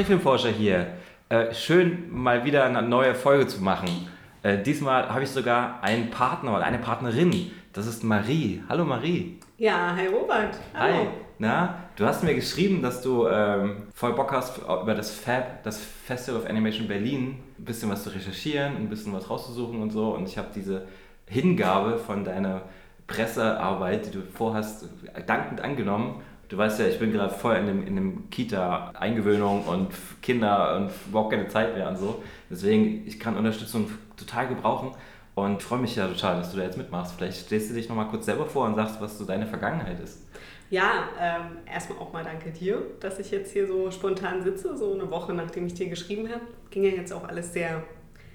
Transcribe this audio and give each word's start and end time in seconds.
Trickfilmforscher 0.00 0.48
hier. 0.48 0.86
Äh, 1.28 1.52
schön, 1.52 2.10
mal 2.10 2.46
wieder 2.46 2.64
eine 2.64 2.80
neue 2.80 3.14
Folge 3.14 3.46
zu 3.46 3.62
machen. 3.62 4.08
Äh, 4.42 4.62
diesmal 4.62 5.10
habe 5.10 5.24
ich 5.24 5.28
sogar 5.28 5.82
einen 5.82 6.08
Partner 6.08 6.56
oder 6.56 6.64
eine 6.64 6.78
Partnerin. 6.78 7.50
Das 7.74 7.86
ist 7.86 8.02
Marie. 8.02 8.62
Hallo 8.66 8.86
Marie. 8.86 9.38
Ja, 9.58 9.94
hi 9.94 10.06
Robert. 10.06 10.56
Hallo. 10.72 10.94
Hi. 10.94 11.08
Na, 11.38 11.80
du 11.96 12.06
hast 12.06 12.24
mir 12.24 12.34
geschrieben, 12.34 12.80
dass 12.80 13.02
du 13.02 13.28
ähm, 13.28 13.88
voll 13.92 14.14
Bock 14.14 14.32
hast, 14.32 14.56
über 14.56 14.94
das 14.94 15.10
FAB, 15.10 15.64
das 15.64 15.78
Festival 15.78 16.40
of 16.40 16.48
Animation 16.48 16.88
Berlin, 16.88 17.36
ein 17.58 17.64
bisschen 17.66 17.90
was 17.90 18.02
zu 18.02 18.08
recherchieren, 18.08 18.76
ein 18.76 18.88
bisschen 18.88 19.12
was 19.12 19.28
rauszusuchen 19.28 19.82
und 19.82 19.90
so. 19.90 20.14
Und 20.14 20.26
ich 20.26 20.38
habe 20.38 20.48
diese 20.54 20.86
Hingabe 21.26 21.98
von 21.98 22.24
deiner 22.24 22.62
Pressearbeit, 23.06 24.06
die 24.06 24.12
du 24.12 24.22
vorhast, 24.22 24.86
dankend 25.26 25.60
angenommen 25.60 26.22
du 26.50 26.58
weißt 26.58 26.80
ja, 26.80 26.86
ich 26.86 26.98
bin 26.98 27.12
gerade 27.12 27.32
voll 27.32 27.56
in 27.56 27.66
dem, 27.66 27.86
in 27.86 27.94
dem 27.94 28.30
Kita-Eingewöhnung 28.30 29.64
und 29.64 29.88
Kinder 30.20 30.76
und 30.76 30.90
überhaupt 31.08 31.30
keine 31.30 31.48
Zeit 31.48 31.74
mehr 31.74 31.88
und 31.88 31.96
so. 31.96 32.22
Deswegen, 32.50 33.06
ich 33.06 33.18
kann 33.18 33.36
Unterstützung 33.36 33.90
total 34.16 34.48
gebrauchen 34.48 34.90
und 35.36 35.62
freue 35.62 35.78
mich 35.78 35.96
ja 35.96 36.08
total, 36.08 36.36
dass 36.36 36.50
du 36.50 36.58
da 36.58 36.64
jetzt 36.64 36.76
mitmachst. 36.76 37.14
Vielleicht 37.16 37.46
stellst 37.46 37.70
du 37.70 37.74
dich 37.74 37.88
nochmal 37.88 38.08
kurz 38.08 38.26
selber 38.26 38.46
vor 38.46 38.66
und 38.66 38.74
sagst, 38.74 39.00
was 39.00 39.16
so 39.16 39.24
deine 39.24 39.46
Vergangenheit 39.46 40.00
ist. 40.00 40.26
Ja, 40.70 41.08
ähm, 41.20 41.58
erstmal 41.72 41.98
auch 41.98 42.12
mal 42.12 42.24
danke 42.24 42.50
dir, 42.50 42.82
dass 43.00 43.18
ich 43.18 43.30
jetzt 43.30 43.52
hier 43.52 43.66
so 43.66 43.90
spontan 43.90 44.42
sitze, 44.42 44.76
so 44.76 44.92
eine 44.92 45.10
Woche 45.10 45.32
nachdem 45.32 45.66
ich 45.66 45.74
dir 45.74 45.88
geschrieben 45.88 46.28
habe. 46.28 46.42
Ging 46.70 46.84
ja 46.84 46.90
jetzt 46.90 47.12
auch 47.12 47.26
alles 47.26 47.52
sehr, 47.52 47.82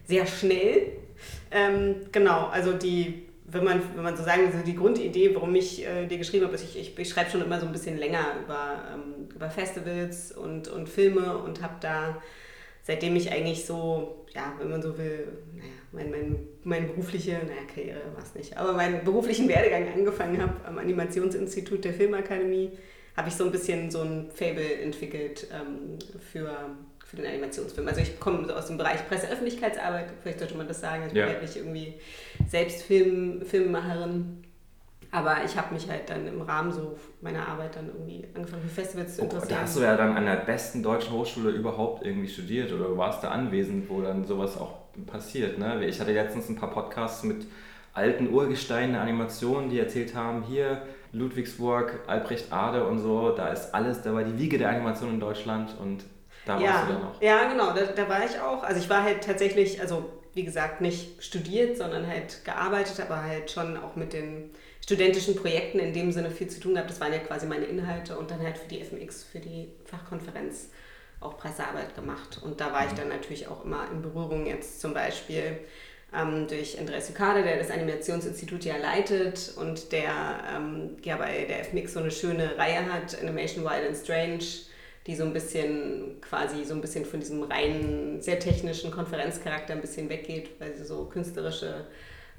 sehr 0.05 0.25
schnell. 0.25 0.93
Ähm, 1.51 1.95
genau, 2.11 2.47
also 2.47 2.73
die 2.73 3.27
wenn 3.47 3.63
man, 3.63 3.81
wenn 3.95 4.03
man 4.03 4.17
so 4.17 4.23
sagen 4.23 4.51
will, 4.51 4.63
die 4.63 4.75
Grundidee, 4.75 5.33
warum 5.35 5.53
ich 5.55 5.85
äh, 5.85 6.07
dir 6.07 6.17
geschrieben 6.17 6.45
habe, 6.45 6.55
ist, 6.55 6.63
ich, 6.63 6.79
ich, 6.79 6.97
ich 6.97 7.09
schreibe 7.09 7.29
schon 7.29 7.43
immer 7.43 7.59
so 7.59 7.67
ein 7.67 7.71
bisschen 7.71 7.97
länger 7.97 8.37
über, 8.43 8.83
ähm, 8.93 9.29
über 9.33 9.49
Festivals 9.49 10.31
und, 10.31 10.67
und 10.67 10.89
Filme 10.89 11.37
und 11.37 11.61
habe 11.61 11.75
da, 11.79 12.21
seitdem 12.81 13.15
ich 13.15 13.31
eigentlich 13.31 13.65
so, 13.65 14.25
ja, 14.33 14.53
wenn 14.59 14.71
man 14.71 14.81
so 14.81 14.97
will, 14.97 15.27
naja, 15.53 15.69
mein, 15.91 16.09
mein, 16.09 16.47
mein 16.63 16.87
berufliche, 16.87 17.33
naja, 17.33 17.61
Karriere 17.73 18.01
war 18.15 18.23
es 18.23 18.33
nicht, 18.33 18.57
aber 18.57 18.73
meinen 18.73 19.03
beruflichen 19.03 19.47
Werdegang 19.47 19.93
angefangen 19.93 20.41
habe 20.41 20.65
am 20.65 20.79
Animationsinstitut 20.79 21.85
der 21.85 21.93
Filmakademie, 21.93 22.71
habe 23.15 23.29
ich 23.29 23.35
so 23.35 23.45
ein 23.45 23.51
bisschen 23.51 23.91
so 23.91 24.01
ein 24.01 24.31
Fable 24.33 24.81
entwickelt 24.81 25.47
ähm, 25.53 25.99
für 26.31 26.75
für 27.05 27.17
den 27.17 27.25
Animationsfilm. 27.27 27.87
Also 27.87 28.01
ich 28.01 28.19
komme 28.19 28.53
aus 28.53 28.67
dem 28.67 28.77
Bereich 28.77 29.07
Presseöffentlichkeitsarbeit, 29.07 30.07
vielleicht 30.21 30.39
sollte 30.39 30.57
man 30.57 30.67
das 30.67 30.81
sagen. 30.81 31.03
Ich 31.07 31.13
ja. 31.13 31.25
bin 31.25 31.33
halt 31.35 31.43
nicht 31.43 31.55
irgendwie 31.55 31.93
selbst 32.47 32.81
Film, 32.81 33.43
Filmemacherin. 33.45 34.41
Aber 35.11 35.37
ich 35.45 35.55
habe 35.55 35.73
mich 35.73 35.87
halt 35.87 36.09
dann 36.09 36.27
im 36.27 36.41
Rahmen 36.41 36.73
so 36.73 36.97
meiner 37.21 37.47
Arbeit 37.47 37.75
dann 37.75 37.87
irgendwie 37.87 38.27
angefangen 38.33 38.63
für 38.63 38.69
Festivals 38.69 39.15
zu 39.15 39.21
interessieren. 39.21 39.51
Oh, 39.51 39.55
da 39.55 39.61
hast 39.61 39.77
du 39.77 39.81
ja 39.81 39.95
dann 39.95 40.17
an 40.17 40.25
der 40.25 40.37
besten 40.37 40.83
deutschen 40.83 41.13
Hochschule 41.13 41.51
überhaupt 41.51 42.05
irgendwie 42.05 42.27
studiert 42.27 42.73
oder 42.73 42.97
warst 42.97 43.23
da 43.23 43.29
anwesend, 43.29 43.87
wo 43.89 44.01
dann 44.01 44.25
sowas 44.25 44.57
auch 44.57 44.73
passiert. 45.05 45.57
Ne? 45.57 45.85
Ich 45.85 46.01
hatte 46.01 46.11
letztens 46.11 46.49
ein 46.49 46.55
paar 46.55 46.71
Podcasts 46.71 47.23
mit 47.23 47.45
alten 47.93 48.33
Urgesteinen 48.33 48.93
der 48.93 49.01
Animation, 49.01 49.69
die 49.69 49.79
erzählt 49.79 50.15
haben, 50.15 50.43
hier 50.43 50.81
Ludwigsburg, 51.13 51.99
Albrecht 52.07 52.51
Ade 52.51 52.85
und 52.85 52.99
so, 52.99 53.31
da 53.31 53.49
ist 53.49 53.73
alles, 53.73 54.01
da 54.01 54.13
war 54.13 54.23
die 54.23 54.37
Wiege 54.37 54.57
der 54.57 54.69
Animation 54.69 55.11
in 55.11 55.19
Deutschland 55.21 55.75
und 55.79 56.03
da 56.45 56.59
ja, 56.59 56.73
warst 56.73 56.83
du 56.87 56.93
dann 56.93 57.01
noch. 57.01 57.21
Ja, 57.21 57.49
genau, 57.49 57.73
da, 57.73 57.85
da 57.85 58.09
war 58.09 58.25
ich 58.25 58.39
auch. 58.39 58.63
Also 58.63 58.79
ich 58.79 58.89
war 58.89 59.03
halt 59.03 59.23
tatsächlich, 59.23 59.81
also 59.81 60.09
wie 60.33 60.43
gesagt, 60.43 60.81
nicht 60.81 61.23
studiert, 61.23 61.77
sondern 61.77 62.07
halt 62.07 62.43
gearbeitet, 62.45 62.99
aber 62.99 63.23
halt 63.23 63.49
schon 63.51 63.77
auch 63.77 63.95
mit 63.95 64.13
den 64.13 64.51
studentischen 64.83 65.35
Projekten 65.35 65.79
in 65.79 65.93
dem 65.93 66.11
Sinne 66.11 66.29
viel 66.29 66.47
zu 66.47 66.59
tun 66.59 66.73
gehabt. 66.73 66.89
Das 66.89 66.99
waren 66.99 67.13
ja 67.13 67.19
quasi 67.19 67.47
meine 67.47 67.65
Inhalte 67.65 68.17
und 68.17 68.29
dann 68.29 68.41
halt 68.41 68.57
für 68.57 68.67
die 68.67 68.83
FMX, 68.83 69.23
für 69.23 69.39
die 69.39 69.69
Fachkonferenz 69.85 70.69
auch 71.21 71.37
Pressearbeit 71.37 71.95
gemacht. 71.95 72.39
Und 72.43 72.61
da 72.61 72.71
war 72.71 72.81
mhm. 72.81 72.87
ich 72.89 72.93
dann 72.93 73.09
natürlich 73.09 73.47
auch 73.47 73.65
immer 73.65 73.87
in 73.91 74.01
Berührung 74.01 74.45
jetzt 74.45 74.81
zum 74.81 74.93
Beispiel 74.93 75.59
ähm, 76.13 76.47
durch 76.47 76.77
Andreas 76.79 77.09
Lucade, 77.09 77.43
der 77.43 77.57
das 77.57 77.71
Animationsinstitut 77.71 78.65
ja 78.65 78.77
leitet 78.77 79.53
und 79.57 79.91
der 79.91 80.11
ähm, 80.55 80.97
ja 81.03 81.17
bei 81.17 81.45
der 81.45 81.65
FMX 81.65 81.93
so 81.93 81.99
eine 81.99 82.11
schöne 82.11 82.57
Reihe 82.57 82.91
hat, 82.91 83.19
Animation 83.19 83.63
Wild 83.63 83.87
and 83.87 83.97
Strange, 83.97 84.43
die 85.07 85.15
so 85.15 85.23
ein 85.23 85.33
bisschen 85.33 86.19
quasi 86.21 86.63
so 86.65 86.73
ein 86.73 86.81
bisschen 86.81 87.05
von 87.05 87.19
diesem 87.19 87.43
reinen, 87.43 88.21
sehr 88.21 88.39
technischen 88.39 88.91
Konferenzcharakter 88.91 89.73
ein 89.73 89.81
bisschen 89.81 90.09
weggeht, 90.09 90.49
weil 90.59 90.73
sie 90.73 90.83
so 90.83 91.05
künstlerische 91.05 91.85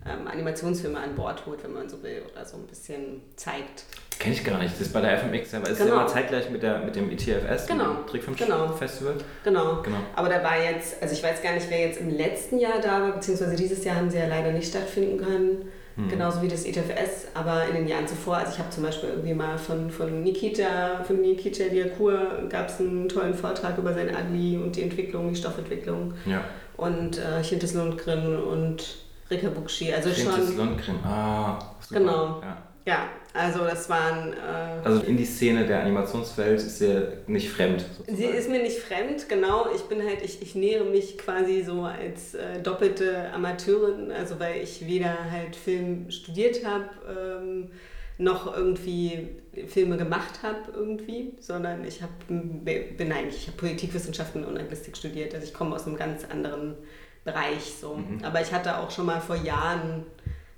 ähm, 0.04 0.26
Animationsfilme 0.26 0.98
an 0.98 1.14
Bord 1.14 1.46
holt, 1.46 1.62
wenn 1.62 1.72
man 1.72 1.88
so 1.88 2.02
will, 2.02 2.22
oder 2.32 2.44
so 2.44 2.56
ein 2.56 2.66
bisschen 2.66 3.22
zeigt. 3.36 3.84
Kenne 4.18 4.34
ich 4.34 4.44
gar 4.44 4.58
nicht. 4.58 4.72
Das 4.74 4.80
ist 4.80 4.92
bei 4.92 5.00
der 5.00 5.18
FMX, 5.18 5.54
aber 5.54 5.68
ist 5.68 5.78
genau. 5.78 5.90
ja 5.90 6.00
immer 6.00 6.06
zeitgleich 6.06 6.50
mit, 6.50 6.62
der, 6.62 6.78
mit 6.78 6.96
dem 6.96 7.10
ITFS, 7.10 7.66
genau. 7.66 7.94
dem 7.94 8.06
Trickfilm 8.06 8.36
genau. 8.36 8.68
Festival. 8.72 9.14
Genau. 9.44 9.82
genau. 9.82 9.98
Aber 10.14 10.28
da 10.28 10.42
war 10.42 10.60
jetzt, 10.60 11.02
also 11.02 11.14
ich 11.14 11.22
weiß 11.22 11.42
gar 11.42 11.52
nicht, 11.52 11.68
wer 11.70 11.80
jetzt 11.80 12.00
im 12.00 12.10
letzten 12.10 12.58
Jahr 12.58 12.80
da 12.80 13.02
war, 13.02 13.12
beziehungsweise 13.12 13.56
dieses 13.56 13.84
Jahr 13.84 13.96
haben 13.96 14.10
sie 14.10 14.18
ja 14.18 14.26
leider 14.26 14.52
nicht 14.52 14.68
stattfinden 14.68 15.18
können. 15.18 15.72
Mhm. 15.96 16.08
Genauso 16.10 16.42
wie 16.42 16.48
das 16.48 16.64
ETFS, 16.64 17.28
aber 17.32 17.66
in 17.68 17.74
den 17.74 17.88
Jahren 17.88 18.06
zuvor, 18.06 18.36
also 18.36 18.52
ich 18.52 18.58
habe 18.58 18.68
zum 18.68 18.82
Beispiel 18.82 19.08
irgendwie 19.08 19.32
mal 19.32 19.56
von, 19.56 19.90
von 19.90 20.22
Nikita, 20.22 21.02
von 21.04 21.20
Nikita 21.22 21.64
Diakur 21.64 22.46
gab 22.50 22.68
es 22.68 22.80
einen 22.80 23.08
tollen 23.08 23.32
Vortrag 23.32 23.78
über 23.78 23.94
sein 23.94 24.14
Agli 24.14 24.58
und 24.58 24.76
die 24.76 24.82
Entwicklung, 24.82 25.30
die 25.30 25.36
Stoffentwicklung. 25.36 26.12
Ja. 26.26 26.44
Und 26.76 27.18
äh, 27.18 27.42
Chintes 27.42 27.72
Lundgren 27.72 28.36
und 28.36 28.98
Rika 29.30 29.48
Bukshi. 29.48 29.92
Also 29.92 30.10
Chintes 30.10 30.48
schon. 30.48 30.56
Lundgren, 30.58 30.96
ah. 31.02 31.58
Super. 31.80 32.00
Genau. 32.00 32.40
Ja. 32.42 32.56
Ja, 32.86 33.08
also 33.36 33.60
das 33.60 33.88
waren. 33.88 34.32
Äh, 34.32 34.84
also 34.84 35.02
in 35.02 35.16
die 35.16 35.24
Szene 35.24 35.66
der 35.66 35.80
Animationswelt 35.82 36.58
ist 36.58 36.78
sie 36.78 37.06
nicht 37.26 37.50
fremd. 37.50 37.84
Sozusagen. 37.96 38.16
Sie 38.16 38.24
ist 38.24 38.48
mir 38.48 38.62
nicht 38.62 38.78
fremd, 38.78 39.28
genau. 39.28 39.66
Ich 39.74 39.82
bin 39.82 40.02
halt, 40.02 40.22
ich, 40.22 40.42
ich 40.42 40.54
nähere 40.54 40.84
mich 40.84 41.18
quasi 41.18 41.62
so 41.62 41.82
als 41.82 42.34
äh, 42.34 42.60
doppelte 42.62 43.30
Amateurin, 43.32 44.10
also 44.10 44.40
weil 44.40 44.62
ich 44.62 44.86
weder 44.86 45.30
halt 45.30 45.56
Film 45.56 46.10
studiert 46.10 46.64
habe, 46.64 46.88
ähm, 47.08 47.70
noch 48.18 48.56
irgendwie 48.56 49.28
Filme 49.68 49.98
gemacht 49.98 50.40
habe 50.42 50.72
irgendwie, 50.74 51.34
sondern 51.40 51.84
ich 51.84 52.02
hab, 52.02 52.10
bin 52.28 53.12
eigentlich, 53.12 53.36
ich 53.42 53.46
habe 53.48 53.58
Politikwissenschaften 53.58 54.44
und 54.44 54.56
Anglistik 54.56 54.96
studiert. 54.96 55.34
Also 55.34 55.46
ich 55.46 55.52
komme 55.52 55.74
aus 55.74 55.86
einem 55.86 55.96
ganz 55.96 56.24
anderen 56.24 56.76
Bereich 57.24 57.74
so. 57.78 57.96
Mhm. 57.96 58.20
Aber 58.22 58.40
ich 58.40 58.52
hatte 58.52 58.78
auch 58.78 58.90
schon 58.90 59.04
mal 59.06 59.20
vor 59.20 59.36
Jahren 59.36 60.06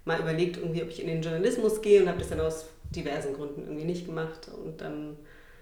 mal 0.09 0.19
überlegt, 0.19 0.57
irgendwie, 0.57 0.83
ob 0.83 0.89
ich 0.89 1.01
in 1.01 1.07
den 1.07 1.23
Journalismus 1.23 1.81
gehe 1.81 2.03
und 2.03 2.09
habe 2.09 2.19
das 2.19 2.31
dann 2.31 2.41
aus 2.41 2.67
diversen 2.91 3.35
Gründen 3.35 3.63
irgendwie 3.63 3.85
nicht 3.85 4.07
gemacht. 4.07 4.49
Und 4.65 4.81
dann. 4.81 5.17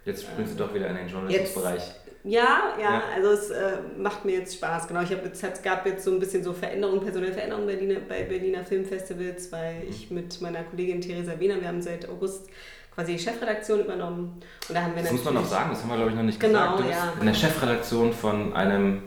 Jetzt 0.06 0.22
springst 0.22 0.54
äh, 0.54 0.56
du 0.56 0.64
doch 0.64 0.74
wieder 0.74 0.88
in 0.88 0.96
den 0.96 1.08
Journalismusbereich. 1.08 1.82
Ja, 2.24 2.74
ja, 2.76 2.82
ja, 2.82 3.02
also 3.14 3.30
es 3.30 3.50
äh, 3.50 3.78
macht 3.96 4.24
mir 4.24 4.38
jetzt 4.38 4.56
Spaß. 4.56 4.88
Genau, 4.88 5.02
ich 5.02 5.12
habe 5.12 5.22
jetzt, 5.26 5.44
es 5.44 5.62
gab 5.62 5.86
jetzt 5.86 6.04
so 6.04 6.10
ein 6.10 6.18
bisschen 6.18 6.42
so 6.42 6.52
Veränderungen, 6.52 7.00
personelle 7.00 7.32
Veränderungen 7.32 7.68
Berliner, 7.68 8.00
bei 8.00 8.24
Berliner 8.24 8.64
Filmfestivals, 8.64 9.52
weil 9.52 9.76
mhm. 9.76 9.88
ich 9.88 10.10
mit 10.10 10.40
meiner 10.40 10.64
Kollegin 10.64 11.00
Theresa 11.00 11.38
Wiener, 11.38 11.60
wir 11.60 11.68
haben 11.68 11.82
seit 11.82 12.08
August 12.08 12.48
quasi 12.92 13.12
die 13.12 13.18
Chefredaktion 13.20 13.80
übernommen. 13.80 14.40
Und 14.68 14.74
da 14.74 14.82
haben 14.82 14.96
wir 14.96 15.02
das 15.02 15.12
muss 15.12 15.24
man 15.24 15.34
noch 15.34 15.44
sagen, 15.44 15.70
das 15.70 15.82
haben 15.82 15.90
wir 15.90 15.96
glaube 15.96 16.10
ich 16.10 16.16
noch 16.16 16.24
nicht 16.24 16.40
genau, 16.40 16.76
gesagt. 16.76 16.80
Du 16.80 16.90
ja. 16.90 17.12
in 17.20 17.26
der 17.26 17.34
Chefredaktion 17.34 18.12
von 18.12 18.52
einem, 18.54 19.02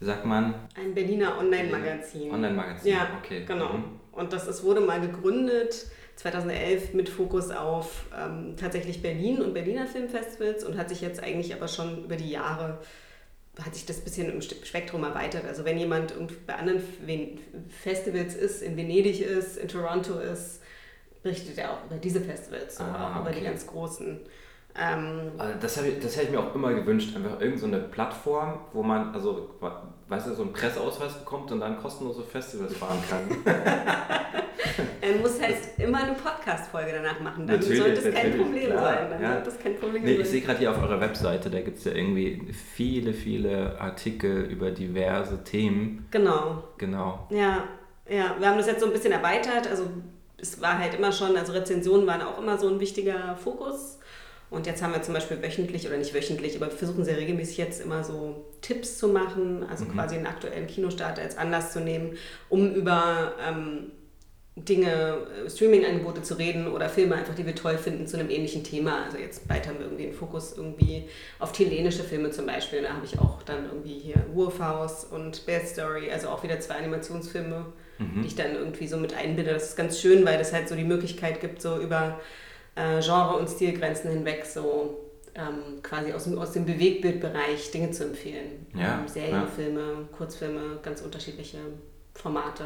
wie 0.00 0.06
sagt 0.06 0.24
man? 0.24 0.54
Ein 0.76 0.94
Berliner 0.94 1.38
Online-Magazin. 1.38 2.30
Online-Magazin, 2.30 2.92
ja, 2.92 3.08
okay. 3.22 3.44
genau. 3.46 3.74
Mhm. 3.74 3.95
Und 4.16 4.32
das 4.32 4.46
ist, 4.48 4.62
wurde 4.62 4.80
mal 4.80 5.00
gegründet 5.00 5.86
2011 6.16 6.94
mit 6.94 7.08
Fokus 7.08 7.50
auf 7.50 8.06
ähm, 8.16 8.56
tatsächlich 8.56 9.02
Berlin 9.02 9.42
und 9.42 9.52
Berliner 9.52 9.86
Filmfestivals 9.86 10.64
und 10.64 10.78
hat 10.78 10.88
sich 10.88 11.02
jetzt 11.02 11.22
eigentlich 11.22 11.54
aber 11.54 11.68
schon 11.68 12.04
über 12.04 12.16
die 12.16 12.30
Jahre 12.30 12.78
hat 13.64 13.74
sich 13.74 13.86
das 13.86 13.98
ein 13.98 14.04
bisschen 14.04 14.30
im 14.30 14.42
Spektrum 14.42 15.04
erweitert. 15.04 15.46
Also 15.46 15.64
wenn 15.64 15.78
jemand 15.78 16.12
bei 16.46 16.54
anderen 16.54 16.82
Festivals 17.82 18.34
ist, 18.34 18.62
in 18.62 18.76
Venedig 18.76 19.22
ist, 19.22 19.56
in 19.56 19.68
Toronto 19.68 20.18
ist, 20.18 20.60
berichtet 21.22 21.58
er 21.58 21.72
auch 21.72 21.84
über 21.86 21.96
diese 21.96 22.20
Festivals, 22.20 22.78
ah, 22.80 23.16
auch 23.16 23.20
über 23.22 23.30
die 23.30 23.42
ganz 23.42 23.66
großen. 23.66 24.20
Ähm, 24.78 25.32
also 25.38 25.58
das 25.60 25.76
hätte 25.76 25.88
ich, 25.88 26.00
das 26.00 26.16
hätte 26.16 26.26
ich 26.26 26.32
mir 26.32 26.40
auch 26.40 26.54
immer 26.54 26.74
gewünscht, 26.74 27.16
einfach 27.16 27.40
irgendeine 27.40 27.80
so 27.80 27.88
Plattform, 27.88 28.60
wo 28.72 28.82
man, 28.82 29.14
also, 29.14 29.54
weißt 30.08 30.28
du, 30.28 30.34
so 30.34 30.42
einen 30.42 30.52
Presseausweis 30.52 31.14
bekommt 31.14 31.50
und 31.52 31.60
dann 31.60 31.78
kostenlose 31.78 32.22
Festivals 32.22 32.76
fahren 32.76 32.98
kann. 33.08 33.28
er 35.00 35.16
muss 35.16 35.40
halt 35.40 35.56
immer 35.78 36.04
eine 36.04 36.14
Podcast-Folge 36.14 36.92
danach 36.92 37.20
machen, 37.20 37.46
dann 37.46 37.58
natürlich, 37.58 37.80
sollte 37.80 38.08
es 38.08 38.14
kein 38.14 38.36
Problem 38.36 38.70
klar, 38.70 38.82
sein. 38.82 39.10
Dann 39.10 39.22
ja. 39.22 39.40
das 39.40 39.58
kein 39.58 39.76
Problem 39.76 40.04
nee, 40.04 40.12
Ich 40.12 40.28
sehe 40.28 40.40
gerade 40.40 40.58
hier 40.58 40.70
auf 40.70 40.80
eurer 40.80 41.00
Webseite, 41.00 41.50
da 41.50 41.60
gibt 41.60 41.78
es 41.78 41.84
ja 41.84 41.92
irgendwie 41.92 42.52
viele, 42.52 43.12
viele 43.12 43.80
Artikel 43.80 44.44
über 44.44 44.70
diverse 44.70 45.42
Themen. 45.42 46.06
Genau. 46.10 46.64
Genau. 46.78 47.26
Ja, 47.30 47.64
ja, 48.08 48.36
wir 48.38 48.48
haben 48.48 48.58
das 48.58 48.66
jetzt 48.66 48.80
so 48.80 48.86
ein 48.86 48.92
bisschen 48.92 49.12
erweitert, 49.12 49.68
also 49.68 49.88
es 50.38 50.60
war 50.60 50.78
halt 50.78 50.94
immer 50.94 51.12
schon, 51.12 51.36
also 51.36 51.52
Rezensionen 51.52 52.06
waren 52.06 52.22
auch 52.22 52.38
immer 52.38 52.58
so 52.58 52.68
ein 52.68 52.78
wichtiger 52.78 53.36
Fokus 53.36 53.98
und 54.50 54.66
jetzt 54.66 54.82
haben 54.82 54.92
wir 54.92 55.02
zum 55.02 55.14
Beispiel 55.14 55.42
wöchentlich 55.42 55.86
oder 55.86 55.96
nicht 55.96 56.14
wöchentlich, 56.14 56.56
aber 56.56 56.66
wir 56.66 56.76
versuchen 56.76 57.04
sehr 57.04 57.16
regelmäßig 57.16 57.56
jetzt 57.58 57.80
immer 57.80 58.04
so 58.04 58.44
Tipps 58.60 58.98
zu 58.98 59.08
machen, 59.08 59.64
also 59.68 59.84
mhm. 59.84 59.92
quasi 59.92 60.16
einen 60.16 60.26
aktuellen 60.26 60.66
Kinostart 60.66 61.18
als 61.18 61.36
Anlass 61.36 61.72
zu 61.72 61.80
nehmen, 61.80 62.16
um 62.48 62.72
über 62.72 63.34
ähm, 63.46 63.90
Dinge, 64.58 65.18
äh, 65.44 65.50
Streaming-Angebote 65.50 66.22
zu 66.22 66.34
reden 66.34 66.68
oder 66.68 66.88
Filme 66.88 67.14
einfach, 67.14 67.34
die 67.34 67.44
wir 67.44 67.54
toll 67.54 67.76
finden, 67.76 68.06
zu 68.06 68.18
einem 68.18 68.30
ähnlichen 68.30 68.64
Thema. 68.64 69.04
Also 69.04 69.18
jetzt 69.18 69.46
bald 69.46 69.66
haben 69.66 69.78
wir 69.78 69.84
irgendwie 69.84 70.04
einen 70.04 70.14
Fokus 70.14 70.56
irgendwie 70.56 71.04
auf 71.38 71.52
chilenische 71.52 72.02
Filme 72.02 72.30
zum 72.30 72.46
Beispiel. 72.46 72.82
Da 72.82 72.94
habe 72.94 73.04
ich 73.04 73.18
auch 73.18 73.42
dann 73.42 73.66
irgendwie 73.66 73.98
hier 73.98 74.24
Wolfhouse 74.32 75.04
und 75.04 75.44
Bear 75.44 75.60
Story, 75.60 76.10
also 76.10 76.28
auch 76.28 76.42
wieder 76.42 76.58
zwei 76.60 76.76
Animationsfilme, 76.76 77.66
mhm. 77.98 78.22
die 78.22 78.28
ich 78.28 78.34
dann 78.34 78.54
irgendwie 78.54 78.86
so 78.88 78.96
mit 78.96 79.12
einbinde. 79.12 79.52
Das 79.52 79.70
ist 79.70 79.76
ganz 79.76 80.00
schön, 80.00 80.24
weil 80.24 80.38
das 80.38 80.54
halt 80.54 80.70
so 80.70 80.74
die 80.74 80.84
Möglichkeit 80.84 81.42
gibt, 81.42 81.60
so 81.60 81.78
über 81.78 82.18
äh, 82.76 83.00
Genre- 83.00 83.38
und 83.38 83.48
Stilgrenzen 83.48 84.10
hinweg 84.10 84.46
so 84.46 85.06
ähm, 85.34 85.82
quasi 85.82 86.12
aus 86.12 86.24
dem, 86.24 86.38
aus 86.38 86.52
dem 86.52 86.64
Bewegtbildbereich 86.64 87.70
Dinge 87.70 87.90
zu 87.90 88.04
empfehlen. 88.04 88.66
Ja, 88.74 89.00
ähm, 89.00 89.08
Serien, 89.08 89.32
ja. 89.34 89.46
Filme, 89.46 90.08
Kurzfilme, 90.16 90.78
ganz 90.82 91.02
unterschiedliche 91.02 91.58
Formate. 92.14 92.64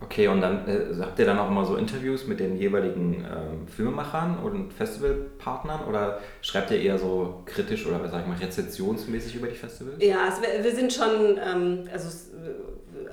Okay, 0.00 0.26
und 0.28 0.40
dann 0.40 0.66
äh, 0.66 1.00
habt 1.00 1.18
ihr 1.18 1.26
dann 1.26 1.38
auch 1.38 1.48
immer 1.48 1.64
so 1.64 1.76
Interviews 1.76 2.26
mit 2.26 2.40
den 2.40 2.56
jeweiligen 2.56 3.24
ähm, 3.24 3.68
Filmemachern 3.68 4.38
und 4.38 4.72
Festivalpartnern 4.72 5.84
oder 5.84 6.20
schreibt 6.40 6.70
ihr 6.72 6.80
eher 6.80 6.98
so 6.98 7.42
kritisch 7.46 7.86
oder 7.86 8.08
sag 8.08 8.22
ich 8.22 8.26
mal 8.26 8.38
rezensionsmäßig 8.38 9.36
über 9.36 9.46
die 9.46 9.54
Festivals? 9.54 10.02
Ja, 10.02 10.24
also 10.24 10.42
wir, 10.42 10.74
sind 10.74 10.92
schon, 10.92 11.38
ähm, 11.38 11.88
also 11.92 12.08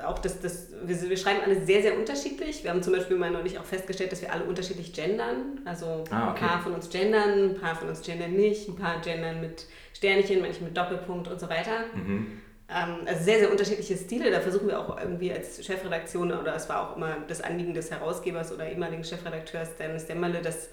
auch 0.06 0.20
das, 0.20 0.40
das 0.42 0.70
wir, 0.84 1.10
wir, 1.10 1.18
schreiben 1.18 1.42
alle 1.44 1.66
sehr, 1.66 1.82
sehr 1.82 1.98
unterschiedlich. 1.98 2.64
Wir 2.64 2.72
haben 2.72 2.84
zum 2.84 2.94
Beispiel 2.94 3.18
mal 3.18 3.32
neulich 3.32 3.60
auch 3.60 3.66
festgestellt, 3.66 4.12
dass 4.12 4.22
wir 4.22 4.32
alle 4.32 4.44
unterschiedlich 4.44 4.94
gendern. 4.94 5.62
Also 5.66 6.04
ah, 6.10 6.32
okay. 6.32 6.44
ein 6.44 6.50
paar 6.50 6.62
von 6.62 6.74
uns 6.74 6.90
gendern, 6.90 7.52
ein 7.52 7.56
paar 7.60 7.76
von 7.76 7.90
uns 7.90 8.02
gendern 8.02 8.34
nicht, 8.34 8.68
ein 8.68 8.76
paar 8.76 9.00
gendern 9.02 9.42
mit 9.42 9.66
Sternchen, 9.94 10.42
manche 10.42 10.64
mit 10.64 10.76
Doppelpunkt 10.76 11.28
und 11.28 11.40
so 11.40 11.50
weiter. 11.50 11.86
Mhm. 11.94 12.42
Ähm, 12.68 12.96
also 13.06 13.24
sehr, 13.24 13.40
sehr 13.40 13.52
unterschiedliche 13.52 13.96
Stile. 13.96 14.32
Da 14.32 14.40
versuchen 14.40 14.68
wir 14.68 14.80
auch 14.80 15.00
irgendwie 15.00 15.32
als 15.32 15.64
Chefredaktion, 15.64 16.32
oder 16.32 16.56
es 16.56 16.68
war 16.68 16.90
auch 16.90 16.98
immer 16.98 17.18
das 17.28 17.42
Anliegen 17.42 17.74
des 17.74 17.92
Herausgebers 17.92 18.52
oder 18.52 18.70
ehemaligen 18.70 19.04
Chefredakteurs 19.04 19.76
Dennis 19.78 20.06
Dämmerle, 20.06 20.42
dass 20.42 20.70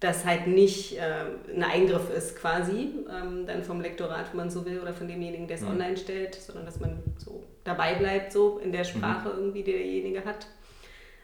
das 0.00 0.24
halt 0.24 0.46
nicht 0.46 0.98
äh, 0.98 1.26
ein 1.54 1.62
Eingriff 1.62 2.10
ist 2.10 2.36
quasi, 2.36 2.94
ähm, 3.10 3.46
dann 3.46 3.62
vom 3.62 3.80
Lektorat, 3.80 4.30
wenn 4.30 4.38
man 4.38 4.50
so 4.50 4.64
will, 4.64 4.80
oder 4.80 4.94
von 4.94 5.06
demjenigen, 5.06 5.46
der 5.46 5.56
es 5.56 5.62
mhm. 5.62 5.72
online 5.72 5.96
stellt, 5.96 6.34
sondern 6.34 6.64
dass 6.64 6.80
man 6.80 7.02
so 7.18 7.44
dabei 7.64 7.94
bleibt, 7.94 8.32
so 8.32 8.58
in 8.58 8.72
der 8.72 8.84
Sprache 8.84 9.28
mhm. 9.30 9.38
irgendwie, 9.38 9.62
die 9.62 9.72
derjenige 9.72 10.24
hat. 10.24 10.46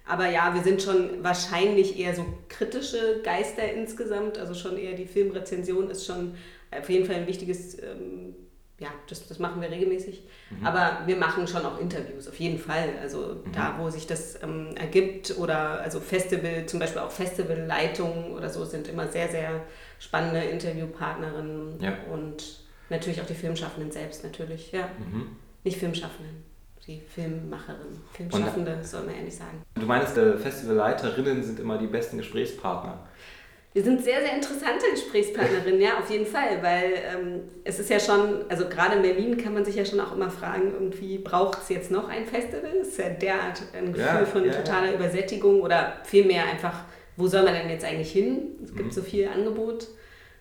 Aber 0.07 0.29
ja, 0.29 0.55
wir 0.55 0.63
sind 0.63 0.83
schon 0.83 1.25
wahrscheinlich 1.25 1.99
eher 1.99 2.15
so 2.15 2.25
kritische 2.49 3.21
Geister 3.25 3.73
insgesamt, 3.73 4.39
also 4.39 4.55
schon 4.55 4.79
eher 4.79 4.95
die 4.95 5.07
Filmrezension 5.07 5.91
ist 5.91 6.07
schon 6.07 6.35
auf 6.71 6.89
jeden 6.89 7.07
Fall 7.07 7.17
ein 7.17 7.27
wichtiges 7.27 7.83
ähm, 7.83 8.35
ja, 8.79 8.89
das, 9.09 9.27
das 9.27 9.39
machen 9.39 9.63
wir 9.63 9.71
regelmäßig. 9.71 10.23
Mhm. 10.51 10.67
Aber 10.67 11.01
wir 11.07 11.17
machen 11.17 11.47
schon 11.47 11.65
auch 11.65 11.81
Interviews, 11.81 12.29
auf 12.29 12.39
jeden 12.39 12.59
Fall. 12.59 12.91
Also 13.01 13.41
mhm. 13.45 13.53
da, 13.53 13.77
wo 13.79 13.89
sich 13.89 14.07
das 14.07 14.43
ähm, 14.43 14.77
ergibt 14.77 15.39
oder 15.39 15.81
also 15.81 15.99
Festival, 15.99 16.67
zum 16.67 16.81
Beispiel 16.81 17.01
auch 17.01 17.11
Festivalleitungen 17.11 18.33
oder 18.33 18.51
so 18.51 18.65
sind 18.65 18.89
immer 18.89 19.09
sehr, 19.09 19.29
sehr 19.29 19.63
spannende 19.99 20.41
Interviewpartnerinnen 20.41 21.81
ja. 21.81 21.97
und 22.13 22.61
natürlich 22.91 23.23
auch 23.23 23.27
die 23.27 23.35
Filmschaffenden 23.35 23.91
selbst 23.91 24.23
natürlich, 24.23 24.73
ja. 24.73 24.89
Mhm. 24.99 25.37
Nicht 25.67 25.81
Filmschaffenden, 25.81 26.45
die 26.87 27.03
Filmmacherin. 27.13 28.01
Filmschaffende 28.13 28.79
soll 28.85 29.03
man 29.03 29.17
ehrlich 29.17 29.35
sagen. 29.35 29.65
Du 29.75 29.85
meinst, 29.85 30.17
äh, 30.17 30.39
Festivalleiterinnen 30.39 31.43
sind 31.43 31.59
immer 31.59 31.77
die 31.77 31.89
besten 31.89 32.19
Gesprächspartner? 32.19 33.05
Wir 33.73 33.83
sind 33.83 34.01
sehr, 34.05 34.21
sehr 34.21 34.37
interessante 34.37 34.87
Gesprächspartnerinnen, 34.93 35.81
ja, 35.81 35.99
auf 35.99 36.09
jeden 36.09 36.25
Fall, 36.25 36.63
weil 36.63 36.93
ähm, 37.13 37.41
es 37.65 37.81
ist 37.81 37.91
ja 37.91 37.99
schon, 37.99 38.49
also 38.49 38.69
gerade 38.69 38.95
in 38.95 39.03
Berlin 39.03 39.37
kann 39.39 39.55
man 39.55 39.65
sich 39.65 39.75
ja 39.75 39.85
schon 39.85 39.99
auch 39.99 40.13
immer 40.13 40.31
fragen, 40.31 40.73
irgendwie 40.73 41.19
braucht 41.19 41.63
es 41.63 41.69
jetzt 41.69 41.91
noch 41.91 42.09
ein 42.09 42.27
Festival? 42.27 42.71
Es 42.81 42.91
ist 42.91 42.99
ja 42.99 43.09
derart 43.09 43.63
ein 43.77 43.93
Gefühl 43.93 44.07
ja, 44.07 44.25
von 44.25 44.45
ja, 44.45 44.53
totaler 44.53 44.91
ja. 44.91 44.95
Übersättigung 44.95 45.63
oder 45.63 45.95
vielmehr 46.05 46.45
einfach, 46.45 46.85
wo 47.17 47.27
soll 47.27 47.43
man 47.43 47.55
denn 47.55 47.69
jetzt 47.71 47.85
eigentlich 47.85 48.13
hin? 48.13 48.51
Es 48.63 48.73
gibt 48.73 48.87
mhm. 48.87 48.93
so 48.93 49.03
viel 49.03 49.27
Angebot. 49.27 49.89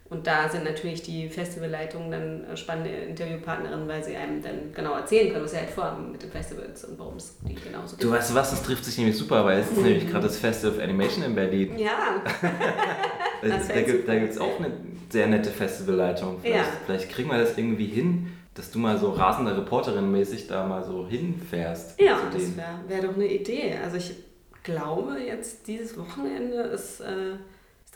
Und 0.08 0.28
da 0.28 0.48
sind 0.48 0.66
natürlich 0.66 1.02
die 1.02 1.30
Festivalleitungen 1.30 2.12
dann 2.12 2.44
äh, 2.44 2.56
spannende 2.56 2.92
Interviewpartnerinnen, 2.92 3.88
weil 3.88 4.04
sie 4.04 4.16
einem 4.16 4.42
dann 4.42 4.72
genau 4.72 4.94
erzählen 4.94 5.32
können, 5.32 5.44
was 5.44 5.52
sie 5.52 5.58
halt 5.58 5.72
vorhaben 5.72 6.12
mit 6.12 6.22
den 6.22 6.30
Festivals 6.30 6.86
und 6.86 7.00
warum 7.00 7.16
es 7.16 7.38
die 7.42 7.56
genauso 7.56 7.96
gibt. 7.96 8.04
Du 8.04 8.12
weißt 8.12 8.36
was, 8.36 8.52
das 8.52 8.62
trifft 8.62 8.86
sich 8.86 9.00
nämlich 9.00 9.18
super, 9.18 9.44
weil 9.46 9.62
es 9.62 9.72
ist 9.72 9.78
nämlich 9.78 10.08
gerade 10.12 10.28
das 10.28 10.38
Festival 10.38 10.78
of 10.78 10.84
Animation 10.84 11.24
in 11.24 11.34
Berlin. 11.34 11.80
Ja. 11.80 12.22
das, 13.42 13.68
da 13.68 13.82
gibt 13.82 14.08
es 14.08 14.38
auch 14.38 14.60
eine 14.60 14.74
sehr 15.10 15.26
nette 15.26 15.50
Festivalleitung. 15.50 16.38
Vielleicht, 16.40 16.60
ja. 16.60 16.72
vielleicht 16.86 17.10
kriegen 17.10 17.30
wir 17.30 17.40
das 17.40 17.58
irgendwie 17.58 17.88
hin, 17.88 18.32
dass 18.54 18.70
du 18.70 18.78
mal 18.78 19.00
so 19.00 19.10
rasende 19.10 19.58
Reporterin-mäßig 19.58 20.48
da 20.48 20.68
mal 20.68 20.84
so 20.84 21.08
hinfährst. 21.08 22.00
Ja, 22.00 22.20
das 22.32 22.56
wäre 22.56 22.80
wär 22.88 23.02
doch 23.02 23.16
eine 23.16 23.26
Idee. 23.26 23.74
Also 23.84 23.98
ich 23.98 24.14
glaube 24.62 25.18
jetzt 25.18 25.66
dieses 25.66 25.98
Wochenende 25.98 26.58
ist... 26.58 27.00
Äh, 27.00 27.38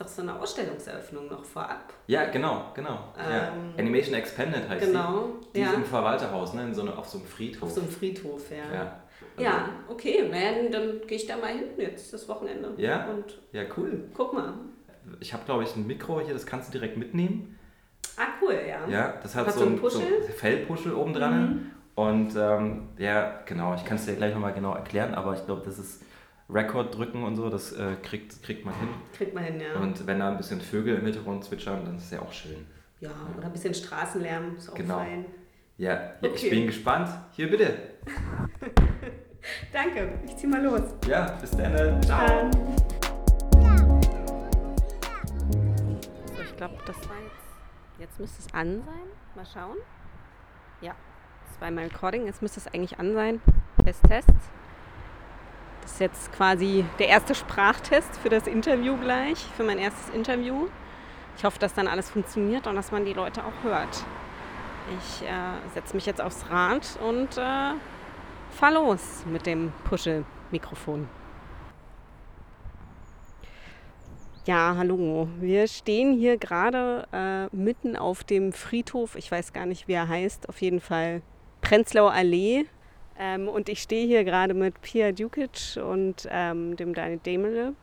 doch 0.00 0.08
so 0.08 0.22
eine 0.22 0.38
Ausstellungseröffnung 0.38 1.28
noch 1.28 1.44
vorab. 1.44 1.92
Ja, 2.06 2.26
genau, 2.26 2.70
genau. 2.74 3.12
Ähm, 3.18 3.30
ja. 3.30 3.52
Animation 3.78 4.14
Expanded 4.14 4.68
heißt 4.68 4.86
genau, 4.86 5.28
die. 5.48 5.58
Die 5.58 5.60
ja. 5.60 5.70
ist 5.70 5.76
im 5.76 5.84
Verwalterhaus, 5.84 6.54
ne? 6.54 6.64
In 6.64 6.74
so 6.74 6.82
eine, 6.82 6.96
auf 6.96 7.08
so 7.08 7.18
einem 7.18 7.26
Friedhof. 7.26 7.64
Auf 7.64 7.70
so 7.70 7.80
einem 7.80 7.90
Friedhof, 7.90 8.50
ja. 8.50 8.74
Ja, 8.74 9.00
also 9.36 9.42
ja 9.42 9.68
okay, 9.88 10.28
naja, 10.30 10.68
dann, 10.70 11.00
gehe 11.06 11.16
ich 11.16 11.26
da 11.26 11.36
mal 11.36 11.48
hin 11.48 11.64
jetzt, 11.76 12.12
das 12.12 12.28
Wochenende. 12.28 12.72
Ja? 12.76 13.06
Und 13.06 13.38
ja, 13.52 13.62
cool. 13.76 14.04
Guck 14.14 14.32
mal. 14.32 14.54
Ich 15.20 15.32
habe, 15.32 15.44
glaube 15.44 15.64
ich, 15.64 15.74
ein 15.76 15.86
Mikro 15.86 16.20
hier, 16.20 16.32
das 16.34 16.46
kannst 16.46 16.68
du 16.68 16.72
direkt 16.72 16.96
mitnehmen. 16.96 17.58
Ah, 18.16 18.28
cool, 18.42 18.58
ja. 18.66 18.88
Ja, 18.88 19.14
das 19.22 19.34
hat, 19.34 19.46
hat 19.46 19.54
so, 19.54 19.64
ein, 19.64 19.80
so 19.82 19.98
ein 19.98 20.32
Fellpuschel 20.36 20.94
oben 20.94 21.12
dran. 21.12 21.40
Mhm. 21.40 21.70
Und 21.94 22.36
ähm, 22.36 22.88
ja, 22.98 23.40
genau, 23.44 23.74
ich 23.74 23.84
kann 23.84 23.96
es 23.96 24.06
dir 24.06 24.14
gleich 24.14 24.32
nochmal 24.32 24.54
genau 24.54 24.74
erklären, 24.74 25.14
aber 25.14 25.34
ich 25.34 25.44
glaube, 25.44 25.62
das 25.64 25.78
ist 25.78 26.02
Rekord 26.52 26.96
drücken 26.96 27.22
und 27.22 27.36
so, 27.36 27.48
das 27.48 27.72
äh, 27.72 27.96
kriegt, 28.02 28.42
kriegt 28.42 28.64
man 28.64 28.74
hin. 28.74 28.88
Kriegt 29.16 29.34
man 29.34 29.44
hin, 29.44 29.60
ja. 29.60 29.80
Und 29.80 30.06
wenn 30.06 30.18
da 30.18 30.30
ein 30.30 30.36
bisschen 30.36 30.60
Vögel 30.60 30.96
im 30.96 31.04
Hintergrund 31.04 31.44
zwitschern, 31.44 31.84
dann 31.84 31.96
ist 31.96 32.04
es 32.04 32.10
ja 32.10 32.20
auch 32.20 32.32
schön. 32.32 32.66
Ja, 33.00 33.10
ja. 33.10 33.16
oder 33.36 33.46
ein 33.46 33.52
bisschen 33.52 33.74
Straßenlärm 33.74 34.56
ist 34.56 34.70
auch 34.70 34.74
genau. 34.74 34.98
fein. 34.98 35.26
Ja, 35.78 35.92
ja 35.92 36.12
okay. 36.22 36.32
ich 36.34 36.50
bin 36.50 36.66
gespannt. 36.66 37.08
Hier 37.32 37.50
bitte. 37.50 37.72
Danke, 39.72 40.18
ich 40.26 40.36
zieh 40.36 40.46
mal 40.46 40.62
los. 40.62 40.82
Ja, 41.08 41.38
bis 41.40 41.50
dann. 41.52 42.02
Ciao. 42.02 42.50
So, 46.26 46.42
ich 46.42 46.56
glaube, 46.56 46.76
das 46.86 46.96
war 47.08 47.16
jetzt. 47.22 47.36
Jetzt 47.98 48.20
müsste 48.20 48.40
es 48.40 48.54
an 48.54 48.82
sein. 48.84 49.08
Mal 49.34 49.46
schauen. 49.46 49.76
Ja, 50.80 50.94
zweimal 51.58 51.84
Recording. 51.84 52.26
Jetzt 52.26 52.42
müsste 52.42 52.60
es 52.60 52.66
eigentlich 52.66 52.98
an 52.98 53.14
sein. 53.14 53.40
Test, 53.84 54.02
Test. 54.04 54.30
Das 55.82 55.92
ist 55.92 56.00
jetzt 56.00 56.32
quasi 56.32 56.84
der 56.98 57.08
erste 57.08 57.34
Sprachtest 57.34 58.16
für 58.18 58.28
das 58.28 58.46
Interview 58.46 58.96
gleich, 58.96 59.38
für 59.56 59.64
mein 59.64 59.78
erstes 59.78 60.14
Interview. 60.14 60.68
Ich 61.36 61.44
hoffe, 61.44 61.58
dass 61.58 61.74
dann 61.74 61.88
alles 61.88 62.10
funktioniert 62.10 62.66
und 62.66 62.76
dass 62.76 62.92
man 62.92 63.04
die 63.04 63.14
Leute 63.14 63.42
auch 63.44 63.64
hört. 63.64 64.04
Ich 64.98 65.26
äh, 65.26 65.72
setze 65.74 65.94
mich 65.94 66.06
jetzt 66.06 66.20
aufs 66.20 66.50
Rad 66.50 66.98
und 67.06 67.38
äh, 67.38 67.74
fahr 68.50 68.72
los 68.72 69.24
mit 69.26 69.46
dem 69.46 69.72
Puschel-Mikrofon. 69.84 71.08
Ja, 74.46 74.74
hallo. 74.76 75.28
Wir 75.38 75.68
stehen 75.68 76.12
hier 76.12 76.38
gerade 76.38 77.06
äh, 77.12 77.54
mitten 77.54 77.94
auf 77.94 78.24
dem 78.24 78.52
Friedhof. 78.52 79.14
Ich 79.14 79.30
weiß 79.30 79.52
gar 79.52 79.66
nicht, 79.66 79.86
wie 79.86 79.92
er 79.92 80.08
heißt. 80.08 80.48
Auf 80.48 80.60
jeden 80.60 80.80
Fall 80.80 81.22
Prenzlauer 81.60 82.12
Allee 82.12 82.66
ähm, 83.20 83.48
und 83.48 83.68
ich 83.68 83.82
stehe 83.82 84.06
hier 84.06 84.24
gerade 84.24 84.54
mit 84.54 84.80
Pia 84.80 85.12
Dukic 85.12 85.76
und 85.76 86.26
ähm, 86.30 86.74
dem 86.76 86.94
Daniel 86.94 87.18
Demele, 87.18 87.74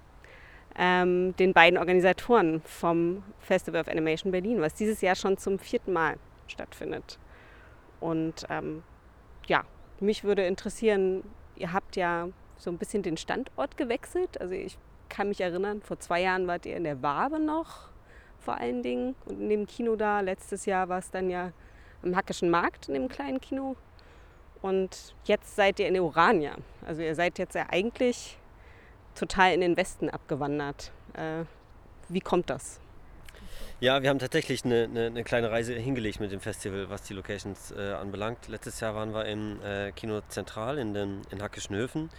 ähm, 0.76 1.36
den 1.38 1.54
beiden 1.54 1.78
Organisatoren 1.78 2.62
vom 2.62 3.24
Festival 3.40 3.82
of 3.82 3.88
Animation 3.88 4.32
Berlin, 4.32 4.62
was 4.62 4.74
dieses 4.74 5.02
Jahr 5.02 5.16
schon 5.16 5.38
zum 5.38 5.60
vierten 5.60 5.94
Mal 5.94 6.18
stattfindet. 6.48 7.20
Und 8.00 8.48
ähm, 8.50 8.82
ja, 9.46 9.64
mich 10.00 10.24
würde 10.24 10.44
interessieren, 10.46 11.24
ihr 11.56 11.72
habt 11.72 11.96
ja 11.96 12.30
so 12.58 12.72
ein 12.72 12.80
bisschen 12.80 13.04
den 13.04 13.18
Standort 13.18 13.78
gewechselt. 13.78 14.42
Also 14.42 14.56
ich 14.56 14.80
kann 15.08 15.30
mich 15.30 15.40
erinnern, 15.40 15.84
vor 15.84 16.00
zwei 16.00 16.22
Jahren 16.22 16.48
wart 16.48 16.66
ihr 16.66 16.76
in 16.76 16.84
der 16.84 17.04
Wabe 17.04 17.40
noch 17.40 17.90
vor 18.40 18.58
allen 18.58 18.82
Dingen 18.82 19.14
und 19.26 19.40
in 19.40 19.50
dem 19.50 19.68
Kino 19.68 19.96
da. 19.96 20.22
Letztes 20.22 20.66
Jahr 20.66 20.90
war 20.90 21.00
es 21.00 21.12
dann 21.12 21.30
ja 21.30 21.52
am 22.02 22.16
Hackischen 22.16 22.50
Markt 22.50 22.88
in 22.88 22.96
dem 22.96 23.08
kleinen 23.08 23.40
Kino. 23.40 23.76
Und 24.62 25.16
jetzt 25.26 25.56
seid 25.56 25.80
ihr 25.80 25.88
in 25.88 26.00
Urania. 26.00 26.56
Also 26.86 27.02
ihr 27.02 27.16
seid 27.16 27.40
jetzt 27.40 27.56
ja 27.56 27.68
eigentlich 27.70 28.38
total 29.16 29.54
in 29.54 29.62
den 29.62 29.78
Westen 29.78 30.10
abgewandert. 30.10 30.92
Äh, 31.14 31.44
wie 32.10 32.22
kommt 32.22 32.50
das? 32.50 32.80
Ja, 33.80 34.02
wir 34.02 34.10
haben 34.10 34.20
tatsächlich 34.20 34.66
eine, 34.66 34.86
eine, 34.86 35.06
eine, 35.06 35.24
kleine 35.24 35.52
Reise 35.52 35.76
hingelegt 35.76 36.20
mit 36.20 36.32
dem 36.32 36.40
Festival, 36.40 36.90
was 36.90 37.04
die 37.04 37.14
Locations 37.14 37.72
äh, 37.72 37.92
anbelangt. 37.94 38.48
Letztes 38.48 38.80
Jahr 38.80 38.96
waren 38.96 39.14
wir 39.14 39.26
im 39.26 39.62
äh, 39.62 39.92
Kino 39.92 40.22
Zentral 40.30 40.80
in, 40.80 40.96
den, 40.96 41.22
in 41.30 41.44
Hackeschnöfen. 41.44 42.10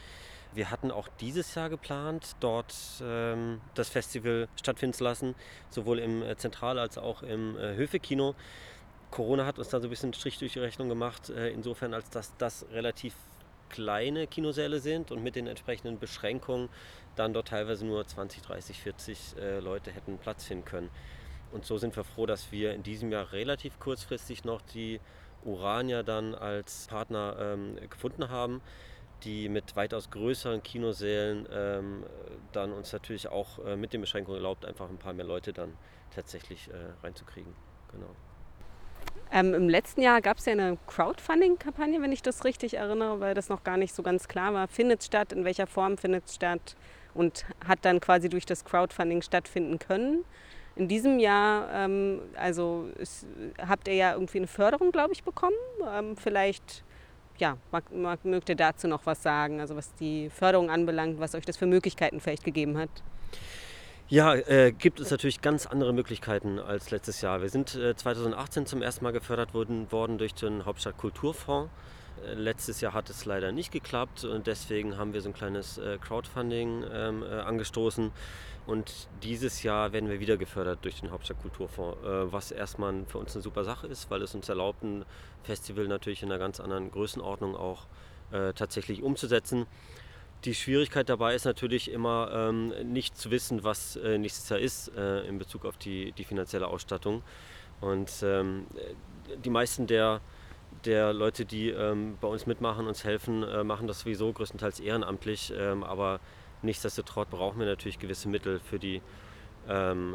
Wir 0.54 0.71
hatten 0.71 0.90
auch 0.90 1.09
dieses 1.21 1.54
Jahr 1.54 1.68
geplant, 1.68 2.37
dort 2.40 2.75
ähm, 3.02 3.61
das 3.75 3.88
Festival 3.88 4.49
stattfinden 4.57 4.95
zu 4.95 5.04
lassen, 5.04 5.35
sowohl 5.68 5.99
im 5.99 6.23
äh, 6.23 6.37
Zentral 6.37 6.78
als 6.78 6.97
auch 6.97 7.23
im 7.23 7.57
äh, 7.57 7.75
Höfe-Kino. 7.75 8.35
Corona 9.11 9.47
hat 9.47 9.59
uns 9.59 9.69
da 9.69 9.81
so 9.81 9.87
ein 9.87 9.91
bisschen 9.91 10.12
Strich 10.12 10.38
durch 10.38 10.53
die 10.53 10.59
Rechnung 10.59 10.88
gemacht, 10.88 11.31
äh, 11.31 11.50
insofern 11.50 11.95
als 11.95 12.11
dass 12.11 12.37
das 12.37 12.67
relativ 12.73 13.15
kleine 13.69 14.27
Kinosäle 14.27 14.81
sind 14.81 15.11
und 15.11 15.23
mit 15.23 15.37
den 15.37 15.47
entsprechenden 15.47 15.99
Beschränkungen 15.99 16.69
dann 17.17 17.33
dort 17.33 17.49
teilweise 17.49 17.85
nur 17.85 18.07
20, 18.07 18.43
30, 18.43 18.81
40 18.81 19.37
äh, 19.38 19.61
Leute 19.61 19.91
hätten 19.91 20.19
Platz 20.19 20.45
finden 20.45 20.65
können. 20.65 20.91
Und 21.53 21.65
so 21.65 21.79
sind 21.79 21.97
wir 21.97 22.05
froh, 22.05 22.27
dass 22.27 22.53
wir 22.53 22.75
in 22.75 22.83
diesem 22.83 23.11
Jahr 23.11 23.33
relativ 23.33 23.79
kurzfristig 23.79 24.45
noch 24.45 24.61
die 24.62 25.00
Urania 25.45 26.03
dann 26.03 26.35
als 26.35 26.87
Partner 26.88 27.37
ähm, 27.41 27.77
gefunden 27.88 28.29
haben, 28.29 28.61
die 29.25 29.49
mit 29.49 29.75
weitaus 29.77 30.11
größeren 30.11 30.62
Kinosälen 30.62 31.49
ähm, 31.50 32.05
dann 32.53 32.73
uns 32.73 32.93
natürlich 32.93 33.29
auch 33.29 33.65
äh, 33.65 33.77
mit 33.77 33.93
den 33.93 34.00
Beschränkungen 34.00 34.38
erlaubt, 34.38 34.65
einfach 34.65 34.88
ein 34.88 34.99
paar 34.99 35.12
mehr 35.12 35.27
Leute 35.27 35.53
dann 35.53 35.77
tatsächlich 36.15 36.69
äh, 36.69 37.05
reinzukriegen. 37.05 37.55
Genau. 37.93 38.15
Ähm, 39.31 39.55
Im 39.55 39.69
letzten 39.69 40.00
Jahr 40.00 40.21
gab 40.23 40.38
es 40.38 40.47
ja 40.47 40.53
eine 40.53 40.79
Crowdfunding-Kampagne, 40.87 42.00
wenn 42.00 42.12
ich 42.12 42.23
das 42.23 42.45
richtig 42.45 42.75
erinnere, 42.75 43.21
weil 43.21 43.35
das 43.35 43.49
noch 43.49 43.62
gar 43.62 43.77
nicht 43.77 43.95
so 43.95 44.03
ganz 44.03 44.27
klar 44.27 44.55
war. 44.55 44.69
Findet 44.69 45.00
es 45.00 45.07
statt? 45.07 45.33
In 45.33 45.45
welcher 45.45 45.67
Form 45.67 45.99
findet 45.99 46.27
es 46.27 46.35
statt? 46.35 46.77
Und 47.15 47.45
hat 47.67 47.81
dann 47.83 48.00
quasi 48.00 48.29
durch 48.29 48.47
das 48.47 48.65
Crowdfunding 48.65 49.23
stattfinden 49.23 49.79
können. 49.79 50.25
In 50.77 50.88
diesem 50.88 51.19
Jahr, 51.19 51.69
ähm, 51.75 52.21
also 52.37 52.88
ist, 52.99 53.27
habt 53.67 53.88
ihr 53.88 53.95
ja 53.95 54.12
irgendwie 54.12 54.38
eine 54.38 54.47
Förderung, 54.47 54.93
glaube 54.93 55.12
ich, 55.12 55.25
bekommen. 55.25 55.57
Ähm, 55.93 56.17
vielleicht, 56.17 56.85
ja, 57.37 57.59
mag, 57.73 57.93
mag, 57.93 58.25
mögt 58.25 58.49
ihr 58.49 58.55
dazu 58.55 58.87
noch 58.87 59.05
was 59.05 59.23
sagen, 59.23 59.61
also 59.61 59.77
was 59.77 59.93
die 59.97 60.31
Förderung 60.31 60.71
anbelangt, 60.71 61.19
was 61.19 61.35
euch 61.35 61.45
das 61.45 61.57
für 61.57 61.67
Möglichkeiten 61.67 62.21
vielleicht 62.21 62.45
gegeben 62.45 62.79
hat? 62.79 62.91
Ja, 64.11 64.35
äh, 64.35 64.73
gibt 64.73 65.00
es 65.00 65.11
natürlich 65.11 65.43
ganz 65.43 65.67
andere 65.67 65.93
Möglichkeiten 65.93 66.59
als 66.59 66.91
letztes 66.91 67.21
Jahr. 67.21 67.43
Wir 67.43 67.50
sind 67.50 67.75
äh, 67.75 67.95
2018 67.95 68.65
zum 68.65 68.81
ersten 68.81 69.05
Mal 69.05 69.11
gefördert 69.11 69.53
worden, 69.53 69.93
worden 69.93 70.17
durch 70.17 70.33
den 70.33 70.65
Hauptstadt 70.65 70.97
Kulturfonds. 70.97 71.71
Äh, 72.27 72.33
letztes 72.33 72.81
Jahr 72.81 72.95
hat 72.95 73.11
es 73.11 73.27
leider 73.27 73.53
nicht 73.53 73.71
geklappt 73.71 74.25
und 74.25 74.47
deswegen 74.47 74.97
haben 74.97 75.12
wir 75.12 75.21
so 75.21 75.29
ein 75.29 75.35
kleines 75.35 75.77
äh, 75.77 75.99
Crowdfunding 76.00 76.85
ähm, 76.91 77.23
äh, 77.23 77.27
angestoßen. 77.41 78.11
Und 78.67 79.09
dieses 79.23 79.62
Jahr 79.62 79.93
werden 79.93 80.09
wir 80.09 80.21
wieder 80.21 80.38
gefördert 80.38 80.79
durch 80.85 81.00
den 81.03 81.11
Hauptstadt 81.11 81.43
Kulturfonds, 81.43 81.99
äh, 82.03 82.33
was 82.33 82.50
erstmal 82.50 83.05
für 83.09 83.19
uns 83.19 83.35
eine 83.35 83.43
super 83.43 83.65
Sache 83.65 83.88
ist, 83.88 84.11
weil 84.11 84.23
es 84.23 84.35
uns 84.35 84.49
erlaubt, 84.49 84.85
ein 84.85 85.05
Festival 85.43 85.87
natürlich 85.87 86.23
in 86.23 86.33
einer 86.33 86.38
ganz 86.38 86.61
anderen 86.61 86.91
Größenordnung 86.91 87.55
auch 87.55 87.87
tatsächlich 88.55 89.03
umzusetzen. 89.03 89.65
Die 90.45 90.54
Schwierigkeit 90.54 91.09
dabei 91.09 91.35
ist 91.35 91.45
natürlich 91.47 91.90
immer 91.90 92.30
ähm, 92.33 92.68
nicht 92.92 93.16
zu 93.16 93.33
wissen, 93.33 93.64
was 93.64 93.97
äh, 93.97 94.18
nächstes 94.18 94.49
Jahr 94.49 94.61
ist 94.61 94.88
äh, 94.97 95.26
in 95.26 95.38
Bezug 95.38 95.64
auf 95.64 95.76
die, 95.78 96.12
die 96.12 96.23
finanzielle 96.23 96.68
Ausstattung. 96.68 97.23
Und 97.80 98.11
ähm, 98.23 98.66
die 99.45 99.50
meisten 99.50 99.88
der, 99.88 100.21
der 100.85 101.12
Leute, 101.12 101.45
die 101.45 101.71
ähm, 101.71 102.16
bei 102.21 102.28
uns 102.28 102.47
mitmachen, 102.47 102.87
uns 102.87 103.02
helfen, 103.02 103.42
äh, 103.42 103.64
machen 103.64 103.88
das 103.88 104.00
sowieso 104.00 104.33
größtenteils 104.33 104.78
ehrenamtlich. 104.78 105.52
Ähm, 105.57 105.83
aber 105.83 106.21
nichtsdestotrotz 106.62 107.28
brauchen 107.30 107.59
wir 107.59 107.66
natürlich 107.66 107.99
gewisse 107.99 108.28
Mittel 108.28 108.61
für 108.61 108.78
die, 108.78 109.02
ähm, 109.68 110.14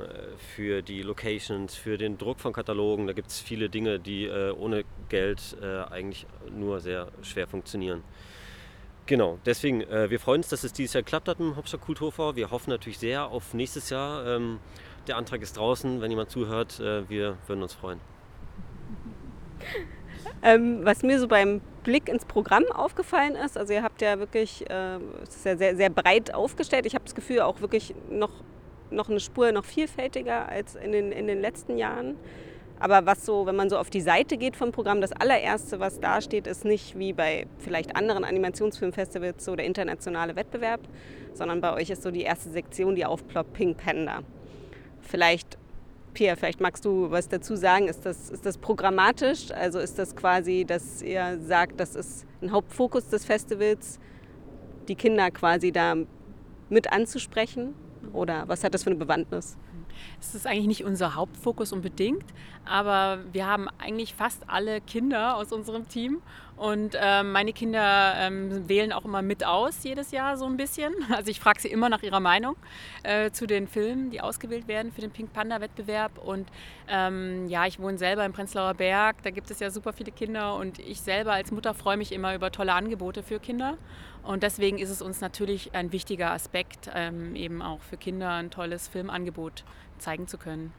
für 0.56 0.82
die 0.82 1.01
Locations, 1.01 1.75
für 1.75 1.98
den 1.98 2.18
Druck 2.18 2.39
von 2.39 2.53
Katalogen. 2.53 3.08
Da 3.08 3.13
gibt 3.13 3.27
es 3.27 3.42
viele 3.42 3.70
Dinge, 3.70 4.00
die 4.00 4.24
äh, 4.24 4.51
ohne 4.51 4.86
Geld 5.10 5.58
äh, 5.62 5.84
eigentlich 5.84 6.25
nur 6.50 6.80
sehr 6.80 7.10
schwer 7.24 7.48
funktionieren. 7.48 8.03
Genau, 9.05 9.38
deswegen, 9.45 9.81
äh, 9.81 10.10
wir 10.10 10.19
freuen 10.19 10.39
uns, 10.39 10.50
dass 10.50 10.63
es 10.63 10.72
dieses 10.72 10.93
Jahr 10.93 11.03
klappt 11.03 11.27
hat 11.27 11.39
im 11.39 11.57
Hauptstadt 11.57 11.81
Kulturfonds. 11.81 12.38
Wir 12.38 12.51
hoffen 12.51 12.69
natürlich 12.69 13.00
sehr 13.00 13.27
auf 13.27 13.53
nächstes 13.53 13.89
Jahr. 13.89 14.25
Ähm, 14.25 14.60
der 15.07 15.17
Antrag 15.17 15.41
ist 15.41 15.57
draußen, 15.57 16.01
wenn 16.01 16.10
jemand 16.10 16.29
zuhört, 16.29 16.79
äh, 16.79 17.07
wir 17.10 17.38
würden 17.48 17.63
uns 17.63 17.74
freuen. 17.74 18.00
Ähm, 20.41 20.83
was 20.83 21.03
mir 21.03 21.19
so 21.19 21.27
beim 21.27 21.62
Blick 21.83 22.10
ins 22.10 22.25
Programm 22.25 22.65
aufgefallen 22.65 23.36
ist, 23.36 23.57
also 23.57 23.72
ihr 23.72 23.81
habt 23.81 24.01
ja 24.01 24.19
wirklich, 24.19 24.69
äh, 24.69 24.98
es 25.24 25.38
ist 25.38 25.45
ja 25.45 25.57
sehr, 25.57 25.75
sehr 25.75 25.89
breit 25.89 26.33
aufgestellt. 26.33 26.86
Ich 26.86 26.95
habe 26.95 27.05
das 27.05 27.15
Gefühl, 27.15 27.41
auch 27.41 27.62
wirklich 27.62 27.93
noch, 28.10 28.31
noch 28.89 29.10
eine 29.10 29.22
Spur 29.22 29.51
noch 29.53 29.63
vielfältiger 29.63 30.50
als 30.50 30.75
in 30.75 30.91
den, 30.91 31.13
in 31.13 31.27
den 31.27 31.41
letzten 31.41 31.77
Jahren. 31.77 32.15
Aber 32.84 33.06
was 33.06 33.25
so, 33.25 33.46
wenn 33.46 33.56
man 33.56 33.70
so 33.70 33.78
auf 33.78 33.90
die 33.90 34.02
Seite 34.02 34.36
geht 34.36 34.58
vom 34.58 34.74
Programm, 34.74 35.00
das 35.00 35.13
allererste, 35.13 35.80
was 35.80 36.02
da 36.02 36.20
steht, 36.20 36.48
ist 36.48 36.66
nicht 36.66 37.00
wie 37.00 37.13
bei 37.13 37.48
vielleicht 37.60 37.96
anderen 37.96 38.25
Animationsfilmfestivals 38.25 39.46
so 39.46 39.56
der 39.56 39.66
internationale 39.66 40.36
Wettbewerb, 40.36 40.82
sondern 41.34 41.62
bei 41.62 41.72
euch 41.72 41.90
ist 41.90 42.04
so 42.04 42.12
die 42.12 42.24
erste 42.24 42.50
Sektion, 42.50 42.96
die 42.96 43.06
aufploppt, 43.06 43.54
Pink 43.54 43.78
Panda. 43.78 44.20
Vielleicht, 45.00 45.58
Pierre, 46.13 46.36
vielleicht 46.36 46.60
magst 46.60 46.84
du 46.84 47.10
was 47.10 47.30
dazu 47.30 47.56
sagen. 47.56 47.88
Ist 47.88 48.06
das, 48.06 48.30
ist 48.30 48.46
das 48.46 48.58
programmatisch? 48.58 49.50
Also 49.52 49.80
ist 49.80 49.98
das 49.98 50.13
quasi, 50.13 50.66
dass 50.66 51.02
ihr 51.02 51.40
sagt, 51.40 51.80
das 51.80 51.96
ist 51.96 52.25
ein 52.42 52.52
Hauptfokus 52.52 53.08
des 53.08 53.24
Festivals, 53.24 53.98
die 54.90 54.96
Kinder 54.96 55.32
quasi 55.32 55.72
da 55.72 55.96
mit 56.68 56.92
anzusprechen? 56.92 57.75
Oder 58.12 58.44
was 58.48 58.62
hat 58.66 58.74
das 58.74 58.84
für 58.84 58.90
eine 58.90 59.00
Bewandtnis? 59.00 59.56
Es 60.20 60.36
ist 60.36 60.48
eigentlich 60.48 60.68
nicht 60.68 60.84
unser 60.84 61.16
Hauptfokus 61.16 61.72
unbedingt, 61.72 62.26
aber 62.66 63.20
wir 63.32 63.48
haben 63.48 63.68
eigentlich 63.78 64.14
fast 64.16 64.50
alle 64.50 64.82
Kinder 64.82 65.36
aus 65.38 65.52
unserem 65.52 65.88
Team 65.88 66.22
und 66.56 66.96
äh, 67.00 67.24
meine 67.24 67.52
Kinder 67.52 68.14
ähm, 68.18 68.70
wählen 68.70 68.94
auch 68.94 69.06
immer 69.06 69.22
mit 69.22 69.46
aus 69.46 69.84
jedes 69.84 70.12
Jahr 70.12 70.38
so 70.38 70.46
ein 70.46 70.58
bisschen. 70.58 70.94
Also 71.14 71.30
ich 71.30 71.40
frage 71.40 71.60
sie 71.60 71.68
immer 71.68 71.90
nach 71.90 72.02
ihrer 72.04 72.20
Meinung 72.20 72.56
äh, 73.04 73.32
zu 73.32 73.48
den 73.48 73.68
Filmen, 73.68 74.10
die 74.10 74.22
ausgewählt 74.22 74.68
werden 74.68 74.92
für 74.92 75.02
den 75.02 75.12
Pink 75.12 75.34
Panda 75.34 75.62
Wettbewerb. 75.62 76.18
Und 76.18 76.48
ähm, 76.88 77.48
ja, 77.48 77.66
ich 77.66 77.80
wohne 77.80 77.98
selber 77.98 78.26
im 78.26 78.34
Prenzlauer 78.34 78.74
Berg, 78.74 79.18
da 79.24 79.30
gibt 79.30 79.52
es 79.52 79.60
ja 79.60 79.70
super 79.70 79.94
viele 79.94 80.12
Kinder 80.12 80.56
und 80.56 80.80
ich 80.80 81.02
selber 81.02 81.34
als 81.34 81.52
Mutter 81.52 81.74
freue 81.74 81.98
mich 81.98 82.12
immer 82.12 82.36
über 82.36 82.52
tolle 82.52 82.74
Angebote 82.74 83.24
für 83.24 83.40
Kinder. 83.40 83.78
Und 84.24 84.44
deswegen 84.44 84.77
ist 84.77 84.89
es 84.89 85.01
uns 85.01 85.20
natürlich 85.20 85.75
ein 85.75 85.92
wichtiger 85.92 86.32
Aspekt, 86.32 86.89
ähm, 86.94 87.36
eben 87.36 87.62
auch 87.62 87.82
für 87.82 87.98
Kinder 87.98 88.32
ein 88.32 88.51
tolles 88.51 88.88
Filmangebot 88.88 89.65
zeigen 89.98 90.27
zu 90.27 90.38
können. 90.38 90.74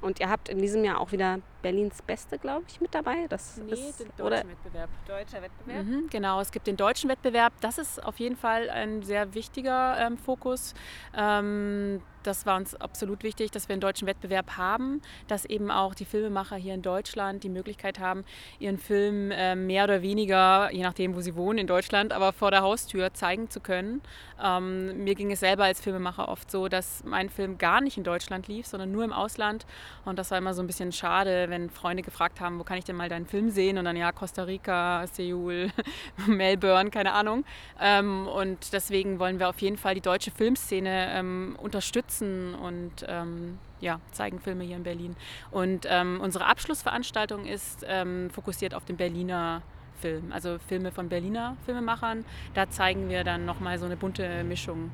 Und 0.00 0.20
ihr 0.20 0.30
habt 0.30 0.48
in 0.48 0.58
diesem 0.58 0.84
Jahr 0.84 1.00
auch 1.00 1.12
wieder 1.12 1.40
Berlins 1.62 2.02
Beste, 2.02 2.38
glaube 2.38 2.64
ich, 2.68 2.80
mit 2.80 2.94
dabei. 2.94 3.26
Das 3.28 3.58
nee, 3.58 3.72
ist, 3.72 4.00
den 4.00 4.08
deutschen 4.08 4.26
oder 4.26 4.36
Wettbewerb. 4.38 4.90
Deutscher 5.06 5.42
Wettbewerb. 5.42 5.84
Mhm, 5.84 6.08
genau, 6.10 6.40
es 6.40 6.50
gibt 6.50 6.66
den 6.66 6.76
deutschen 6.76 7.10
Wettbewerb. 7.10 7.52
Das 7.60 7.78
ist 7.78 8.02
auf 8.04 8.18
jeden 8.18 8.36
Fall 8.36 8.70
ein 8.70 9.02
sehr 9.02 9.34
wichtiger 9.34 9.96
ähm, 9.98 10.18
Fokus. 10.18 10.74
Ähm, 11.16 12.00
das 12.22 12.44
war 12.44 12.56
uns 12.56 12.74
absolut 12.74 13.22
wichtig, 13.22 13.50
dass 13.50 13.68
wir 13.68 13.74
einen 13.74 13.80
deutschen 13.80 14.06
Wettbewerb 14.06 14.58
haben, 14.58 15.00
dass 15.26 15.44
eben 15.44 15.70
auch 15.70 15.94
die 15.94 16.04
Filmemacher 16.04 16.56
hier 16.56 16.74
in 16.74 16.82
Deutschland 16.82 17.42
die 17.44 17.48
Möglichkeit 17.48 17.98
haben, 17.98 18.24
ihren 18.58 18.78
Film 18.78 19.30
äh, 19.30 19.54
mehr 19.54 19.84
oder 19.84 20.02
weniger, 20.02 20.70
je 20.70 20.82
nachdem, 20.82 21.14
wo 21.14 21.20
sie 21.20 21.34
wohnen 21.34 21.60
in 21.60 21.66
Deutschland, 21.66 22.12
aber 22.12 22.32
vor 22.32 22.50
der 22.50 22.62
Haustür 22.62 23.14
zeigen 23.14 23.48
zu 23.48 23.60
können. 23.60 24.02
Ähm, 24.42 25.04
mir 25.04 25.14
ging 25.14 25.32
es 25.32 25.40
selber 25.40 25.64
als 25.64 25.80
Filmemacher 25.80 26.28
oft 26.28 26.50
so, 26.50 26.68
dass 26.68 27.04
mein 27.04 27.30
Film 27.30 27.58
gar 27.58 27.80
nicht 27.80 27.96
in 27.96 28.04
Deutschland 28.04 28.48
lief, 28.48 28.66
sondern 28.66 28.92
nur 28.92 29.04
im 29.04 29.12
Ausland. 29.12 29.64
Und 30.04 30.18
das 30.18 30.30
war 30.30 30.38
immer 30.38 30.54
so 30.54 30.62
ein 30.62 30.66
bisschen 30.66 30.92
schade, 30.92 31.46
wenn 31.50 31.70
Freunde 31.70 32.02
gefragt 32.02 32.40
haben, 32.40 32.58
wo 32.58 32.64
kann 32.64 32.78
ich 32.78 32.84
denn 32.84 32.96
mal 32.96 33.08
deinen 33.08 33.26
Film 33.26 33.50
sehen? 33.50 33.78
Und 33.78 33.84
dann 33.84 33.96
ja, 33.96 34.12
Costa 34.12 34.44
Rica, 34.44 35.06
Seoul, 35.06 35.70
Melbourne, 36.26 36.90
keine 36.90 37.12
Ahnung. 37.12 37.44
Ähm, 37.80 38.26
und 38.28 38.72
deswegen 38.72 39.18
wollen 39.18 39.38
wir 39.38 39.48
auf 39.48 39.60
jeden 39.60 39.76
Fall 39.76 39.94
die 39.94 40.00
deutsche 40.00 40.30
Filmszene 40.30 41.10
ähm, 41.12 41.56
unterstützen 41.60 42.54
und 42.54 43.04
ähm, 43.08 43.58
ja, 43.80 44.00
zeigen 44.12 44.40
Filme 44.40 44.64
hier 44.64 44.76
in 44.76 44.82
Berlin. 44.82 45.16
Und 45.50 45.86
ähm, 45.88 46.20
unsere 46.22 46.46
Abschlussveranstaltung 46.46 47.46
ist 47.46 47.84
ähm, 47.86 48.30
fokussiert 48.30 48.74
auf 48.74 48.84
den 48.84 48.96
Berliner 48.96 49.62
Film, 50.00 50.32
also 50.32 50.58
Filme 50.58 50.92
von 50.92 51.08
Berliner 51.08 51.56
Filmemachern. 51.64 52.24
Da 52.54 52.70
zeigen 52.70 53.08
wir 53.08 53.24
dann 53.24 53.44
nochmal 53.44 53.78
so 53.78 53.86
eine 53.86 53.96
bunte 53.96 54.44
Mischung 54.44 54.90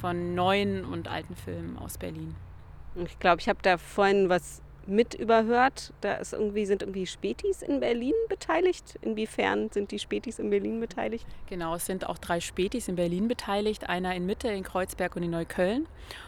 von 0.00 0.34
neuen 0.34 0.84
und 0.84 1.08
alten 1.08 1.36
Filmen 1.36 1.78
aus 1.78 1.98
Berlin. 1.98 2.34
Ich 2.94 3.18
glaube, 3.18 3.40
ich 3.40 3.48
habe 3.48 3.58
da 3.62 3.76
vorhin 3.76 4.28
was 4.28 4.62
mit 4.86 5.14
überhört. 5.14 5.92
Da 6.00 6.14
ist 6.14 6.32
irgendwie, 6.32 6.66
sind 6.66 6.82
irgendwie 6.82 7.06
Spätis 7.06 7.62
in 7.62 7.80
Berlin 7.80 8.14
beteiligt. 8.28 8.98
Inwiefern 9.02 9.70
sind 9.70 9.90
die 9.90 9.98
Spätis 9.98 10.38
in 10.38 10.50
Berlin 10.50 10.80
beteiligt? 10.80 11.26
Genau, 11.48 11.74
es 11.74 11.86
sind 11.86 12.08
auch 12.08 12.18
drei 12.18 12.40
Spätis 12.40 12.88
in 12.88 12.96
Berlin 12.96 13.28
beteiligt. 13.28 13.88
Einer 13.88 14.14
in 14.14 14.26
Mitte, 14.26 14.48
in 14.48 14.62
Kreuzberg 14.62 15.16
und 15.16 15.22
in 15.22 15.30
Neukölln. 15.30 15.86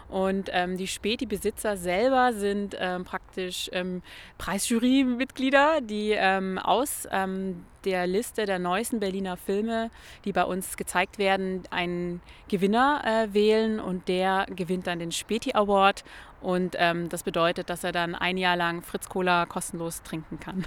Und 0.08 0.48
ähm, 0.52 0.76
die 0.76 0.86
Späti-Besitzer 0.86 1.76
selber 1.76 2.32
sind 2.32 2.76
ähm, 2.78 3.04
praktisch 3.04 3.68
ähm, 3.72 4.02
Preisjury-Mitglieder, 4.38 5.80
die 5.82 6.12
ähm, 6.12 6.58
aus 6.58 7.06
ähm, 7.10 7.64
der 7.84 8.06
Liste 8.06 8.46
der 8.46 8.58
neuesten 8.58 9.00
Berliner 9.00 9.36
Filme, 9.36 9.90
die 10.24 10.32
bei 10.32 10.44
uns 10.44 10.76
gezeigt 10.76 11.18
werden, 11.18 11.62
einen 11.70 12.20
Gewinner 12.48 13.02
äh, 13.04 13.34
wählen 13.34 13.80
und 13.80 14.08
der 14.08 14.46
gewinnt 14.54 14.86
dann 14.86 14.98
den 14.98 15.12
Späti 15.12 15.54
Award 15.54 16.04
und 16.40 16.76
ähm, 16.78 17.08
das 17.08 17.22
bedeutet, 17.22 17.70
dass 17.70 17.84
er 17.84 17.92
dann 17.92 18.14
ein 18.14 18.36
Jahr 18.36 18.56
lang 18.56 18.82
Fritz 18.82 19.08
Cola 19.08 19.46
kostenlos 19.46 20.02
trinken 20.02 20.38
kann. 20.40 20.66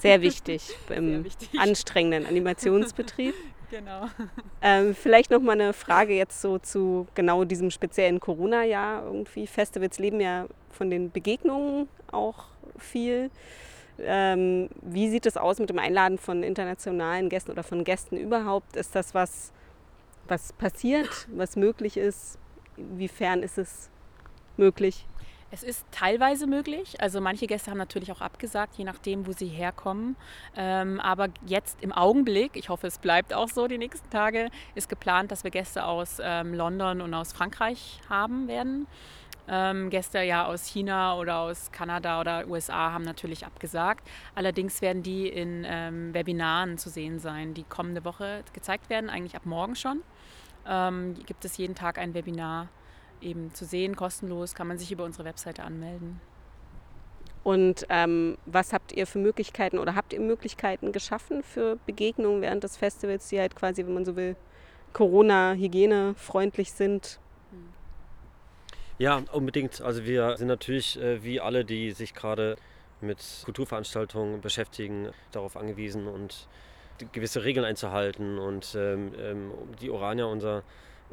Sehr 0.00 0.22
wichtig 0.22 0.76
im 0.88 1.08
Sehr 1.08 1.24
wichtig. 1.24 1.60
anstrengenden 1.60 2.26
Animationsbetrieb. 2.26 3.34
Genau. 3.70 4.06
Ähm, 4.62 4.94
vielleicht 4.94 5.30
noch 5.30 5.40
mal 5.40 5.52
eine 5.52 5.72
Frage 5.72 6.14
jetzt 6.14 6.40
so 6.40 6.58
zu 6.58 7.06
genau 7.14 7.44
diesem 7.44 7.70
speziellen 7.70 8.20
Corona-Jahr 8.20 9.04
irgendwie. 9.04 9.46
Festivals 9.46 9.98
leben 9.98 10.20
ja 10.20 10.46
von 10.70 10.90
den 10.90 11.10
Begegnungen 11.10 11.88
auch 12.10 12.46
viel. 12.78 13.30
Ähm, 13.98 14.68
wie 14.82 15.08
sieht 15.08 15.26
es 15.26 15.36
aus 15.36 15.58
mit 15.58 15.70
dem 15.70 15.78
Einladen 15.78 16.18
von 16.18 16.42
internationalen 16.42 17.28
Gästen 17.28 17.52
oder 17.52 17.62
von 17.62 17.84
Gästen 17.84 18.16
überhaupt? 18.16 18.76
Ist 18.76 18.94
das 18.94 19.14
was, 19.14 19.52
was 20.26 20.52
passiert, 20.52 21.28
was 21.34 21.56
möglich 21.56 21.96
ist? 21.96 22.38
Inwiefern 22.76 23.42
ist 23.42 23.58
es 23.58 23.90
möglich? 24.56 25.06
Es 25.54 25.62
ist 25.62 25.86
teilweise 25.92 26.48
möglich. 26.48 27.00
Also 27.00 27.20
manche 27.20 27.46
Gäste 27.46 27.70
haben 27.70 27.78
natürlich 27.78 28.10
auch 28.10 28.20
abgesagt, 28.20 28.74
je 28.76 28.82
nachdem, 28.82 29.24
wo 29.24 29.30
sie 29.30 29.46
herkommen. 29.46 30.16
Ähm, 30.56 30.98
aber 30.98 31.28
jetzt 31.46 31.80
im 31.80 31.92
Augenblick, 31.92 32.56
ich 32.56 32.70
hoffe, 32.70 32.88
es 32.88 32.98
bleibt 32.98 33.32
auch 33.32 33.48
so 33.48 33.68
die 33.68 33.78
nächsten 33.78 34.10
Tage, 34.10 34.50
ist 34.74 34.88
geplant, 34.88 35.30
dass 35.30 35.44
wir 35.44 35.52
Gäste 35.52 35.84
aus 35.84 36.18
ähm, 36.20 36.54
London 36.54 37.00
und 37.00 37.14
aus 37.14 37.32
Frankreich 37.32 38.00
haben 38.10 38.48
werden. 38.48 38.88
Ähm, 39.46 39.90
Gäste 39.90 40.22
ja 40.22 40.44
aus 40.46 40.66
China 40.66 41.16
oder 41.18 41.38
aus 41.38 41.70
Kanada 41.70 42.20
oder 42.20 42.48
USA 42.48 42.90
haben 42.90 43.04
natürlich 43.04 43.46
abgesagt. 43.46 44.04
Allerdings 44.34 44.82
werden 44.82 45.04
die 45.04 45.28
in 45.28 45.64
ähm, 45.68 46.12
Webinaren 46.14 46.78
zu 46.78 46.90
sehen 46.90 47.20
sein, 47.20 47.54
die 47.54 47.62
kommende 47.62 48.04
Woche 48.04 48.42
gezeigt 48.52 48.90
werden, 48.90 49.08
eigentlich 49.08 49.36
ab 49.36 49.46
morgen 49.46 49.76
schon. 49.76 50.02
Ähm, 50.66 51.14
gibt 51.26 51.44
es 51.44 51.56
jeden 51.58 51.76
Tag 51.76 51.98
ein 51.98 52.12
Webinar 52.12 52.66
eben 53.24 53.52
zu 53.54 53.64
sehen, 53.64 53.96
kostenlos, 53.96 54.54
kann 54.54 54.68
man 54.68 54.78
sich 54.78 54.92
über 54.92 55.04
unsere 55.04 55.24
Webseite 55.24 55.64
anmelden. 55.64 56.20
Und 57.42 57.86
ähm, 57.90 58.38
was 58.46 58.72
habt 58.72 58.92
ihr 58.92 59.06
für 59.06 59.18
Möglichkeiten 59.18 59.78
oder 59.78 59.94
habt 59.94 60.14
ihr 60.14 60.20
Möglichkeiten 60.20 60.92
geschaffen 60.92 61.42
für 61.42 61.78
Begegnungen 61.84 62.40
während 62.40 62.64
des 62.64 62.76
Festivals, 62.78 63.28
die 63.28 63.38
halt 63.38 63.54
quasi, 63.54 63.84
wenn 63.84 63.92
man 63.92 64.04
so 64.06 64.16
will, 64.16 64.34
Corona-Hygiene 64.94 66.14
freundlich 66.16 66.72
sind? 66.72 67.20
Ja, 68.98 69.22
unbedingt. 69.32 69.82
Also 69.82 70.04
wir 70.04 70.36
sind 70.38 70.46
natürlich 70.46 70.98
äh, 70.98 71.22
wie 71.22 71.40
alle, 71.40 71.64
die 71.64 71.90
sich 71.90 72.14
gerade 72.14 72.56
mit 73.02 73.18
Kulturveranstaltungen 73.44 74.40
beschäftigen, 74.40 75.10
darauf 75.32 75.56
angewiesen 75.56 76.06
und 76.06 76.48
gewisse 77.12 77.44
Regeln 77.44 77.66
einzuhalten. 77.66 78.38
Und 78.38 78.74
ähm, 78.74 79.12
ähm 79.18 79.50
die 79.82 79.90
Orania, 79.90 80.24
unser 80.24 80.62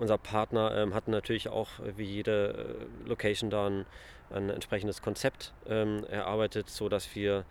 unser 0.01 0.17
Partner 0.17 0.75
ähm, 0.75 0.93
hat 0.95 1.07
natürlich 1.07 1.47
auch 1.47 1.79
äh, 1.79 1.95
wie 1.95 2.05
jede 2.05 2.77
äh, 3.05 3.07
Location 3.07 3.49
da 3.51 3.67
ein, 3.67 3.85
ein 4.31 4.49
entsprechendes 4.49 5.01
Konzept 5.01 5.53
ähm, 5.67 6.03
erarbeitet, 6.09 6.69
sodass 6.69 7.15
wir 7.15 7.45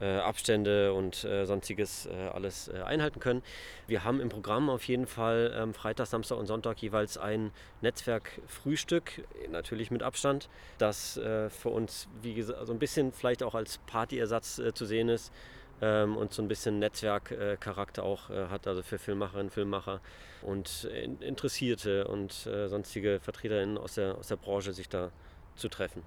äh, 0.00 0.18
Abstände 0.18 0.92
und 0.92 1.24
äh, 1.24 1.46
sonstiges 1.46 2.06
äh, 2.06 2.12
alles 2.32 2.68
äh, 2.68 2.82
einhalten 2.82 3.18
können. 3.18 3.42
Wir 3.88 4.04
haben 4.04 4.20
im 4.20 4.28
Programm 4.28 4.70
auf 4.70 4.84
jeden 4.84 5.06
Fall 5.06 5.52
ähm, 5.56 5.74
Freitag, 5.74 6.06
Samstag 6.06 6.38
und 6.38 6.46
Sonntag 6.46 6.80
jeweils 6.80 7.18
ein 7.18 7.50
Netzwerkfrühstück, 7.80 9.24
natürlich 9.50 9.90
mit 9.90 10.02
Abstand, 10.02 10.48
das 10.78 11.14
für 11.14 11.68
uns 11.70 12.08
wie 12.22 12.34
gesagt, 12.34 12.66
so 12.66 12.72
ein 12.72 12.78
bisschen 12.78 13.12
vielleicht 13.12 13.42
auch 13.42 13.54
als 13.54 13.78
Partyersatz 13.78 14.60
zu 14.74 14.84
sehen 14.84 15.08
ist 15.08 15.32
ähm, 15.80 16.16
und 16.16 16.32
so 16.32 16.42
ein 16.42 16.48
bisschen 16.48 16.78
Netzwerkcharakter 16.78 18.02
auch 18.02 18.28
hat, 18.28 18.66
also 18.66 18.82
für 18.82 18.98
Filmemacherinnen, 18.98 19.50
Filmemacher 19.50 20.00
und 20.42 20.84
Interessierte 21.20 22.06
und 22.08 22.46
äh, 22.46 22.68
sonstige 22.68 23.20
VertreterInnen 23.20 23.78
aus 23.78 23.94
der, 23.94 24.16
aus 24.16 24.28
der 24.28 24.36
Branche 24.36 24.72
sich 24.72 24.88
da 24.88 25.10
zu 25.56 25.68
treffen. 25.68 26.02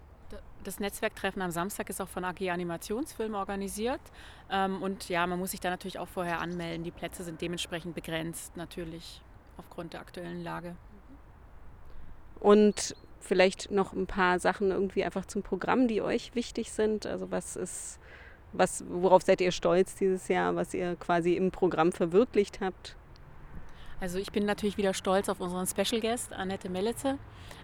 Das 0.63 0.79
Netzwerktreffen 0.79 1.41
am 1.41 1.51
Samstag 1.51 1.89
ist 1.89 2.01
auch 2.01 2.07
von 2.07 2.23
AG 2.23 2.49
Animationsfilm 2.49 3.33
organisiert. 3.33 4.01
Ähm, 4.51 4.81
und 4.81 5.09
ja, 5.09 5.25
man 5.25 5.39
muss 5.39 5.51
sich 5.51 5.59
da 5.59 5.69
natürlich 5.69 5.99
auch 5.99 6.07
vorher 6.07 6.41
anmelden. 6.41 6.83
Die 6.83 6.91
Plätze 6.91 7.23
sind 7.23 7.41
dementsprechend 7.41 7.95
begrenzt, 7.95 8.55
natürlich 8.57 9.21
aufgrund 9.57 9.93
der 9.93 10.01
aktuellen 10.01 10.43
Lage. 10.43 10.75
Und 12.39 12.95
vielleicht 13.19 13.71
noch 13.71 13.93
ein 13.93 14.07
paar 14.07 14.39
Sachen 14.39 14.71
irgendwie 14.71 15.03
einfach 15.03 15.25
zum 15.25 15.43
Programm, 15.43 15.87
die 15.87 16.01
euch 16.01 16.35
wichtig 16.35 16.71
sind. 16.71 17.05
Also 17.05 17.31
was 17.31 17.55
ist, 17.55 17.99
was, 18.53 18.83
worauf 18.89 19.23
seid 19.23 19.41
ihr 19.41 19.51
stolz 19.51 19.95
dieses 19.95 20.27
Jahr, 20.27 20.55
was 20.55 20.73
ihr 20.73 20.95
quasi 20.95 21.35
im 21.35 21.51
Programm 21.51 21.91
verwirklicht 21.91 22.61
habt? 22.61 22.95
Also 24.01 24.17
ich 24.17 24.31
bin 24.31 24.45
natürlich 24.45 24.77
wieder 24.77 24.93
stolz 24.93 25.27
auf 25.27 25.41
unseren 25.41 25.67
Special 25.67 25.99
Guest, 25.99 26.31
Annette 26.31 26.69
Melitze. 26.69 27.17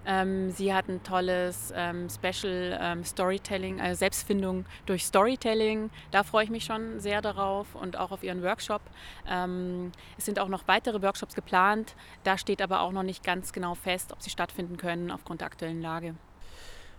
Ähm, 0.06 0.52
sie 0.52 0.74
hat 0.74 0.90
ein 0.90 1.02
tolles 1.02 1.74
ähm, 1.76 2.08
Special 2.10 2.78
ähm, 2.82 3.06
Storytelling, 3.06 3.80
also 3.80 3.98
Selbstfindung 3.98 4.66
durch 4.86 5.06
Storytelling. 5.06 5.90
Da 6.12 6.24
freue 6.24 6.44
ich 6.44 6.50
mich 6.50 6.66
schon 6.66 7.00
sehr 7.00 7.22
darauf 7.22 7.74
und 7.74 7.98
auch 7.98 8.12
auf 8.12 8.22
ihren 8.22 8.44
Workshop. 8.44 8.82
Ähm, 9.28 9.94
es 10.18 10.26
sind 10.26 10.40
auch 10.40 10.50
noch 10.50 10.68
weitere 10.68 11.02
Workshops 11.02 11.36
geplant. 11.36 11.96
Da 12.26 12.38
steht 12.38 12.62
aber 12.62 12.82
auch 12.82 12.92
noch 12.92 13.04
nicht 13.04 13.24
ganz 13.24 13.54
genau 13.54 13.74
fest, 13.74 14.12
ob 14.12 14.22
sie 14.22 14.30
stattfinden 14.30 14.76
können 14.76 15.12
aufgrund 15.12 15.40
der 15.40 15.48
aktuellen 15.48 15.82
Lage. 15.82 16.16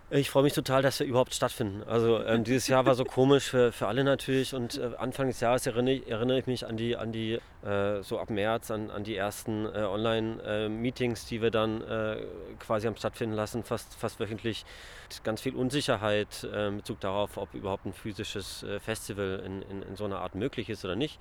Ich 0.09 0.31
freue 0.31 0.45
mich 0.45 0.53
total, 0.53 0.83
dass 0.83 1.01
wir 1.01 1.07
überhaupt 1.09 1.35
stattfinden. 1.35 1.83
Also 1.83 2.23
ähm, 2.23 2.45
dieses 2.45 2.69
Jahr 2.69 2.87
war 2.87 2.95
so 2.95 3.05
komisch 3.05 3.51
für, 3.51 3.73
für 3.73 3.89
alle 3.89 4.05
natürlich 4.05 4.55
und 4.55 4.79
äh, 4.79 4.91
Anfang 4.99 5.27
des 5.27 5.41
Jahres 5.41 5.67
erinnere, 5.67 6.01
erinnere, 6.07 6.39
ich 6.39 6.47
mich 6.47 6.65
an 6.65 6.77
die, 6.77 6.97
an 6.97 7.11
die 7.11 7.41
äh, 7.65 8.03
so 8.03 8.21
ab 8.21 8.31
März, 8.31 8.71
an, 8.71 8.89
an 8.93 9.03
die 9.03 9.17
ersten 9.17 9.67
äh, 9.67 9.81
Online-Meetings, 9.81 11.25
äh, 11.25 11.29
die 11.29 11.43
wir 11.43 11.51
dann 11.51 11.83
äh, 11.83 12.19
quasi 12.61 12.87
haben 12.87 12.97
stattfinden 12.97 13.35
lassen, 13.35 13.65
fast, 13.65 13.97
fast 13.97 14.21
wöchentlich. 14.21 14.65
Ganz 15.25 15.41
viel 15.41 15.57
Unsicherheit 15.57 16.45
äh, 16.45 16.69
in 16.69 16.77
Bezug 16.77 17.01
darauf, 17.01 17.37
ob 17.37 17.53
überhaupt 17.53 17.85
ein 17.85 17.93
physisches 17.93 18.65
Festival 18.79 19.43
in, 19.45 19.63
in, 19.63 19.83
in, 19.83 19.97
so 19.97 20.05
einer 20.05 20.21
Art 20.21 20.37
möglich 20.37 20.69
ist 20.69 20.85
oder 20.85 20.95
nicht. 20.95 21.19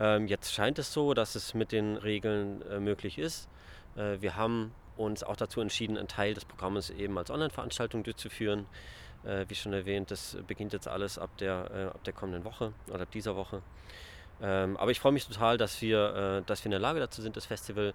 Ähm, 0.00 0.26
jetzt 0.26 0.52
scheint 0.52 0.80
es 0.80 0.92
so, 0.92 1.14
dass 1.14 1.36
es 1.36 1.54
mit 1.54 1.70
den 1.70 1.96
Regeln 1.96 2.64
möglich 2.82 3.18
ist. 3.18 3.48
wir 3.94 4.34
haben 4.34 4.72
uns 4.98 5.22
auch 5.22 5.36
dazu 5.36 5.60
entschieden, 5.60 5.96
einen 5.96 6.08
Teil 6.08 6.34
des 6.34 6.44
Programmes 6.44 6.90
eben 6.90 7.16
als 7.16 7.30
Online-Veranstaltung 7.30 8.02
durchzuführen. 8.02 8.66
Äh, 9.24 9.46
wie 9.48 9.54
schon 9.54 9.72
erwähnt, 9.72 10.10
das 10.10 10.36
beginnt 10.46 10.72
jetzt 10.72 10.86
alles 10.88 11.18
ab 11.18 11.30
der, 11.38 11.70
äh, 11.74 11.84
ab 11.86 12.04
der 12.04 12.12
kommenden 12.12 12.44
Woche 12.44 12.72
oder 12.88 13.02
ab 13.02 13.10
dieser 13.10 13.34
Woche. 13.34 13.62
Ähm, 14.40 14.76
aber 14.76 14.92
ich 14.92 15.00
freue 15.00 15.12
mich 15.12 15.26
total, 15.26 15.58
dass 15.58 15.82
wir, 15.82 16.40
äh, 16.40 16.46
dass 16.46 16.60
wir 16.60 16.66
in 16.66 16.70
der 16.70 16.80
Lage 16.80 17.00
dazu 17.00 17.22
sind, 17.22 17.36
das 17.36 17.46
Festival 17.46 17.92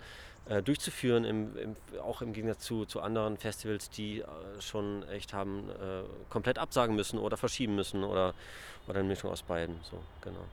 äh, 0.49 0.61
durchzuführen, 0.61 1.23
im, 1.23 1.57
im, 1.57 1.75
auch 2.01 2.21
im 2.21 2.33
Gegensatz 2.33 2.65
zu, 2.65 2.85
zu 2.85 2.99
anderen 3.01 3.37
Festivals, 3.37 3.89
die 3.89 4.19
äh, 4.19 4.25
schon 4.59 5.07
echt 5.07 5.33
haben 5.33 5.69
äh, 5.69 6.03
komplett 6.29 6.57
absagen 6.59 6.95
müssen 6.95 7.17
oder 7.17 7.37
verschieben 7.37 7.75
müssen 7.75 8.03
oder, 8.03 8.33
oder 8.87 8.99
eine 8.99 9.07
Mischung 9.07 9.31
aus 9.31 9.41
beiden. 9.43 9.79
So, 9.83 9.99
genau. 10.21 10.45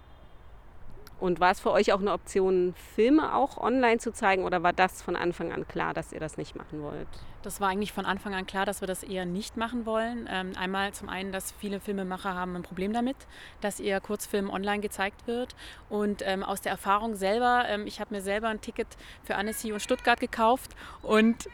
Und 1.20 1.38
war 1.38 1.50
es 1.50 1.60
für 1.60 1.70
euch 1.70 1.92
auch 1.92 2.00
eine 2.00 2.12
Option, 2.12 2.74
Filme 2.94 3.34
auch 3.34 3.58
online 3.58 3.98
zu 3.98 4.10
zeigen 4.12 4.44
oder 4.44 4.62
war 4.62 4.72
das 4.72 5.02
von 5.02 5.16
Anfang 5.16 5.52
an 5.52 5.68
klar, 5.68 5.92
dass 5.92 6.12
ihr 6.12 6.20
das 6.20 6.38
nicht 6.38 6.56
machen 6.56 6.82
wollt? 6.82 7.08
Das 7.42 7.60
war 7.60 7.68
eigentlich 7.68 7.92
von 7.92 8.06
Anfang 8.06 8.34
an 8.34 8.46
klar, 8.46 8.64
dass 8.64 8.80
wir 8.80 8.88
das 8.88 9.02
eher 9.02 9.26
nicht 9.26 9.56
machen 9.56 9.84
wollen. 9.84 10.28
Ähm, 10.30 10.52
einmal 10.58 10.92
zum 10.92 11.08
einen, 11.08 11.30
dass 11.30 11.52
viele 11.52 11.78
Filmemacher 11.78 12.34
haben 12.34 12.56
ein 12.56 12.62
Problem 12.62 12.92
damit, 12.92 13.16
dass 13.60 13.80
ihr 13.80 14.00
Kurzfilm 14.00 14.50
online 14.50 14.80
gezeigt 14.80 15.26
wird. 15.26 15.54
Und 15.90 16.22
ähm, 16.24 16.42
aus 16.42 16.62
der 16.62 16.72
Erfahrung 16.72 17.14
selber, 17.14 17.64
ähm, 17.68 17.86
ich 17.86 18.00
habe 18.00 18.14
mir 18.14 18.22
selber 18.22 18.48
ein 18.48 18.60
Ticket 18.60 18.88
für 19.22 19.36
Annecy 19.36 19.72
und 19.72 19.80
Stuttgart 19.80 20.20
gekauft 20.20 20.70
und 21.02 21.48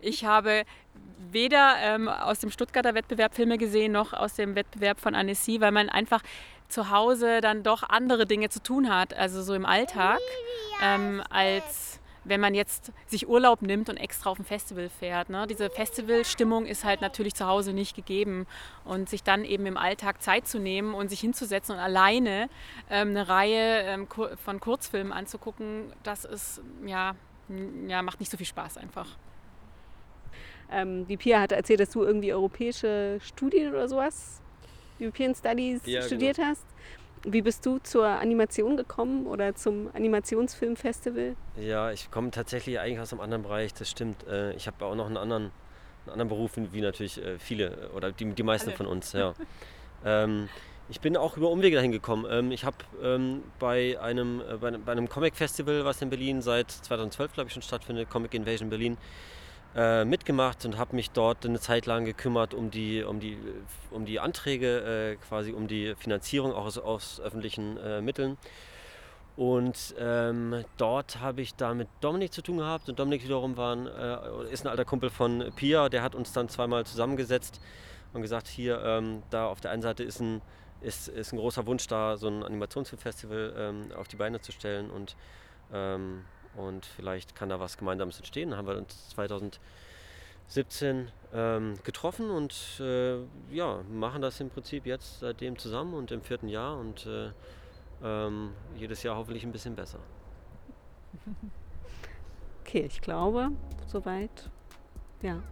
ich 0.00 0.24
habe 0.24 0.64
weder 1.30 1.74
ähm, 1.80 2.08
aus 2.08 2.38
dem 2.38 2.50
Stuttgarter 2.50 2.94
Wettbewerb 2.94 3.34
Filme 3.34 3.58
gesehen, 3.58 3.92
noch 3.92 4.12
aus 4.12 4.34
dem 4.34 4.54
Wettbewerb 4.54 5.00
von 5.00 5.14
Annecy, 5.14 5.60
weil 5.60 5.72
man 5.72 5.88
einfach 5.88 6.22
zu 6.68 6.90
Hause 6.90 7.40
dann 7.40 7.62
doch 7.62 7.82
andere 7.82 8.26
Dinge 8.26 8.48
zu 8.48 8.62
tun 8.62 8.92
hat, 8.94 9.14
also 9.14 9.42
so 9.42 9.54
im 9.54 9.66
Alltag, 9.66 10.20
ähm, 10.82 11.22
als 11.30 12.00
wenn 12.24 12.40
man 12.40 12.54
jetzt 12.54 12.92
sich 13.06 13.28
Urlaub 13.28 13.62
nimmt 13.62 13.88
und 13.88 13.96
extra 13.96 14.30
auf 14.30 14.38
ein 14.38 14.44
Festival 14.44 14.88
fährt. 14.88 15.28
Ne? 15.28 15.46
Diese 15.46 15.70
Festivalstimmung 15.70 16.66
ist 16.66 16.84
halt 16.84 17.00
natürlich 17.00 17.34
zu 17.34 17.46
Hause 17.46 17.72
nicht 17.72 17.94
gegeben. 17.94 18.46
Und 18.84 19.08
sich 19.08 19.22
dann 19.22 19.44
eben 19.44 19.66
im 19.66 19.76
Alltag 19.76 20.22
Zeit 20.22 20.48
zu 20.48 20.58
nehmen 20.58 20.94
und 20.94 21.10
sich 21.10 21.20
hinzusetzen 21.20 21.74
und 21.74 21.80
alleine 21.80 22.48
ähm, 22.90 23.10
eine 23.10 23.28
Reihe 23.28 23.82
ähm, 23.82 24.08
von 24.42 24.60
Kurzfilmen 24.60 25.12
anzugucken, 25.12 25.92
das 26.02 26.24
ist, 26.24 26.60
ja, 26.86 27.14
ja, 27.86 28.02
macht 28.02 28.20
nicht 28.20 28.30
so 28.30 28.36
viel 28.36 28.46
Spaß 28.46 28.78
einfach. 28.78 29.06
Ähm, 30.70 31.06
die 31.06 31.16
Pia 31.16 31.40
hat 31.40 31.52
erzählt, 31.52 31.80
dass 31.80 31.90
du 31.90 32.02
irgendwie 32.02 32.32
europäische 32.32 33.18
Studien 33.22 33.70
oder 33.70 33.86
sowas 33.88 34.40
European 35.00 35.34
Studies 35.34 35.80
ja, 35.84 36.00
genau. 36.00 36.06
studiert 36.06 36.36
genau. 36.36 36.48
hast. 36.48 36.64
Wie 37.26 37.40
bist 37.40 37.64
du 37.64 37.78
zur 37.78 38.06
Animation 38.06 38.76
gekommen 38.76 39.26
oder 39.26 39.54
zum 39.54 39.88
Animationsfilmfestival? 39.94 41.36
Ja, 41.56 41.90
ich 41.90 42.10
komme 42.10 42.30
tatsächlich 42.30 42.78
eigentlich 42.78 43.00
aus 43.00 43.12
einem 43.12 43.22
anderen 43.22 43.42
Bereich, 43.44 43.72
das 43.72 43.90
stimmt. 43.90 44.26
Äh, 44.26 44.52
ich 44.54 44.66
habe 44.66 44.84
auch 44.84 44.94
noch 44.94 45.06
einen 45.06 45.16
anderen, 45.16 45.44
einen 46.04 46.12
anderen 46.12 46.28
Beruf, 46.28 46.52
wie 46.56 46.80
natürlich 46.82 47.22
äh, 47.24 47.38
viele 47.38 47.90
oder 47.96 48.12
die, 48.12 48.26
die 48.26 48.42
meisten 48.42 48.68
Alle. 48.68 48.76
von 48.76 48.86
uns. 48.86 49.12
Ja. 49.12 49.34
ähm, 50.04 50.50
ich 50.90 51.00
bin 51.00 51.16
auch 51.16 51.38
über 51.38 51.48
Umwege 51.48 51.76
dahin 51.76 51.92
gekommen. 51.92 52.26
Ähm, 52.28 52.52
ich 52.52 52.64
habe 52.64 52.76
ähm, 53.02 53.42
bei 53.58 53.98
einem, 54.00 54.40
äh, 54.40 54.56
bei 54.56 54.92
einem 54.92 55.08
Comic-Festival, 55.08 55.84
was 55.86 56.02
in 56.02 56.10
Berlin 56.10 56.42
seit 56.42 56.70
2012, 56.70 57.32
glaube 57.32 57.48
ich, 57.48 57.54
schon 57.54 57.62
stattfindet, 57.62 58.10
Comic 58.10 58.34
Invasion 58.34 58.68
Berlin, 58.68 58.98
äh, 59.76 60.04
mitgemacht 60.04 60.64
und 60.64 60.78
habe 60.78 60.94
mich 60.96 61.10
dort 61.10 61.44
eine 61.44 61.58
Zeit 61.60 61.86
lang 61.86 62.04
gekümmert 62.04 62.54
um 62.54 62.70
die, 62.70 63.02
um 63.02 63.20
die, 63.20 63.38
um 63.90 64.04
die 64.04 64.20
Anträge, 64.20 65.16
äh, 65.16 65.16
quasi 65.16 65.52
um 65.52 65.66
die 65.66 65.94
Finanzierung 65.96 66.52
auch 66.52 66.66
aus, 66.66 66.78
aus 66.78 67.20
öffentlichen 67.20 67.76
äh, 67.78 68.00
Mitteln. 68.00 68.36
Und 69.36 69.96
ähm, 69.98 70.64
dort 70.76 71.20
habe 71.20 71.42
ich 71.42 71.56
da 71.56 71.74
mit 71.74 71.88
Dominik 72.00 72.32
zu 72.32 72.40
tun 72.40 72.58
gehabt 72.58 72.88
und 72.88 72.98
Dominik 73.00 73.24
wiederum 73.24 73.56
war 73.56 73.74
ein, 73.74 73.86
äh, 73.88 74.52
ist 74.52 74.64
ein 74.64 74.68
alter 74.68 74.84
Kumpel 74.84 75.10
von 75.10 75.52
Pia, 75.56 75.88
der 75.88 76.02
hat 76.02 76.14
uns 76.14 76.32
dann 76.32 76.48
zweimal 76.48 76.86
zusammengesetzt 76.86 77.60
und 78.12 78.22
gesagt, 78.22 78.46
hier, 78.46 78.80
ähm, 78.84 79.24
da 79.30 79.46
auf 79.46 79.60
der 79.60 79.72
einen 79.72 79.82
Seite 79.82 80.04
ist 80.04 80.20
ein 80.20 80.40
ist, 80.84 81.08
ist 81.08 81.32
ein 81.32 81.38
großer 81.38 81.66
Wunsch 81.66 81.86
da, 81.86 82.16
so 82.16 82.28
ein 82.28 82.42
Animationsfilmfestival 82.42 83.54
ähm, 83.56 83.92
auf 83.96 84.06
die 84.06 84.16
Beine 84.16 84.40
zu 84.40 84.52
stellen 84.52 84.90
und, 84.90 85.16
ähm, 85.72 86.24
und 86.56 86.86
vielleicht 86.86 87.34
kann 87.34 87.48
da 87.48 87.60
was 87.60 87.76
Gemeinsames 87.76 88.18
entstehen. 88.18 88.50
Dann 88.50 88.58
haben 88.58 88.68
wir 88.68 88.76
uns 88.76 89.10
2017 89.10 91.10
ähm, 91.32 91.74
getroffen 91.84 92.30
und 92.30 92.80
äh, 92.80 93.18
ja, 93.50 93.80
machen 93.90 94.22
das 94.22 94.40
im 94.40 94.50
Prinzip 94.50 94.86
jetzt 94.86 95.20
seitdem 95.20 95.58
zusammen 95.58 95.94
und 95.94 96.10
im 96.10 96.22
vierten 96.22 96.48
Jahr 96.48 96.78
und 96.78 97.06
äh, 97.06 97.30
ähm, 98.02 98.52
jedes 98.76 99.02
Jahr 99.02 99.16
hoffentlich 99.16 99.44
ein 99.44 99.52
bisschen 99.52 99.74
besser. 99.74 99.98
Okay, 102.66 102.86
ich 102.86 103.02
glaube, 103.02 103.50
soweit. 103.86 104.50
Ja. 105.22 105.42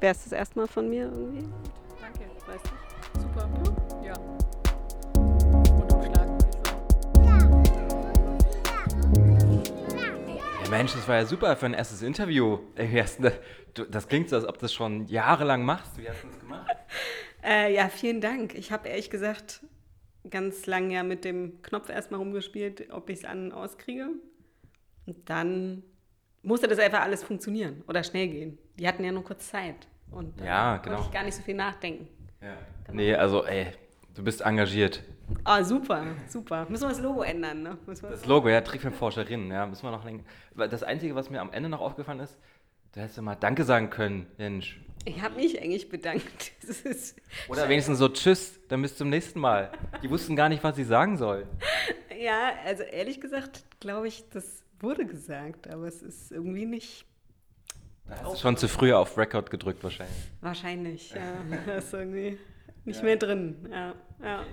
Wäre 0.00 0.12
es 0.12 0.24
das 0.24 0.32
erstmal 0.32 0.66
von 0.66 0.90
mir 0.90 1.04
irgendwie? 1.04 1.48
Danke. 2.00 2.28
Weiß 2.46 2.62
nicht. 2.62 3.22
Super. 3.22 3.48
Ja, 10.70 10.76
Mensch, 10.76 10.92
das 10.92 11.08
war 11.08 11.16
ja 11.16 11.24
super 11.26 11.56
für 11.56 11.66
ein 11.66 11.74
erstes 11.74 12.02
Interview. 12.02 12.58
Das 13.90 14.08
klingt 14.08 14.28
so, 14.28 14.36
als 14.36 14.44
ob 14.44 14.56
du 14.56 14.62
das 14.62 14.72
schon 14.74 15.06
jahrelang 15.06 15.64
machst. 15.64 15.96
Wie 15.98 16.08
hast 16.08 16.22
du 16.22 16.28
das 16.28 16.38
gemacht? 16.40 16.66
Äh, 17.40 17.72
ja, 17.72 17.88
vielen 17.88 18.20
Dank. 18.20 18.56
Ich 18.56 18.72
habe 18.72 18.88
ehrlich 18.88 19.10
gesagt 19.10 19.60
ganz 20.28 20.66
lange 20.66 20.92
ja 20.92 21.04
mit 21.04 21.24
dem 21.24 21.62
Knopf 21.62 21.88
erstmal 21.88 22.18
rumgespielt, 22.18 22.90
ob 22.90 23.08
ich 23.08 23.20
es 23.20 23.24
an 23.24 23.44
und 23.44 23.52
auskriege. 23.52 24.08
Und 25.06 25.30
dann 25.30 25.84
musste 26.42 26.66
das 26.66 26.80
einfach 26.80 27.02
alles 27.02 27.22
funktionieren 27.22 27.84
oder 27.86 28.02
schnell 28.02 28.26
gehen. 28.26 28.58
Die 28.76 28.88
hatten 28.88 29.04
ja 29.04 29.12
nur 29.12 29.22
kurz 29.22 29.48
Zeit. 29.48 29.86
Und 30.10 30.40
Ja, 30.40 30.78
konnte 30.78 30.90
genau. 30.96 31.02
ich 31.02 31.12
gar 31.12 31.22
nicht 31.22 31.34
so 31.34 31.42
viel 31.42 31.54
nachdenken. 31.54 32.08
Ja. 32.42 32.58
Nee, 32.92 33.14
also 33.14 33.44
ey, 33.46 33.68
du 34.16 34.24
bist 34.24 34.40
engagiert. 34.40 35.04
Ah, 35.44 35.62
super, 35.62 36.06
super. 36.28 36.66
Müssen 36.68 36.84
wir 36.84 36.88
das 36.90 37.00
Logo 37.00 37.22
ändern, 37.22 37.62
ne? 37.62 37.78
Wir 37.86 37.94
Das 37.94 38.26
Logo, 38.26 38.48
ja, 38.48 38.60
Trickfilmforscherin, 38.60 39.50
ja, 39.50 39.66
müssen 39.66 39.82
wir 39.84 39.90
noch 39.90 40.04
länger. 40.04 40.22
Das 40.56 40.82
Einzige, 40.82 41.14
was 41.14 41.30
mir 41.30 41.40
am 41.40 41.52
Ende 41.52 41.68
noch 41.68 41.80
aufgefallen 41.80 42.20
ist, 42.20 42.38
du 42.92 43.00
hättest 43.00 43.16
ja 43.16 43.22
mal 43.22 43.34
Danke 43.34 43.64
sagen 43.64 43.90
können, 43.90 44.26
Mensch. 44.38 44.80
ich 45.04 45.20
habe 45.22 45.36
mich 45.36 45.60
eigentlich 45.60 45.88
bedankt. 45.88 46.24
Das 46.68 47.14
Oder 47.48 47.66
wenigstens 47.68 47.98
so 47.98 48.10
Tschüss, 48.10 48.60
dann 48.68 48.82
bis 48.82 48.94
zum 48.94 49.08
nächsten 49.08 49.40
Mal. 49.40 49.72
Die 50.02 50.10
wussten 50.10 50.36
gar 50.36 50.50
nicht, 50.50 50.62
was 50.62 50.76
sie 50.76 50.84
sagen 50.84 51.16
sollen. 51.16 51.46
ja, 52.20 52.50
also 52.66 52.82
ehrlich 52.82 53.22
gesagt, 53.22 53.64
glaube 53.80 54.06
ich, 54.08 54.28
das 54.28 54.62
wurde 54.80 55.06
gesagt, 55.06 55.66
aber 55.72 55.86
es 55.86 56.02
ist 56.02 56.30
irgendwie 56.30 56.66
nicht 56.66 57.06
Da 58.06 58.16
hast 58.22 58.34
du 58.34 58.36
schon 58.38 58.56
zu 58.58 58.68
früh 58.68 58.92
auf 58.92 59.16
Record 59.16 59.50
gedrückt 59.50 59.82
wahrscheinlich. 59.82 60.14
wahrscheinlich. 60.42 61.10
Ja, 61.12 61.22
das 61.66 61.86
ist 61.86 61.94
irgendwie 61.94 62.38
nicht 62.88 63.02
mehr 63.02 63.16
drin. 63.16 63.68
Ja, 63.70 63.94
ja. 64.22 64.44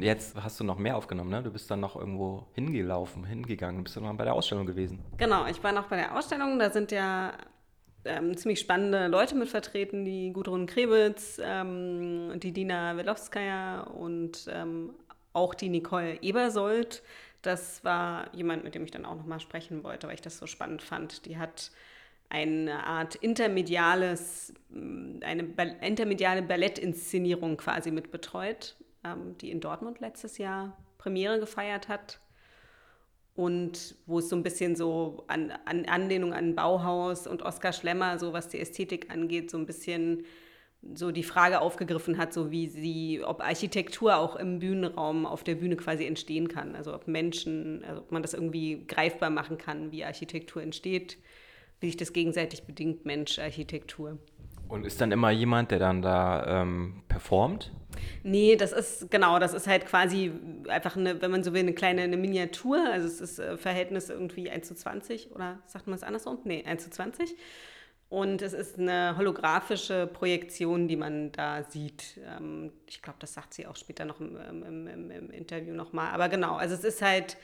Jetzt 0.00 0.36
hast 0.36 0.60
du 0.60 0.64
noch 0.64 0.78
mehr 0.78 0.96
aufgenommen, 0.96 1.30
ne? 1.30 1.42
Du 1.42 1.50
bist 1.50 1.70
dann 1.70 1.80
noch 1.80 1.96
irgendwo 1.96 2.46
hingelaufen, 2.52 3.24
hingegangen, 3.24 3.82
bist 3.82 3.96
du 3.96 4.00
noch 4.00 4.14
bei 4.14 4.24
der 4.24 4.34
Ausstellung 4.34 4.66
gewesen. 4.66 4.98
Genau, 5.16 5.46
ich 5.46 5.62
war 5.64 5.72
noch 5.72 5.86
bei 5.86 5.96
der 5.96 6.16
Ausstellung. 6.16 6.58
Da 6.58 6.70
sind 6.70 6.92
ja 6.92 7.32
ähm, 8.04 8.36
ziemlich 8.36 8.60
spannende 8.60 9.06
Leute 9.06 9.34
mit 9.34 9.48
vertreten, 9.48 10.04
die 10.04 10.32
Gudrun 10.32 10.66
Krebitz, 10.66 11.40
ähm, 11.42 12.38
die 12.40 12.52
Dina 12.52 12.96
Welowskaja 12.96 13.82
und 13.82 14.46
ähm, 14.52 14.90
auch 15.32 15.54
die 15.54 15.68
Nicole 15.70 16.18
Ebersold. 16.22 17.02
Das 17.42 17.84
war 17.84 18.34
jemand, 18.34 18.64
mit 18.64 18.74
dem 18.74 18.84
ich 18.84 18.90
dann 18.90 19.04
auch 19.04 19.16
noch 19.16 19.26
mal 19.26 19.40
sprechen 19.40 19.84
wollte, 19.84 20.06
weil 20.06 20.14
ich 20.14 20.22
das 20.22 20.38
so 20.38 20.46
spannend 20.46 20.82
fand. 20.82 21.26
Die 21.26 21.38
hat 21.38 21.70
eine 22.28 22.84
Art 22.86 23.14
intermediales, 23.16 24.54
ähm, 24.74 25.20
eine 25.22 25.48
intermediale 25.82 26.42
Ballettinszenierung 26.42 27.56
quasi 27.56 27.90
mit 27.90 28.10
betreut, 28.10 28.76
ähm, 29.04 29.36
die 29.38 29.50
in 29.50 29.60
Dortmund 29.60 30.00
letztes 30.00 30.38
Jahr 30.38 30.76
Premiere 30.98 31.38
gefeiert 31.38 31.88
hat 31.88 32.20
und 33.34 33.96
wo 34.06 34.20
es 34.20 34.28
so 34.28 34.36
ein 34.36 34.42
bisschen 34.42 34.76
so 34.76 35.24
an, 35.26 35.52
an 35.64 35.86
Anlehnung 35.86 36.32
an 36.32 36.54
Bauhaus 36.54 37.26
und 37.26 37.42
Oskar 37.42 37.72
Schlemmer, 37.72 38.18
so 38.18 38.32
was 38.32 38.48
die 38.48 38.60
Ästhetik 38.60 39.10
angeht, 39.10 39.50
so 39.50 39.58
ein 39.58 39.66
bisschen 39.66 40.24
so 40.94 41.10
die 41.10 41.22
Frage 41.22 41.60
aufgegriffen 41.60 42.18
hat, 42.18 42.32
so 42.32 42.50
wie 42.50 42.68
sie, 42.68 43.22
ob 43.24 43.40
Architektur 43.40 44.16
auch 44.16 44.36
im 44.36 44.58
Bühnenraum 44.58 45.26
auf 45.26 45.42
der 45.42 45.54
Bühne 45.54 45.76
quasi 45.76 46.04
entstehen 46.04 46.48
kann. 46.48 46.76
Also 46.76 46.94
ob 46.94 47.08
Menschen, 47.08 47.82
also 47.88 48.02
ob 48.02 48.12
man 48.12 48.22
das 48.22 48.34
irgendwie 48.34 48.84
greifbar 48.86 49.30
machen 49.30 49.56
kann, 49.56 49.92
wie 49.92 50.04
Architektur 50.04 50.62
entsteht, 50.62 51.16
wie 51.80 51.86
sich 51.86 51.96
das 51.96 52.12
gegenseitig 52.12 52.64
bedingt, 52.64 53.04
Mensch, 53.04 53.38
Architektur. 53.38 54.18
Und 54.68 54.86
ist 54.86 55.00
dann 55.00 55.12
immer 55.12 55.30
jemand, 55.30 55.70
der 55.70 55.78
dann 55.78 56.02
da 56.02 56.62
ähm, 56.62 57.02
performt? 57.08 57.70
Nee, 58.22 58.56
das 58.56 58.72
ist, 58.72 59.10
genau, 59.10 59.38
das 59.38 59.54
ist 59.54 59.66
halt 59.66 59.86
quasi 59.86 60.32
einfach 60.68 60.96
eine, 60.96 61.20
wenn 61.22 61.30
man 61.30 61.44
so 61.44 61.52
will, 61.52 61.60
eine 61.60 61.74
kleine 61.74 62.02
eine 62.02 62.16
Miniatur. 62.16 62.84
Also 62.90 63.06
es 63.06 63.20
ist 63.20 63.38
äh, 63.38 63.56
Verhältnis 63.56 64.10
irgendwie 64.10 64.50
1 64.50 64.66
zu 64.66 64.74
20 64.74 65.32
oder 65.32 65.58
sagt 65.66 65.86
man 65.86 65.96
es 65.96 66.02
andersrum? 66.02 66.38
Nee, 66.44 66.64
1 66.64 66.84
zu 66.84 66.90
20. 66.90 67.36
Und 68.08 68.42
es 68.42 68.52
ist 68.52 68.78
eine 68.78 69.16
holographische 69.16 70.06
Projektion, 70.06 70.88
die 70.88 70.96
man 70.96 71.32
da 71.32 71.64
sieht. 71.64 72.20
Ähm, 72.24 72.72
ich 72.86 73.02
glaube, 73.02 73.18
das 73.20 73.34
sagt 73.34 73.54
sie 73.54 73.66
auch 73.66 73.76
später 73.76 74.04
noch 74.04 74.20
im, 74.20 74.36
im, 74.36 74.86
im, 74.86 75.10
im 75.10 75.30
Interview 75.30 75.74
nochmal. 75.74 76.12
Aber 76.12 76.28
genau, 76.28 76.56
also 76.56 76.74
es 76.74 76.84
ist 76.84 77.02
halt 77.02 77.36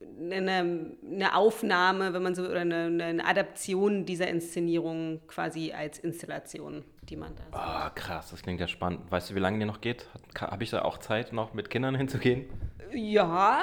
eine, 0.00 0.96
eine 1.04 1.34
Aufnahme, 1.34 2.12
wenn 2.12 2.22
man 2.22 2.34
so, 2.34 2.42
oder 2.44 2.60
eine, 2.60 3.04
eine 3.04 3.24
Adaption 3.24 4.04
dieser 4.04 4.28
Inszenierung 4.28 5.20
quasi 5.26 5.72
als 5.72 5.98
Installation, 5.98 6.84
die 7.02 7.16
man 7.16 7.34
da 7.34 7.44
sieht. 7.44 7.54
Ah, 7.54 7.90
krass, 7.90 8.30
das 8.30 8.42
klingt 8.42 8.60
ja 8.60 8.68
spannend. 8.68 9.10
Weißt 9.10 9.30
du, 9.30 9.34
wie 9.34 9.40
lange 9.40 9.58
die 9.58 9.64
noch 9.64 9.80
geht? 9.80 10.06
Habe 10.40 10.62
ich 10.62 10.70
da 10.70 10.82
auch 10.82 10.98
Zeit, 10.98 11.32
noch 11.32 11.54
mit 11.54 11.70
Kindern 11.70 11.94
hinzugehen? 11.96 12.46
Ja, 12.92 13.62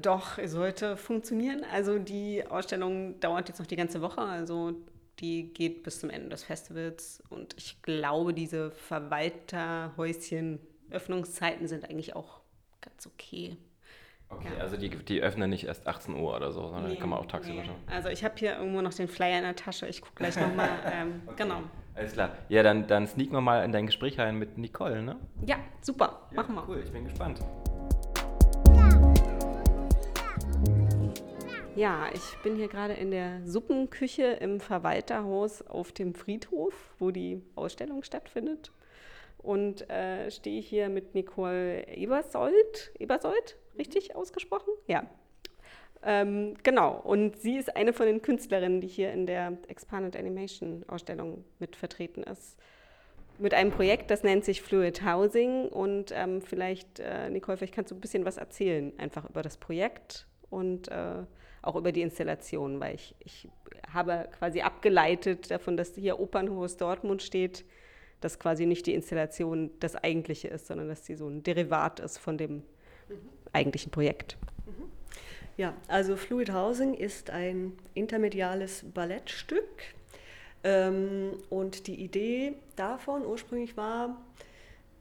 doch, 0.00 0.38
es 0.38 0.52
sollte 0.52 0.96
funktionieren. 0.96 1.64
Also 1.72 1.98
die 1.98 2.44
Ausstellung 2.46 3.18
dauert 3.20 3.48
jetzt 3.48 3.58
noch 3.58 3.66
die 3.66 3.76
ganze 3.76 4.02
Woche, 4.02 4.20
also 4.20 4.72
die 5.20 5.52
geht 5.52 5.82
bis 5.82 6.00
zum 6.00 6.10
Ende 6.10 6.30
des 6.30 6.44
Festivals 6.44 7.22
und 7.28 7.54
ich 7.56 7.80
glaube, 7.82 8.34
diese 8.34 8.70
Verwalterhäuschen 8.70 10.60
Öffnungszeiten 10.90 11.68
sind 11.68 11.88
eigentlich 11.88 12.16
auch 12.16 12.40
ganz 12.80 13.06
okay. 13.06 13.56
Okay, 14.30 14.48
Ja. 14.56 14.62
also 14.62 14.76
die, 14.76 14.88
die 14.90 15.20
öffnen 15.22 15.50
nicht 15.50 15.64
erst 15.64 15.86
18 15.88 16.14
Uhr 16.14 16.34
oder 16.36 16.52
so, 16.52 16.68
sondern 16.68 16.96
kann 16.98 17.08
man 17.08 17.18
auch 17.18 17.26
tagsüber 17.26 17.60
nee. 17.60 17.66
schauen. 17.66 17.76
Also 17.88 18.08
ich 18.08 18.22
habe 18.24 18.34
hier 18.38 18.56
irgendwo 18.56 18.80
noch 18.80 18.94
den 18.94 19.08
Flyer 19.08 19.38
in 19.38 19.44
der 19.44 19.56
Tasche. 19.56 19.86
Ich 19.88 20.00
gucke 20.00 20.14
gleich 20.16 20.36
nochmal. 20.36 20.68
Ähm, 20.92 21.22
Genau. 21.36 21.62
Alles 21.94 22.12
klar. 22.12 22.30
Ja, 22.48 22.62
dann, 22.62 22.86
dann 22.86 23.06
sneaken 23.06 23.32
wir 23.32 23.40
mal 23.40 23.64
in 23.64 23.72
dein 23.72 23.86
Gespräch 23.86 24.18
rein 24.18 24.36
mit 24.36 24.56
Nicole, 24.56 25.02
ne? 25.02 25.16
Ja, 25.44 25.56
super. 25.82 26.28
Machen 26.32 26.54
wir. 26.54 26.64
Cool, 26.68 26.80
ich 26.84 26.90
bin 26.92 27.04
gespannt. 27.04 27.40
Ja, 31.76 32.08
ich 32.12 32.36
bin 32.42 32.56
hier 32.56 32.68
gerade 32.68 32.94
in 32.94 33.10
der 33.10 33.40
Suppenküche 33.46 34.24
im 34.24 34.60
Verwalterhaus 34.60 35.62
auf 35.62 35.92
dem 35.92 36.14
Friedhof, 36.14 36.74
wo 36.98 37.10
die 37.10 37.42
Ausstellung 37.54 38.02
stattfindet. 38.02 38.72
Und 39.38 39.88
äh, 39.88 40.30
stehe 40.30 40.60
hier 40.60 40.88
mit 40.88 41.14
Nicole 41.14 41.86
Ebersold. 41.88 42.92
Ebersold, 42.98 43.56
richtig 43.78 44.16
ausgesprochen? 44.16 44.72
Ja. 44.86 45.06
Ähm, 46.02 46.54
genau, 46.62 46.98
und 46.98 47.36
sie 47.40 47.56
ist 47.56 47.76
eine 47.76 47.92
von 47.92 48.06
den 48.06 48.22
Künstlerinnen, 48.22 48.80
die 48.80 48.86
hier 48.86 49.12
in 49.12 49.26
der 49.26 49.58
Expanded 49.68 50.16
Animation 50.16 50.84
Ausstellung 50.88 51.44
mit 51.58 51.76
vertreten 51.76 52.22
ist. 52.22 52.56
Mit 53.38 53.54
einem 53.54 53.70
Projekt, 53.70 54.10
das 54.10 54.22
nennt 54.22 54.44
sich 54.44 54.62
Fluid 54.62 55.04
Housing. 55.04 55.68
Und 55.68 56.12
ähm, 56.14 56.42
vielleicht, 56.42 57.00
äh, 57.00 57.28
Nicole, 57.30 57.56
vielleicht 57.58 57.74
kannst 57.74 57.90
du 57.90 57.94
ein 57.94 58.00
bisschen 58.00 58.24
was 58.24 58.38
erzählen, 58.38 58.92
einfach 58.98 59.28
über 59.28 59.42
das 59.42 59.56
Projekt 59.56 60.26
und 60.48 60.88
äh, 60.88 61.22
auch 61.62 61.76
über 61.76 61.92
die 61.92 62.02
Installation, 62.02 62.80
weil 62.80 62.94
ich, 62.94 63.14
ich 63.20 63.48
habe 63.92 64.28
quasi 64.38 64.60
abgeleitet 64.62 65.50
davon, 65.50 65.76
dass 65.76 65.94
hier 65.94 66.18
Opernhaus 66.18 66.76
Dortmund 66.76 67.22
steht, 67.22 67.64
dass 68.20 68.38
quasi 68.38 68.66
nicht 68.66 68.86
die 68.86 68.94
Installation 68.94 69.70
das 69.80 69.96
eigentliche 69.96 70.48
ist, 70.48 70.66
sondern 70.66 70.88
dass 70.88 71.06
sie 71.06 71.14
so 71.14 71.28
ein 71.28 71.42
Derivat 71.42 72.00
ist 72.00 72.18
von 72.18 72.38
dem 72.38 72.62
eigentlichen 73.52 73.90
Projekt. 73.90 74.36
Ja, 75.56 75.74
also 75.88 76.16
Fluid 76.16 76.52
Housing 76.52 76.94
ist 76.94 77.28
ein 77.28 77.72
intermediales 77.92 78.82
Ballettstück. 78.94 79.68
Ähm, 80.64 81.32
und 81.50 81.86
die 81.86 82.02
Idee 82.02 82.54
davon 82.76 83.26
ursprünglich 83.26 83.76
war, 83.76 84.24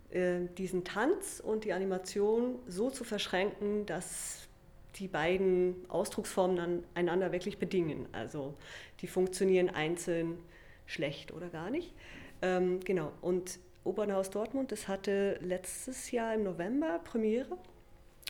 äh, 0.09 0.47
diesen 0.57 0.83
Tanz 0.83 1.39
und 1.39 1.63
die 1.63 1.71
Animation 1.71 2.59
so 2.67 2.89
zu 2.89 3.05
verschränken, 3.05 3.85
dass 3.85 4.49
die 4.95 5.07
beiden 5.07 5.75
Ausdrucksformen 5.87 6.57
dann 6.57 6.83
einander 6.93 7.31
wirklich 7.31 7.57
bedingen. 7.57 8.07
Also 8.11 8.55
die 9.01 9.07
funktionieren 9.07 9.69
einzeln 9.69 10.39
schlecht 10.85 11.31
oder 11.31 11.47
gar 11.47 11.69
nicht. 11.69 11.93
Ähm, 12.41 12.79
genau, 12.81 13.11
und 13.21 13.59
Opernhaus 13.83 14.29
Dortmund, 14.29 14.71
das 14.71 14.87
hatte 14.87 15.39
letztes 15.41 16.11
Jahr 16.11 16.33
im 16.33 16.43
November 16.43 16.99
Premiere. 16.99 17.57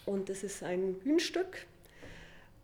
Und 0.09 0.31
es 0.31 0.43
ist 0.43 0.63
ein 0.63 0.95
Bühnenstück. 0.95 1.67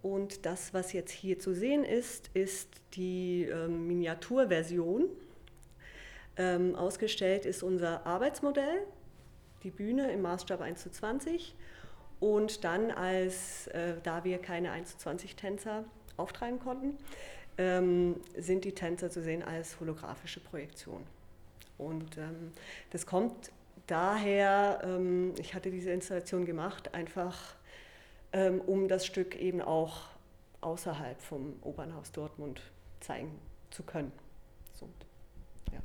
Und 0.02 0.48
das, 0.48 0.74
was 0.74 0.94
jetzt 0.94 1.12
hier 1.12 1.38
zu 1.38 1.54
sehen 1.54 1.84
ist, 1.84 2.32
ist 2.34 2.70
die 2.96 3.44
ähm, 3.44 3.86
Miniaturversion. 3.86 5.10
Ähm, 6.38 6.74
ausgestellt 6.76 7.46
ist 7.46 7.62
unser 7.62 8.04
Arbeitsmodell, 8.08 8.82
die 9.62 9.70
Bühne 9.70 10.12
im 10.12 10.24
Maßstab 10.24 10.60
1 10.60 10.82
zu 10.82 10.92
20 10.92 11.56
und 12.20 12.64
dann 12.64 12.90
als, 12.90 13.68
äh, 13.68 13.94
da 14.02 14.24
wir 14.24 14.40
keine 14.40 14.72
1 14.72 14.94
zu 14.94 14.98
20 14.98 15.36
Tänzer 15.36 15.86
auftreiben 16.18 16.60
konnten, 16.60 16.98
ähm, 17.60 18.20
sind 18.36 18.66
die 18.66 18.74
Tänzer 18.74 19.12
zu 19.12 19.22
sehen 19.22 19.44
als 19.44 19.80
holographische 19.80 20.40
Projektion. 20.40 21.04
Und 21.78 22.18
ähm, 22.18 22.52
das 22.90 23.06
kommt 23.06 23.52
daher, 23.88 24.82
ähm, 24.84 25.34
ich 25.40 25.54
hatte 25.54 25.72
diese 25.72 25.92
Installation 25.92 26.46
gemacht, 26.46 26.94
einfach 26.94 27.56
ähm, 28.34 28.62
um 28.62 28.88
das 28.88 29.06
Stück 29.06 29.36
eben 29.36 29.62
auch 29.62 30.02
außerhalb 30.62 31.22
vom 31.22 31.56
Opernhaus 31.62 32.12
Dortmund 32.12 32.62
zeigen 33.00 33.40
zu 33.70 33.84
können. 33.84 34.12
So, 34.74 34.90
ja. 35.72 35.80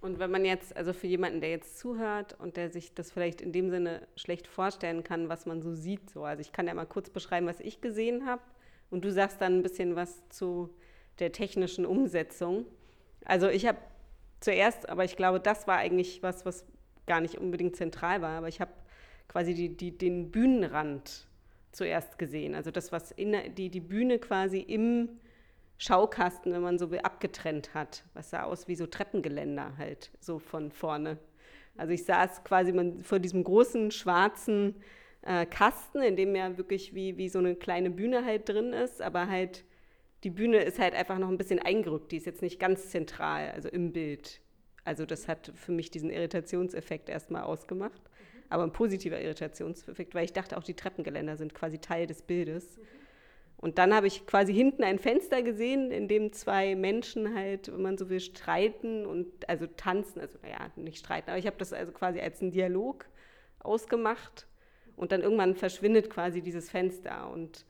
Und 0.00 0.18
wenn 0.18 0.30
man 0.30 0.44
jetzt, 0.44 0.76
also 0.76 0.92
für 0.92 1.06
jemanden, 1.06 1.40
der 1.40 1.50
jetzt 1.50 1.78
zuhört 1.78 2.38
und 2.38 2.56
der 2.56 2.70
sich 2.70 2.94
das 2.94 3.10
vielleicht 3.10 3.40
in 3.40 3.52
dem 3.52 3.70
Sinne 3.70 4.06
schlecht 4.16 4.46
vorstellen 4.46 5.02
kann, 5.02 5.28
was 5.28 5.46
man 5.46 5.62
so 5.62 5.72
sieht, 5.72 6.10
so, 6.10 6.24
also 6.24 6.40
ich 6.40 6.52
kann 6.52 6.66
ja 6.66 6.74
mal 6.74 6.86
kurz 6.86 7.10
beschreiben, 7.10 7.46
was 7.46 7.60
ich 7.60 7.80
gesehen 7.80 8.26
habe 8.26 8.42
und 8.90 9.04
du 9.04 9.10
sagst 9.10 9.40
dann 9.40 9.58
ein 9.58 9.62
bisschen 9.62 9.96
was 9.96 10.28
zu 10.28 10.68
der 11.18 11.32
technischen 11.32 11.86
Umsetzung. 11.86 12.66
Also 13.24 13.48
ich 13.48 13.66
habe 13.66 13.78
zuerst, 14.40 14.88
aber 14.88 15.04
ich 15.04 15.16
glaube, 15.16 15.40
das 15.40 15.66
war 15.66 15.78
eigentlich 15.78 16.22
was, 16.22 16.44
was 16.44 16.64
gar 17.06 17.20
nicht 17.20 17.38
unbedingt 17.38 17.76
zentral 17.76 18.22
war, 18.22 18.38
aber 18.38 18.48
ich 18.48 18.60
habe 18.60 18.72
quasi 19.28 19.54
die, 19.54 19.76
die, 19.76 19.96
den 19.96 20.30
Bühnenrand 20.30 21.26
zuerst 21.72 22.18
gesehen. 22.18 22.54
Also 22.54 22.70
das, 22.70 22.92
was 22.92 23.10
in, 23.12 23.36
die, 23.56 23.70
die 23.70 23.80
Bühne 23.80 24.18
quasi 24.18 24.60
im 24.60 25.08
Schaukasten, 25.78 26.52
wenn 26.52 26.62
man 26.62 26.78
so 26.78 26.90
will, 26.90 27.00
abgetrennt 27.00 27.74
hat. 27.74 28.04
Was 28.14 28.30
sah 28.30 28.44
aus 28.44 28.68
wie 28.68 28.76
so 28.76 28.86
Treppengeländer 28.86 29.76
halt, 29.78 30.10
so 30.20 30.38
von 30.38 30.70
vorne. 30.70 31.18
Also 31.76 31.92
ich 31.92 32.04
saß 32.04 32.44
quasi 32.44 32.72
vor 33.02 33.18
diesem 33.18 33.42
großen 33.42 33.90
schwarzen 33.90 34.76
äh, 35.22 35.46
Kasten, 35.46 36.02
in 36.02 36.16
dem 36.16 36.36
ja 36.36 36.56
wirklich 36.58 36.94
wie, 36.94 37.16
wie 37.16 37.28
so 37.28 37.38
eine 37.38 37.54
kleine 37.56 37.90
Bühne 37.90 38.24
halt 38.24 38.48
drin 38.48 38.72
ist, 38.72 39.00
aber 39.00 39.28
halt 39.28 39.64
die 40.24 40.30
Bühne 40.30 40.58
ist 40.58 40.78
halt 40.78 40.94
einfach 40.94 41.18
noch 41.18 41.28
ein 41.28 41.38
bisschen 41.38 41.58
eingerückt. 41.58 42.12
Die 42.12 42.18
ist 42.18 42.26
jetzt 42.26 42.42
nicht 42.42 42.60
ganz 42.60 42.90
zentral, 42.90 43.50
also 43.50 43.68
im 43.68 43.92
Bild. 43.92 44.41
Also 44.84 45.06
das 45.06 45.28
hat 45.28 45.52
für 45.54 45.72
mich 45.72 45.90
diesen 45.90 46.10
Irritationseffekt 46.10 47.08
erstmal 47.08 47.42
ausgemacht. 47.42 48.02
Mhm. 48.02 48.42
Aber 48.48 48.62
ein 48.64 48.72
positiver 48.72 49.20
Irritationseffekt, 49.20 50.14
weil 50.14 50.24
ich 50.24 50.32
dachte, 50.32 50.56
auch 50.56 50.64
die 50.64 50.74
Treppengeländer 50.74 51.36
sind 51.36 51.54
quasi 51.54 51.78
Teil 51.78 52.06
des 52.06 52.22
Bildes. 52.22 52.76
Mhm. 52.76 52.82
Und 53.62 53.78
dann 53.78 53.94
habe 53.94 54.08
ich 54.08 54.26
quasi 54.26 54.52
hinten 54.52 54.82
ein 54.82 54.98
Fenster 54.98 55.40
gesehen, 55.40 55.92
in 55.92 56.08
dem 56.08 56.32
zwei 56.32 56.74
Menschen 56.74 57.36
halt, 57.36 57.72
wenn 57.72 57.80
man 57.80 57.96
so 57.96 58.10
will, 58.10 58.18
streiten 58.18 59.06
und 59.06 59.48
also 59.48 59.68
tanzen, 59.68 60.20
also 60.20 60.36
naja, 60.42 60.72
nicht 60.74 60.98
streiten, 60.98 61.30
aber 61.30 61.38
ich 61.38 61.46
habe 61.46 61.58
das 61.58 61.72
also 61.72 61.92
quasi 61.92 62.18
als 62.18 62.42
einen 62.42 62.50
Dialog 62.50 63.06
ausgemacht 63.60 64.48
und 64.96 65.12
dann 65.12 65.22
irgendwann 65.22 65.54
verschwindet 65.54 66.10
quasi 66.10 66.42
dieses 66.42 66.70
Fenster 66.70 67.30
und 67.30 67.64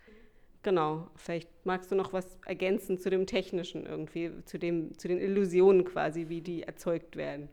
Genau, 0.62 1.08
vielleicht 1.16 1.48
magst 1.64 1.90
du 1.90 1.96
noch 1.96 2.12
was 2.12 2.26
ergänzen 2.46 2.98
zu 2.98 3.10
dem 3.10 3.26
Technischen 3.26 3.84
irgendwie, 3.84 4.30
zu, 4.44 4.58
dem, 4.58 4.96
zu 4.96 5.08
den 5.08 5.18
Illusionen 5.18 5.84
quasi, 5.84 6.28
wie 6.28 6.40
die 6.40 6.62
erzeugt 6.62 7.16
werden. 7.16 7.48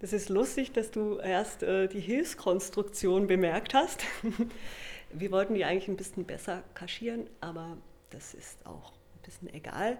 Das 0.00 0.12
ist 0.12 0.28
lustig, 0.28 0.72
dass 0.72 0.90
du 0.90 1.18
erst 1.18 1.62
äh, 1.62 1.88
die 1.88 2.00
Hilfskonstruktion 2.00 3.26
bemerkt 3.28 3.72
hast. 3.72 4.02
Wir 5.12 5.30
wollten 5.30 5.54
die 5.54 5.64
eigentlich 5.64 5.88
ein 5.88 5.96
bisschen 5.96 6.24
besser 6.24 6.64
kaschieren, 6.74 7.30
aber 7.40 7.78
das 8.10 8.34
ist 8.34 8.66
auch 8.66 8.92
ein 8.92 9.22
bisschen 9.22 9.54
egal. 9.54 9.96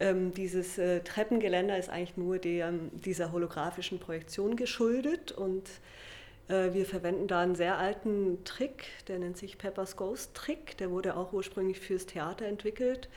Ähm, 0.00 0.34
dieses 0.34 0.76
äh, 0.76 1.00
Treppengeländer 1.00 1.78
ist 1.78 1.88
eigentlich 1.88 2.16
nur 2.16 2.38
der, 2.38 2.72
dieser 2.92 3.32
holographischen 3.32 4.00
Projektion 4.00 4.56
geschuldet 4.56 5.32
und 5.32 5.70
wir 6.48 6.86
verwenden 6.86 7.26
da 7.28 7.40
einen 7.40 7.54
sehr 7.54 7.76
alten 7.76 8.42
Trick, 8.44 8.86
der 9.06 9.18
nennt 9.18 9.36
sich 9.36 9.58
Pepper's 9.58 9.96
Ghost 9.96 10.34
Trick. 10.34 10.78
Der 10.78 10.90
wurde 10.90 11.14
auch 11.16 11.34
ursprünglich 11.34 11.78
fürs 11.78 12.06
Theater 12.06 12.46
entwickelt, 12.46 13.10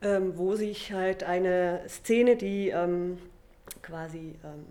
ähm, 0.00 0.38
wo 0.38 0.54
sich 0.54 0.92
halt 0.92 1.24
eine 1.24 1.82
Szene, 1.88 2.36
die 2.36 2.70
ähm, 2.70 3.18
quasi 3.82 4.36
ähm, 4.42 4.64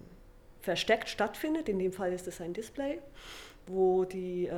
versteckt 0.61 1.07
stattfindet, 1.07 1.69
in 1.69 1.77
dem 1.77 1.93
Fall 1.93 2.13
ist 2.13 2.27
es 2.27 2.41
ein 2.41 2.53
Display, 2.53 2.99
wo 3.67 4.05
die 4.05 4.49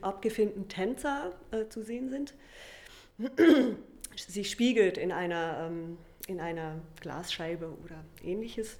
abgefilmten 0.00 0.68
Tänzer 0.68 1.32
äh, 1.50 1.66
zu 1.68 1.82
sehen 1.82 2.08
sind, 2.08 2.34
sich 4.16 4.50
spiegelt 4.50 4.96
in 4.96 5.12
einer, 5.12 5.70
in 6.28 6.40
einer 6.40 6.80
Glasscheibe 7.00 7.76
oder 7.84 8.04
ähnliches. 8.22 8.78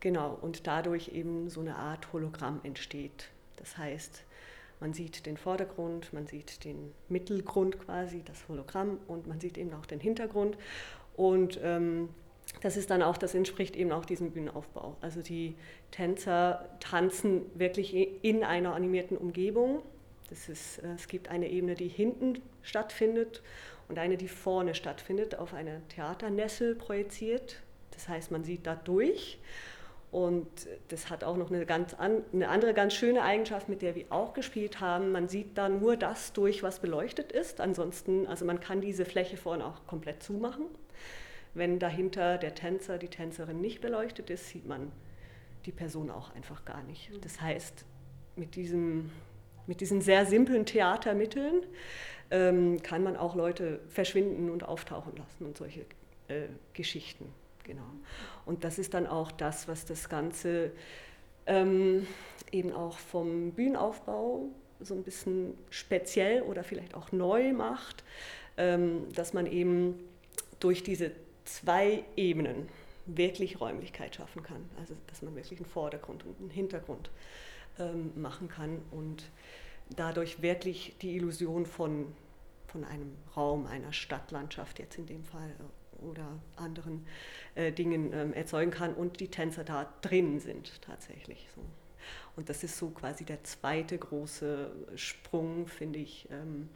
Genau, 0.00 0.38
und 0.40 0.66
dadurch 0.66 1.08
eben 1.08 1.50
so 1.50 1.60
eine 1.60 1.76
Art 1.76 2.12
Hologramm 2.12 2.60
entsteht. 2.62 3.30
Das 3.56 3.76
heißt, 3.76 4.22
man 4.80 4.92
sieht 4.92 5.26
den 5.26 5.36
Vordergrund, 5.36 6.12
man 6.12 6.26
sieht 6.26 6.64
den 6.64 6.94
Mittelgrund 7.08 7.80
quasi, 7.80 8.22
das 8.24 8.48
Hologramm, 8.48 8.98
und 9.08 9.26
man 9.26 9.40
sieht 9.40 9.58
eben 9.58 9.74
auch 9.74 9.86
den 9.86 9.98
Hintergrund. 9.98 10.56
Und 11.16 11.58
ähm, 11.64 12.10
das 12.62 12.76
ist 12.76 12.90
dann 12.90 13.02
auch, 13.02 13.16
das 13.16 13.34
entspricht 13.34 13.76
eben 13.76 13.90
auch 13.90 14.04
diesem 14.04 14.30
Bühnenaufbau. 14.30 14.96
Also 15.00 15.20
die 15.20 15.56
Tänzer 15.90 16.68
tanzen 16.78 17.42
wirklich 17.58 17.94
in 18.22 18.44
einer 18.44 18.74
animierten 18.74 19.16
Umgebung. 19.16 19.82
Das 20.30 20.48
ist, 20.48 20.78
äh, 20.78 20.92
es 20.94 21.08
gibt 21.08 21.28
eine 21.28 21.48
Ebene, 21.48 21.74
die 21.74 21.88
hinten 21.88 22.40
stattfindet 22.62 23.42
und 23.88 23.98
eine, 23.98 24.16
die 24.16 24.28
vorne 24.28 24.74
stattfindet, 24.74 25.34
auf 25.36 25.54
eine 25.54 25.82
Theaternessel 25.88 26.76
projiziert. 26.76 27.56
Das 27.90 28.08
heißt, 28.08 28.30
man 28.30 28.44
sieht 28.44 28.64
da 28.66 28.76
durch 28.76 29.38
und 30.10 30.48
das 30.88 31.10
hat 31.10 31.22
auch 31.22 31.36
noch 31.36 31.50
eine, 31.50 31.66
ganz 31.66 31.92
an, 31.92 32.22
eine 32.32 32.48
andere 32.48 32.72
ganz 32.72 32.94
schöne 32.94 33.22
Eigenschaft, 33.22 33.68
mit 33.68 33.82
der 33.82 33.94
wir 33.94 34.06
auch 34.08 34.32
gespielt 34.32 34.80
haben. 34.80 35.12
Man 35.12 35.28
sieht 35.28 35.58
da 35.58 35.68
nur 35.68 35.96
das 35.96 36.32
durch, 36.32 36.62
was 36.62 36.80
beleuchtet 36.80 37.30
ist. 37.30 37.60
Ansonsten, 37.60 38.26
also 38.26 38.46
man 38.46 38.58
kann 38.58 38.80
diese 38.80 39.04
Fläche 39.04 39.36
vorne 39.36 39.66
auch 39.66 39.86
komplett 39.86 40.22
zumachen. 40.22 40.64
Wenn 41.52 41.78
dahinter 41.78 42.38
der 42.38 42.54
Tänzer, 42.54 42.96
die 42.96 43.08
Tänzerin 43.08 43.60
nicht 43.60 43.82
beleuchtet 43.82 44.30
ist, 44.30 44.48
sieht 44.48 44.66
man 44.66 44.92
die 45.66 45.72
Person 45.72 46.10
auch 46.10 46.34
einfach 46.34 46.64
gar 46.64 46.82
nicht. 46.84 47.10
Das 47.22 47.40
heißt, 47.42 47.84
mit, 48.36 48.56
diesem, 48.56 49.10
mit 49.66 49.82
diesen 49.82 50.00
sehr 50.00 50.24
simplen 50.24 50.64
Theatermitteln 50.64 51.64
ähm, 52.30 52.82
kann 52.82 53.02
man 53.02 53.16
auch 53.16 53.34
Leute 53.34 53.80
verschwinden 53.88 54.48
und 54.48 54.64
auftauchen 54.64 55.16
lassen 55.16 55.44
und 55.44 55.58
solche 55.58 55.80
äh, 56.28 56.46
Geschichten. 56.72 57.26
Genau. 57.68 57.82
Und 58.46 58.64
das 58.64 58.78
ist 58.78 58.94
dann 58.94 59.06
auch 59.06 59.30
das, 59.30 59.68
was 59.68 59.84
das 59.84 60.08
Ganze 60.08 60.72
ähm, 61.46 62.06
eben 62.50 62.72
auch 62.72 62.96
vom 62.96 63.52
Bühnenaufbau 63.52 64.48
so 64.80 64.94
ein 64.94 65.02
bisschen 65.02 65.52
speziell 65.68 66.40
oder 66.42 66.64
vielleicht 66.64 66.94
auch 66.94 67.12
neu 67.12 67.52
macht, 67.52 68.04
ähm, 68.56 69.12
dass 69.12 69.34
man 69.34 69.44
eben 69.44 69.98
durch 70.60 70.82
diese 70.82 71.12
zwei 71.44 72.04
Ebenen 72.16 72.70
wirklich 73.04 73.60
Räumlichkeit 73.60 74.14
schaffen 74.14 74.42
kann. 74.42 74.64
Also 74.80 74.94
dass 75.08 75.20
man 75.20 75.36
wirklich 75.36 75.60
einen 75.60 75.68
Vordergrund 75.68 76.24
und 76.24 76.40
einen 76.40 76.50
Hintergrund 76.50 77.10
ähm, 77.78 78.12
machen 78.16 78.48
kann 78.48 78.80
und 78.92 79.24
dadurch 79.94 80.40
wirklich 80.40 80.96
die 81.02 81.16
Illusion 81.16 81.66
von, 81.66 82.14
von 82.66 82.84
einem 82.84 83.14
Raum, 83.36 83.66
einer 83.66 83.92
Stadtlandschaft 83.92 84.78
jetzt 84.78 84.96
in 84.96 85.04
dem 85.04 85.24
Fall 85.24 85.54
oder 85.98 86.38
anderen 86.56 87.06
äh, 87.54 87.72
Dingen 87.72 88.12
ähm, 88.12 88.32
erzeugen 88.32 88.70
kann 88.70 88.94
und 88.94 89.20
die 89.20 89.28
Tänzer 89.28 89.64
da 89.64 89.92
drin 90.02 90.40
sind 90.40 90.80
tatsächlich. 90.82 91.48
So. 91.54 91.62
Und 92.36 92.48
das 92.48 92.62
ist 92.62 92.78
so 92.78 92.90
quasi 92.90 93.24
der 93.24 93.42
zweite 93.44 93.98
große 93.98 94.70
Sprung, 94.96 95.66
finde 95.66 95.98
ich, 95.98 96.28
ähm, 96.30 96.68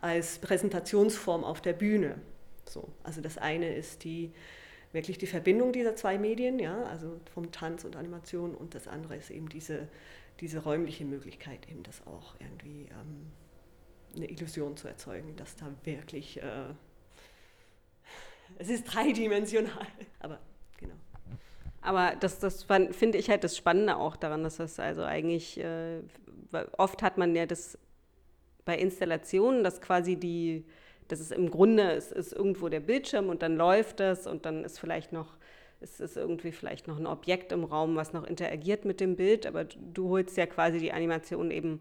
als 0.00 0.38
Präsentationsform 0.38 1.44
auf 1.44 1.60
der 1.60 1.72
Bühne. 1.72 2.20
So. 2.68 2.88
Also 3.02 3.20
das 3.20 3.38
eine 3.38 3.74
ist 3.74 4.04
die 4.04 4.32
wirklich 4.92 5.18
die 5.18 5.26
Verbindung 5.26 5.72
dieser 5.72 5.94
zwei 5.94 6.18
Medien, 6.18 6.58
ja, 6.58 6.82
also 6.84 7.20
vom 7.32 7.52
Tanz 7.52 7.84
und 7.84 7.96
Animation 7.96 8.54
und 8.54 8.74
das 8.74 8.88
andere 8.88 9.16
ist 9.16 9.30
eben 9.30 9.48
diese, 9.48 9.88
diese 10.40 10.58
räumliche 10.58 11.04
Möglichkeit, 11.04 11.68
eben 11.70 11.82
das 11.82 12.04
auch 12.06 12.34
irgendwie 12.40 12.88
ähm, 12.90 13.30
eine 14.16 14.28
Illusion 14.28 14.76
zu 14.76 14.88
erzeugen, 14.88 15.36
dass 15.36 15.56
da 15.56 15.72
wirklich 15.84 16.42
äh, 16.42 16.74
es 18.58 18.68
ist 18.68 18.84
dreidimensional. 18.84 19.86
Aber 20.20 20.38
genau. 20.78 20.94
Aber 21.80 22.16
das, 22.18 22.38
das 22.38 22.64
finde 22.64 23.18
ich 23.18 23.30
halt 23.30 23.44
das 23.44 23.56
Spannende 23.56 23.96
auch 23.96 24.16
daran, 24.16 24.42
dass 24.42 24.56
das 24.56 24.78
also 24.78 25.02
eigentlich, 25.02 25.58
äh, 25.58 26.00
oft 26.76 27.02
hat 27.02 27.18
man 27.18 27.34
ja 27.34 27.46
das 27.46 27.78
bei 28.64 28.76
Installationen, 28.78 29.64
dass 29.64 29.80
quasi 29.80 30.16
die, 30.16 30.64
das 31.08 31.20
ist 31.20 31.32
im 31.32 31.50
Grunde, 31.50 31.92
es 31.92 32.12
ist 32.12 32.32
irgendwo 32.32 32.68
der 32.68 32.80
Bildschirm 32.80 33.28
und 33.28 33.42
dann 33.42 33.56
läuft 33.56 34.00
es 34.00 34.26
und 34.26 34.44
dann 34.44 34.64
ist 34.64 34.78
vielleicht 34.78 35.12
noch, 35.12 35.36
es 35.80 35.98
ist 35.98 36.16
irgendwie 36.16 36.52
vielleicht 36.52 36.86
noch 36.86 36.98
ein 36.98 37.06
Objekt 37.06 37.52
im 37.52 37.64
Raum, 37.64 37.96
was 37.96 38.12
noch 38.12 38.24
interagiert 38.24 38.84
mit 38.84 39.00
dem 39.00 39.16
Bild, 39.16 39.46
aber 39.46 39.64
du 39.64 40.10
holst 40.10 40.36
ja 40.36 40.46
quasi 40.46 40.78
die 40.78 40.92
Animation 40.92 41.50
eben 41.50 41.80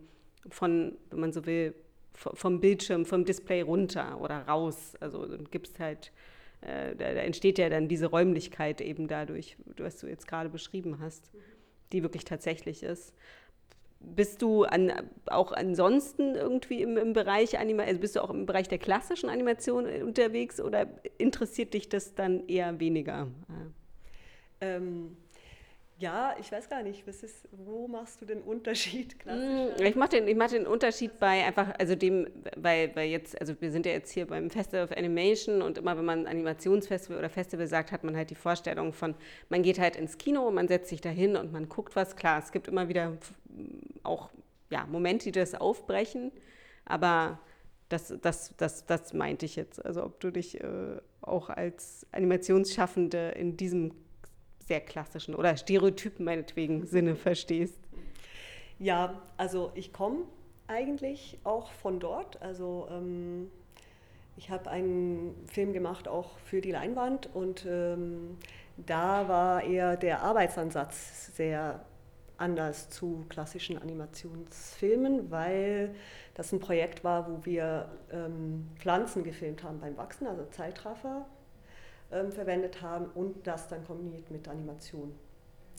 von, 0.50 0.98
wenn 1.10 1.20
man 1.20 1.34
so 1.34 1.46
will, 1.46 1.76
vom 2.14 2.60
Bildschirm, 2.60 3.06
vom 3.06 3.24
Display 3.24 3.62
runter 3.62 4.20
oder 4.22 4.42
raus. 4.42 4.94
Also 5.00 5.28
gibst 5.52 5.80
halt 5.80 6.12
da, 6.62 6.94
da, 6.94 7.22
entsteht 7.22 7.58
ja 7.58 7.70
dann 7.70 7.88
diese 7.88 8.08
Räumlichkeit 8.08 8.82
eben 8.82 9.08
dadurch, 9.08 9.58
was 9.78 9.98
du 9.98 10.08
jetzt 10.08 10.28
gerade 10.28 10.50
beschrieben 10.50 11.00
hast, 11.00 11.32
die 11.92 12.04
wirklich 12.04 12.26
tatsächlich 12.26 12.84
ist. 12.84 13.14
Bist 14.02 14.42
du 14.42 14.64
an, 14.64 14.92
auch 15.26 15.52
ansonsten 15.52 16.36
irgendwie 16.36 16.82
im, 16.82 16.98
im 16.98 17.14
Bereich 17.14 17.60
Anima 17.60 17.84
also 17.84 18.00
bist 18.00 18.16
du 18.16 18.24
auch 18.24 18.30
im 18.30 18.46
Bereich 18.46 18.68
der 18.70 18.78
klassischen 18.78 19.30
Animation 19.30 19.86
unterwegs 20.02 20.62
oder 20.62 20.88
interessiert 21.18 21.74
dich 21.74 21.90
das 21.90 22.16
dann 22.16 22.48
eher 22.48 22.80
weniger? 22.80 23.28
Ähm, 24.62 25.18
ja, 26.00 26.34
ich 26.40 26.50
weiß 26.50 26.70
gar 26.70 26.82
nicht, 26.82 27.06
was 27.06 27.24
ist, 27.24 27.48
wo 27.52 27.88
machst 27.88 28.22
du 28.22 28.26
den 28.26 28.42
Unterschied? 28.42 29.18
Mm, 29.26 29.84
ich 29.84 29.96
mache 29.96 30.22
den, 30.22 30.38
mach 30.38 30.50
den 30.50 30.66
Unterschied 30.66 31.20
bei 31.20 31.44
einfach, 31.44 31.74
also 31.78 31.94
dem, 31.96 32.28
weil, 32.56 32.96
weil 32.96 33.10
jetzt, 33.10 33.40
also 33.40 33.54
wir 33.60 33.70
sind 33.72 33.86
ja 33.86 33.92
jetzt 33.92 34.12
hier 34.12 34.26
beim 34.26 34.50
Festival 34.50 34.86
of 34.86 34.92
Animation 34.94 35.62
und 35.62 35.78
immer 35.78 35.98
wenn 35.98 36.06
man 36.06 36.26
Animationsfestival 36.26 37.20
oder 37.20 37.30
Festival 37.30 37.68
sagt, 37.68 37.92
hat 37.92 38.06
man 38.06 38.16
halt 38.16 38.30
die 38.30 38.36
Vorstellung 38.36 38.94
von, 38.94 39.14
man 39.50 39.62
geht 39.62 39.78
halt 39.78 39.98
ins 39.98 40.18
Kino 40.18 40.50
man 40.52 40.70
setzt 40.70 40.90
sich 40.90 41.02
da 41.02 41.10
hin 41.10 41.36
und 41.36 41.52
man 41.52 41.68
guckt 41.68 41.96
was. 41.98 42.16
Klar, 42.16 42.40
es 42.40 42.54
gibt 42.54 42.70
immer 42.70 42.88
wieder 42.88 43.18
auch 44.04 44.30
ja, 44.70 44.86
Momente, 44.86 45.26
die 45.26 45.40
das 45.40 45.54
aufbrechen, 45.54 46.32
aber 46.86 47.40
das, 47.90 48.14
das, 48.22 48.56
das, 48.56 48.86
das 48.86 49.14
meinte 49.14 49.46
ich 49.46 49.58
jetzt. 49.58 49.84
Also 49.84 50.04
ob 50.06 50.20
du 50.22 50.32
dich 50.32 50.62
äh, 50.62 50.98
auch 51.22 51.50
als 51.50 52.08
Animationsschaffende 52.14 53.32
in 53.32 53.58
diesem 53.58 53.92
sehr 54.70 54.80
klassischen 54.80 55.36
oder 55.36 55.58
Stereotypen 55.58 56.24
meinetwegen 56.24 56.86
Sinne 56.86 57.16
verstehst. 57.16 57.78
Ja, 58.78 59.22
also 59.36 59.72
ich 59.76 59.92
komme 59.92 60.20
eigentlich 60.68 61.38
auch 61.44 61.72
von 61.72 62.00
dort. 62.00 62.42
Also 62.42 62.88
ähm, 62.90 63.52
ich 64.38 64.50
habe 64.50 64.70
einen 64.70 65.36
Film 65.48 65.74
gemacht 65.74 66.08
auch 66.08 66.38
für 66.38 66.62
die 66.62 66.72
Leinwand 66.72 67.30
und 67.34 67.66
ähm, 67.68 68.38
da 68.78 69.28
war 69.28 69.64
eher 69.64 69.98
der 69.98 70.22
Arbeitsansatz 70.22 71.36
sehr 71.36 71.84
anders 72.38 72.90
zu 72.90 73.26
klassischen 73.28 73.78
Animationsfilmen, 73.82 75.30
weil 75.30 75.94
das 76.36 76.54
ein 76.54 76.60
Projekt 76.60 77.04
war, 77.04 77.30
wo 77.30 77.44
wir 77.44 77.90
ähm, 78.12 78.70
Pflanzen 78.78 79.26
gefilmt 79.26 79.64
haben 79.64 79.80
beim 79.80 79.98
Wachsen, 79.98 80.26
also 80.26 80.46
Zeitraffer 80.46 81.26
ähm, 82.12 82.32
verwendet 82.32 82.82
haben 82.82 83.06
und 83.14 83.46
das 83.46 83.68
dann 83.68 83.86
kombiniert 83.86 84.32
mit 84.32 84.48
Animation. 84.48 85.14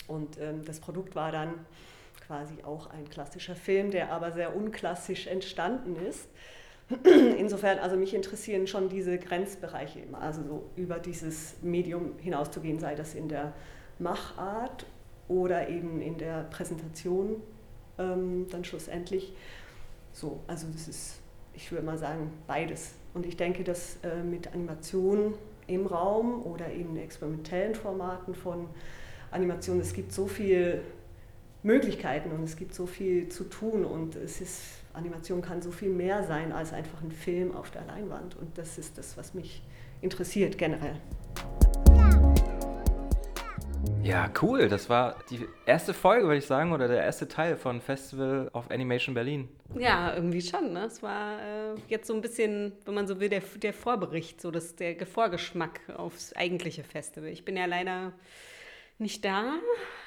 Und 0.07 0.41
ähm, 0.41 0.65
das 0.65 0.81
Produkt 0.81 1.15
war 1.15 1.33
dann 1.33 1.55
quasi 2.27 2.63
auch 2.65 2.91
ein 2.91 3.09
klassischer 3.09 3.57
Film, 3.57 3.91
der 3.91 4.13
aber 4.13 4.33
sehr 4.33 4.55
unklassisch 4.55 5.27
entstanden 5.27 5.97
ist. 6.07 6.29
Insofern, 7.39 7.79
also 7.79 7.97
mich 7.97 8.15
interessieren 8.15 8.67
schon 8.67 8.89
diese 8.89 9.19
Grenzbereiche 9.19 10.01
immer, 10.01 10.21
also 10.21 10.43
so 10.43 10.71
über 10.77 10.99
dieses 10.99 11.55
Medium 11.63 12.19
hinauszugehen, 12.19 12.81
sei 12.81 12.95
das 12.95 13.15
in 13.15 13.29
der 13.29 13.53
Machart 13.99 14.87
oder 15.29 15.69
eben 15.69 16.01
in 16.01 16.19
der 16.19 16.45
Präsentation 16.45 17.43
ähm, 17.99 18.47
dann 18.51 18.65
schlussendlich. 18.65 19.33
So, 20.13 20.41
also 20.49 20.67
das 20.73 20.89
ist, 20.89 21.21
ich 21.55 21.71
würde 21.71 21.87
mal 21.87 21.99
sagen, 21.99 22.33
beides. 22.47 22.95
Und 23.15 23.27
ich 23.27 23.37
denke, 23.37 23.63
dass 23.63 23.99
äh, 24.03 24.23
mit 24.23 24.53
Animation 24.53 25.35
im 25.71 25.87
Raum 25.87 26.43
oder 26.43 26.71
in 26.71 26.97
experimentellen 26.97 27.75
Formaten 27.75 28.35
von 28.35 28.69
Animation. 29.31 29.81
Es 29.81 29.93
gibt 29.93 30.13
so 30.13 30.27
viele 30.27 30.83
Möglichkeiten 31.63 32.31
und 32.33 32.45
es 32.45 32.57
gibt 32.57 32.75
so 32.75 32.87
viel 32.87 33.29
zu 33.29 33.45
tun 33.45 33.85
und 33.85 34.17
es 34.17 34.41
ist, 34.41 34.63
Animation 34.93 35.41
kann 35.43 35.63
so 35.63 35.71
viel 35.71 35.91
mehr 35.91 36.25
sein 36.25 36.53
als 36.53 36.73
einfach 36.73 37.03
ein 37.03 37.13
Film 37.13 37.55
auf 37.55 37.71
der 37.71 37.85
Leinwand 37.85 38.37
und 38.37 38.57
das 38.59 38.79
ist 38.79 38.99
das, 38.99 39.17
was 39.17 39.35
mich 39.35 39.63
interessiert 40.01 40.59
generell. 40.59 40.97
Ja, 44.03 44.31
cool. 44.43 44.69
Das 44.69 44.89
war 44.89 45.17
die 45.31 45.47
erste 45.67 45.95
Folge, 45.95 46.25
würde 46.25 46.39
ich 46.39 46.47
sagen, 46.47 46.73
oder 46.73 46.89
der 46.89 47.03
erste 47.03 47.29
Teil 47.29 47.57
von 47.57 47.81
Festival 47.81 48.51
of 48.55 48.71
Animation 48.71 49.15
Berlin. 49.15 49.49
Ja, 49.79 50.15
irgendwie 50.15 50.41
schon. 50.41 50.73
Ne? 50.73 50.87
Es 50.87 51.03
war 51.03 51.41
äh, 51.41 51.75
jetzt 51.89 52.07
so 52.07 52.15
ein 52.15 52.21
bisschen, 52.21 52.73
wenn 52.85 52.95
man 52.95 53.07
so 53.07 53.21
will, 53.21 53.29
der, 53.29 53.43
der 53.63 53.73
Vorbericht, 53.73 54.41
so 54.41 54.51
das, 54.51 54.75
der 54.77 55.07
Vorgeschmack 55.07 55.81
aufs 55.97 56.35
eigentliche 56.35 56.83
Festival. 56.83 57.29
Ich 57.29 57.45
bin 57.45 57.57
ja 57.57 57.67
leider 57.67 58.13
nicht 58.99 59.25
da. 59.25 59.55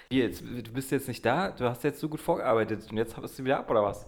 Wie 0.10 0.20
jetzt? 0.20 0.42
Du 0.42 0.72
bist 0.74 0.92
jetzt 0.92 1.08
nicht 1.08 1.26
da? 1.26 1.52
Du 1.52 1.66
hast 1.66 1.84
jetzt 1.84 2.00
so 2.00 2.10
gut 2.10 2.20
vorgearbeitet 2.20 2.88
und 2.92 2.98
jetzt 2.98 3.20
bist 3.20 3.40
du 3.40 3.46
wieder 3.46 3.60
ab, 3.60 3.70
oder 3.70 3.84
was? 3.84 4.06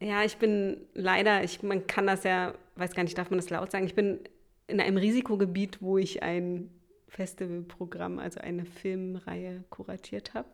Ja, 0.00 0.22
ich 0.22 0.36
bin 0.36 0.86
leider, 0.92 1.42
ich, 1.42 1.62
man 1.62 1.86
kann 1.86 2.06
das 2.06 2.24
ja, 2.24 2.54
weiß 2.76 2.94
gar 2.94 3.04
nicht, 3.04 3.16
darf 3.16 3.30
man 3.30 3.38
das 3.38 3.50
laut 3.50 3.70
sagen, 3.70 3.86
ich 3.86 3.94
bin 3.94 4.20
in 4.66 4.80
einem 4.80 4.96
Risikogebiet, 4.96 5.82
wo 5.82 5.98
ich 5.98 6.22
ein 6.22 6.70
Festivalprogramm, 7.14 8.18
also 8.18 8.40
eine 8.40 8.64
Filmreihe 8.64 9.64
kuratiert 9.70 10.34
habe. 10.34 10.48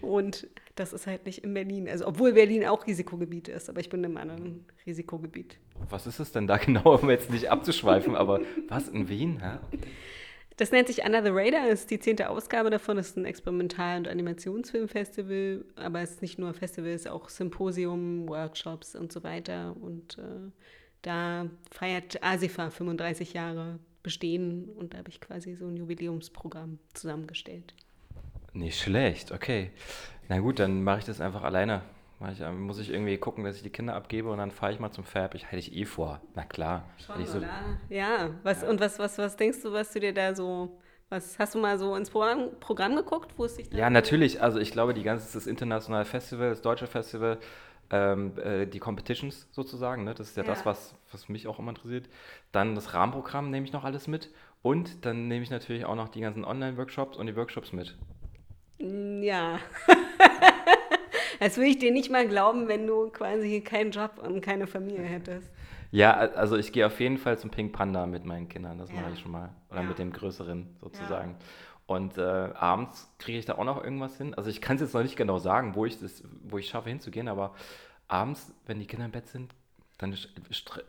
Und 0.00 0.46
das 0.76 0.92
ist 0.92 1.06
halt 1.06 1.26
nicht 1.26 1.44
in 1.44 1.54
Berlin. 1.54 1.88
Also, 1.88 2.06
obwohl 2.06 2.32
Berlin 2.32 2.64
auch 2.66 2.86
Risikogebiet 2.86 3.48
ist, 3.48 3.68
aber 3.68 3.80
ich 3.80 3.88
bin 3.88 4.00
in 4.00 4.06
einem 4.06 4.16
anderen 4.16 4.64
Risikogebiet. 4.86 5.58
Was 5.90 6.06
ist 6.06 6.20
es 6.20 6.32
denn 6.32 6.46
da 6.46 6.56
genau, 6.58 6.96
um 6.96 7.10
jetzt 7.10 7.30
nicht 7.30 7.50
abzuschweifen? 7.50 8.14
aber 8.14 8.40
was 8.68 8.88
in 8.88 9.08
Wien? 9.08 9.38
Ja? 9.40 9.60
Das 10.56 10.72
nennt 10.72 10.88
sich 10.88 11.04
Under 11.04 11.22
the 11.22 11.30
Radar, 11.32 11.68
ist 11.68 11.90
die 11.90 12.00
zehnte 12.00 12.30
Ausgabe 12.30 12.68
davon. 12.70 12.96
Das 12.96 13.08
ist 13.10 13.16
ein 13.16 13.24
Experimental- 13.24 13.98
und 13.98 14.08
Animationsfilmfestival, 14.08 15.64
aber 15.76 16.00
es 16.00 16.12
ist 16.12 16.22
nicht 16.22 16.38
nur 16.38 16.48
ein 16.48 16.54
Festival, 16.54 16.90
es 16.90 17.02
ist 17.02 17.10
auch 17.10 17.28
Symposium, 17.28 18.28
Workshops 18.28 18.96
und 18.96 19.12
so 19.12 19.22
weiter. 19.22 19.76
Und 19.80 20.18
äh, 20.18 20.50
da 21.02 21.48
feiert 21.70 22.22
ASIFA 22.22 22.70
35 22.70 23.34
Jahre 23.34 23.78
bestehen 24.02 24.68
und 24.76 24.94
da 24.94 24.98
habe 24.98 25.08
ich 25.08 25.20
quasi 25.20 25.54
so 25.54 25.66
ein 25.66 25.76
Jubiläumsprogramm 25.76 26.78
zusammengestellt. 26.94 27.74
Nicht 28.52 28.80
schlecht, 28.80 29.32
okay. 29.32 29.70
Na 30.28 30.38
gut, 30.38 30.58
dann 30.58 30.82
mache 30.82 31.00
ich 31.00 31.04
das 31.04 31.20
einfach 31.20 31.42
alleine. 31.42 31.82
Ich, 32.32 32.40
äh, 32.40 32.50
muss 32.50 32.78
ich 32.80 32.90
irgendwie 32.90 33.16
gucken, 33.16 33.44
dass 33.44 33.56
ich 33.56 33.62
die 33.62 33.70
Kinder 33.70 33.94
abgebe 33.94 34.30
und 34.30 34.38
dann 34.38 34.50
fahre 34.50 34.72
ich 34.72 34.80
mal 34.80 34.90
zum 34.90 35.04
Fab. 35.04 35.34
Ich 35.34 35.44
halte 35.44 35.58
ich 35.58 35.74
eh 35.74 35.84
vor. 35.84 36.20
Na 36.34 36.44
klar. 36.44 36.88
Schon, 36.98 37.24
so, 37.26 37.40
ja, 37.88 38.30
was, 38.42 38.62
ja. 38.62 38.68
und 38.68 38.80
was, 38.80 38.98
was, 38.98 39.18
was 39.18 39.36
denkst 39.36 39.62
du, 39.62 39.72
was 39.72 39.92
du 39.92 40.00
dir 40.00 40.12
da 40.12 40.34
so 40.34 40.78
was 41.10 41.38
hast 41.38 41.54
du 41.54 41.58
mal 41.58 41.78
so 41.78 41.96
ins 41.96 42.10
Programm, 42.10 42.50
Programm 42.60 42.94
geguckt, 42.94 43.32
wo 43.36 43.46
es 43.46 43.56
sich 43.56 43.72
Ja, 43.72 43.88
natürlich. 43.88 44.42
Also 44.42 44.58
ich 44.58 44.72
glaube, 44.72 44.92
die 44.92 45.02
ganze 45.02 45.32
das 45.32 45.46
internationale 45.46 46.04
Festival, 46.04 46.50
das 46.50 46.60
deutsche 46.60 46.86
Festival, 46.86 47.38
ähm, 47.90 48.32
äh, 48.38 48.66
die 48.66 48.78
Competitions 48.78 49.48
sozusagen. 49.52 50.04
Ne? 50.04 50.14
Das 50.14 50.28
ist 50.28 50.36
ja, 50.36 50.42
ja, 50.42 50.48
das, 50.48 50.66
was, 50.66 50.94
was 51.12 51.28
mich 51.28 51.46
auch 51.46 51.58
immer 51.58 51.70
interessiert. 51.70 52.08
Dann 52.52 52.74
das 52.74 52.94
Rahmenprogramm 52.94 53.50
nehme 53.50 53.66
ich 53.66 53.72
noch 53.72 53.84
alles 53.84 54.08
mit. 54.08 54.30
Und 54.62 55.04
dann 55.04 55.28
nehme 55.28 55.42
ich 55.42 55.50
natürlich 55.50 55.84
auch 55.84 55.94
noch 55.94 56.08
die 56.08 56.20
ganzen 56.20 56.44
Online-Workshops 56.44 57.16
und 57.16 57.26
die 57.26 57.36
Workshops 57.36 57.72
mit. 57.72 57.96
Mm, 58.78 59.22
ja. 59.22 59.58
das 61.40 61.56
würde 61.56 61.70
ich 61.70 61.78
dir 61.78 61.92
nicht 61.92 62.10
mal 62.10 62.26
glauben, 62.26 62.68
wenn 62.68 62.86
du 62.86 63.08
quasi 63.10 63.60
keinen 63.60 63.92
Job 63.92 64.20
und 64.22 64.40
keine 64.40 64.66
Familie 64.66 65.04
hättest. 65.04 65.50
Ja, 65.90 66.12
also 66.12 66.56
ich 66.56 66.72
gehe 66.72 66.86
auf 66.86 67.00
jeden 67.00 67.16
Fall 67.16 67.38
zum 67.38 67.50
Pink 67.50 67.72
Panda 67.72 68.06
mit 68.06 68.24
meinen 68.24 68.48
Kindern, 68.48 68.76
das 68.76 68.90
ja. 68.90 69.00
mache 69.00 69.12
ich 69.14 69.20
schon 69.20 69.32
mal. 69.32 69.50
Oder 69.70 69.82
ja. 69.82 69.88
mit 69.88 69.98
dem 69.98 70.12
Größeren 70.12 70.66
sozusagen. 70.80 71.30
Ja. 71.30 71.46
Und 71.88 72.18
äh, 72.18 72.20
abends 72.20 73.10
kriege 73.16 73.38
ich 73.38 73.46
da 73.46 73.54
auch 73.54 73.64
noch 73.64 73.82
irgendwas 73.82 74.18
hin. 74.18 74.34
Also 74.34 74.50
ich 74.50 74.60
kann 74.60 74.76
es 74.76 74.82
jetzt 74.82 74.92
noch 74.92 75.02
nicht 75.02 75.16
genau 75.16 75.38
sagen, 75.38 75.74
wo 75.74 75.86
ich 75.86 75.98
das, 75.98 76.22
wo 76.42 76.58
ich 76.58 76.68
schaffe 76.68 76.90
hinzugehen, 76.90 77.28
aber 77.28 77.54
abends, 78.08 78.52
wenn 78.66 78.78
die 78.78 78.86
Kinder 78.86 79.06
im 79.06 79.10
Bett 79.10 79.26
sind, 79.26 79.54
dann, 79.96 80.14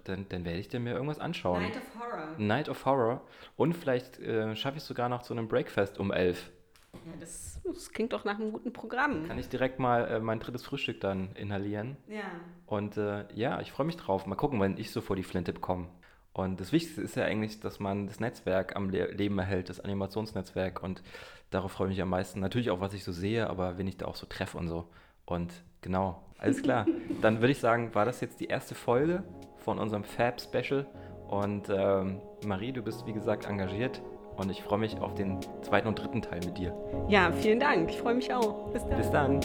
dann, 0.03 0.27
dann 0.27 0.43
werde 0.43 0.59
ich 0.59 0.67
dir 0.67 0.81
mir 0.81 0.91
irgendwas 0.91 1.19
anschauen. 1.19 1.63
Night 1.63 1.77
of 1.77 1.99
Horror. 1.99 2.27
Night 2.37 2.69
of 2.69 2.85
Horror. 2.85 3.21
Und 3.55 3.77
vielleicht 3.77 4.19
äh, 4.19 4.57
schaffe 4.57 4.75
ich 4.75 4.83
es 4.83 4.87
sogar 4.87 5.07
noch 5.07 5.21
zu 5.21 5.33
einem 5.33 5.47
Breakfast 5.47 5.99
um 5.99 6.11
elf. 6.11 6.51
Ja, 6.91 7.13
das, 7.17 7.61
das, 7.63 7.91
klingt 7.91 8.11
doch 8.11 8.25
nach 8.25 8.37
einem 8.37 8.51
guten 8.51 8.73
Programm. 8.73 9.25
Kann 9.25 9.39
ich 9.39 9.47
direkt 9.47 9.79
mal 9.79 10.05
äh, 10.05 10.19
mein 10.19 10.41
drittes 10.41 10.63
Frühstück 10.63 10.99
dann 10.99 11.31
inhalieren. 11.35 11.95
Ja. 12.09 12.23
Und 12.65 12.97
äh, 12.97 13.23
ja, 13.33 13.61
ich 13.61 13.71
freue 13.71 13.85
mich 13.85 13.95
drauf. 13.95 14.25
Mal 14.25 14.35
gucken, 14.35 14.59
wenn 14.59 14.77
ich 14.77 14.91
so 14.91 14.99
vor 14.99 15.15
die 15.15 15.23
Flinte 15.23 15.53
bekomme. 15.53 15.87
Und 16.33 16.59
das 16.59 16.71
Wichtigste 16.71 17.01
ist 17.01 17.15
ja 17.15 17.25
eigentlich, 17.25 17.59
dass 17.59 17.79
man 17.79 18.07
das 18.07 18.19
Netzwerk 18.19 18.75
am 18.75 18.89
Le 18.89 19.11
Leben 19.11 19.37
erhält, 19.39 19.69
das 19.69 19.79
Animationsnetzwerk. 19.79 20.81
Und 20.83 21.01
darauf 21.49 21.71
freue 21.71 21.87
ich 21.87 21.95
mich 21.95 22.01
am 22.01 22.09
meisten. 22.09 22.39
Natürlich 22.39 22.69
auch, 22.69 22.79
was 22.79 22.93
ich 22.93 23.03
so 23.03 23.11
sehe, 23.11 23.49
aber 23.49 23.77
wenn 23.77 23.87
ich 23.87 23.97
da 23.97 24.05
auch 24.05 24.15
so 24.15 24.25
treffe 24.25 24.57
und 24.57 24.67
so. 24.67 24.87
Und 25.25 25.51
genau, 25.81 26.21
alles 26.37 26.61
klar. 26.61 26.85
Dann 27.21 27.41
würde 27.41 27.51
ich 27.51 27.59
sagen, 27.59 27.93
war 27.95 28.05
das 28.05 28.21
jetzt 28.21 28.39
die 28.39 28.47
erste 28.47 28.75
Folge 28.75 29.23
von 29.57 29.79
unserem 29.79 30.03
Fab-Special. 30.03 30.85
Und 31.27 31.69
ähm, 31.69 32.21
Marie, 32.45 32.71
du 32.71 32.81
bist 32.81 33.05
wie 33.05 33.13
gesagt 33.13 33.45
engagiert 33.45 34.01
und 34.35 34.49
ich 34.49 34.63
freue 34.63 34.79
mich 34.79 34.97
auf 34.99 35.13
den 35.13 35.39
zweiten 35.61 35.87
und 35.87 35.99
dritten 35.99 36.21
Teil 36.21 36.39
mit 36.45 36.57
dir. 36.57 36.73
Ja, 37.07 37.31
vielen 37.31 37.59
Dank. 37.59 37.89
Ich 37.89 37.99
freue 37.99 38.15
mich 38.15 38.33
auch. 38.33 38.71
Bis 38.71 38.85
dann. 38.85 38.97
Bis 38.97 39.11
dann. 39.11 39.41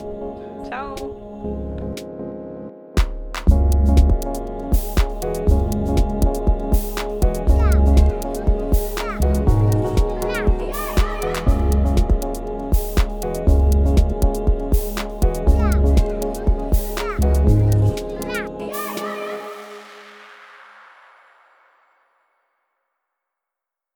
Ciao. 0.65 2.14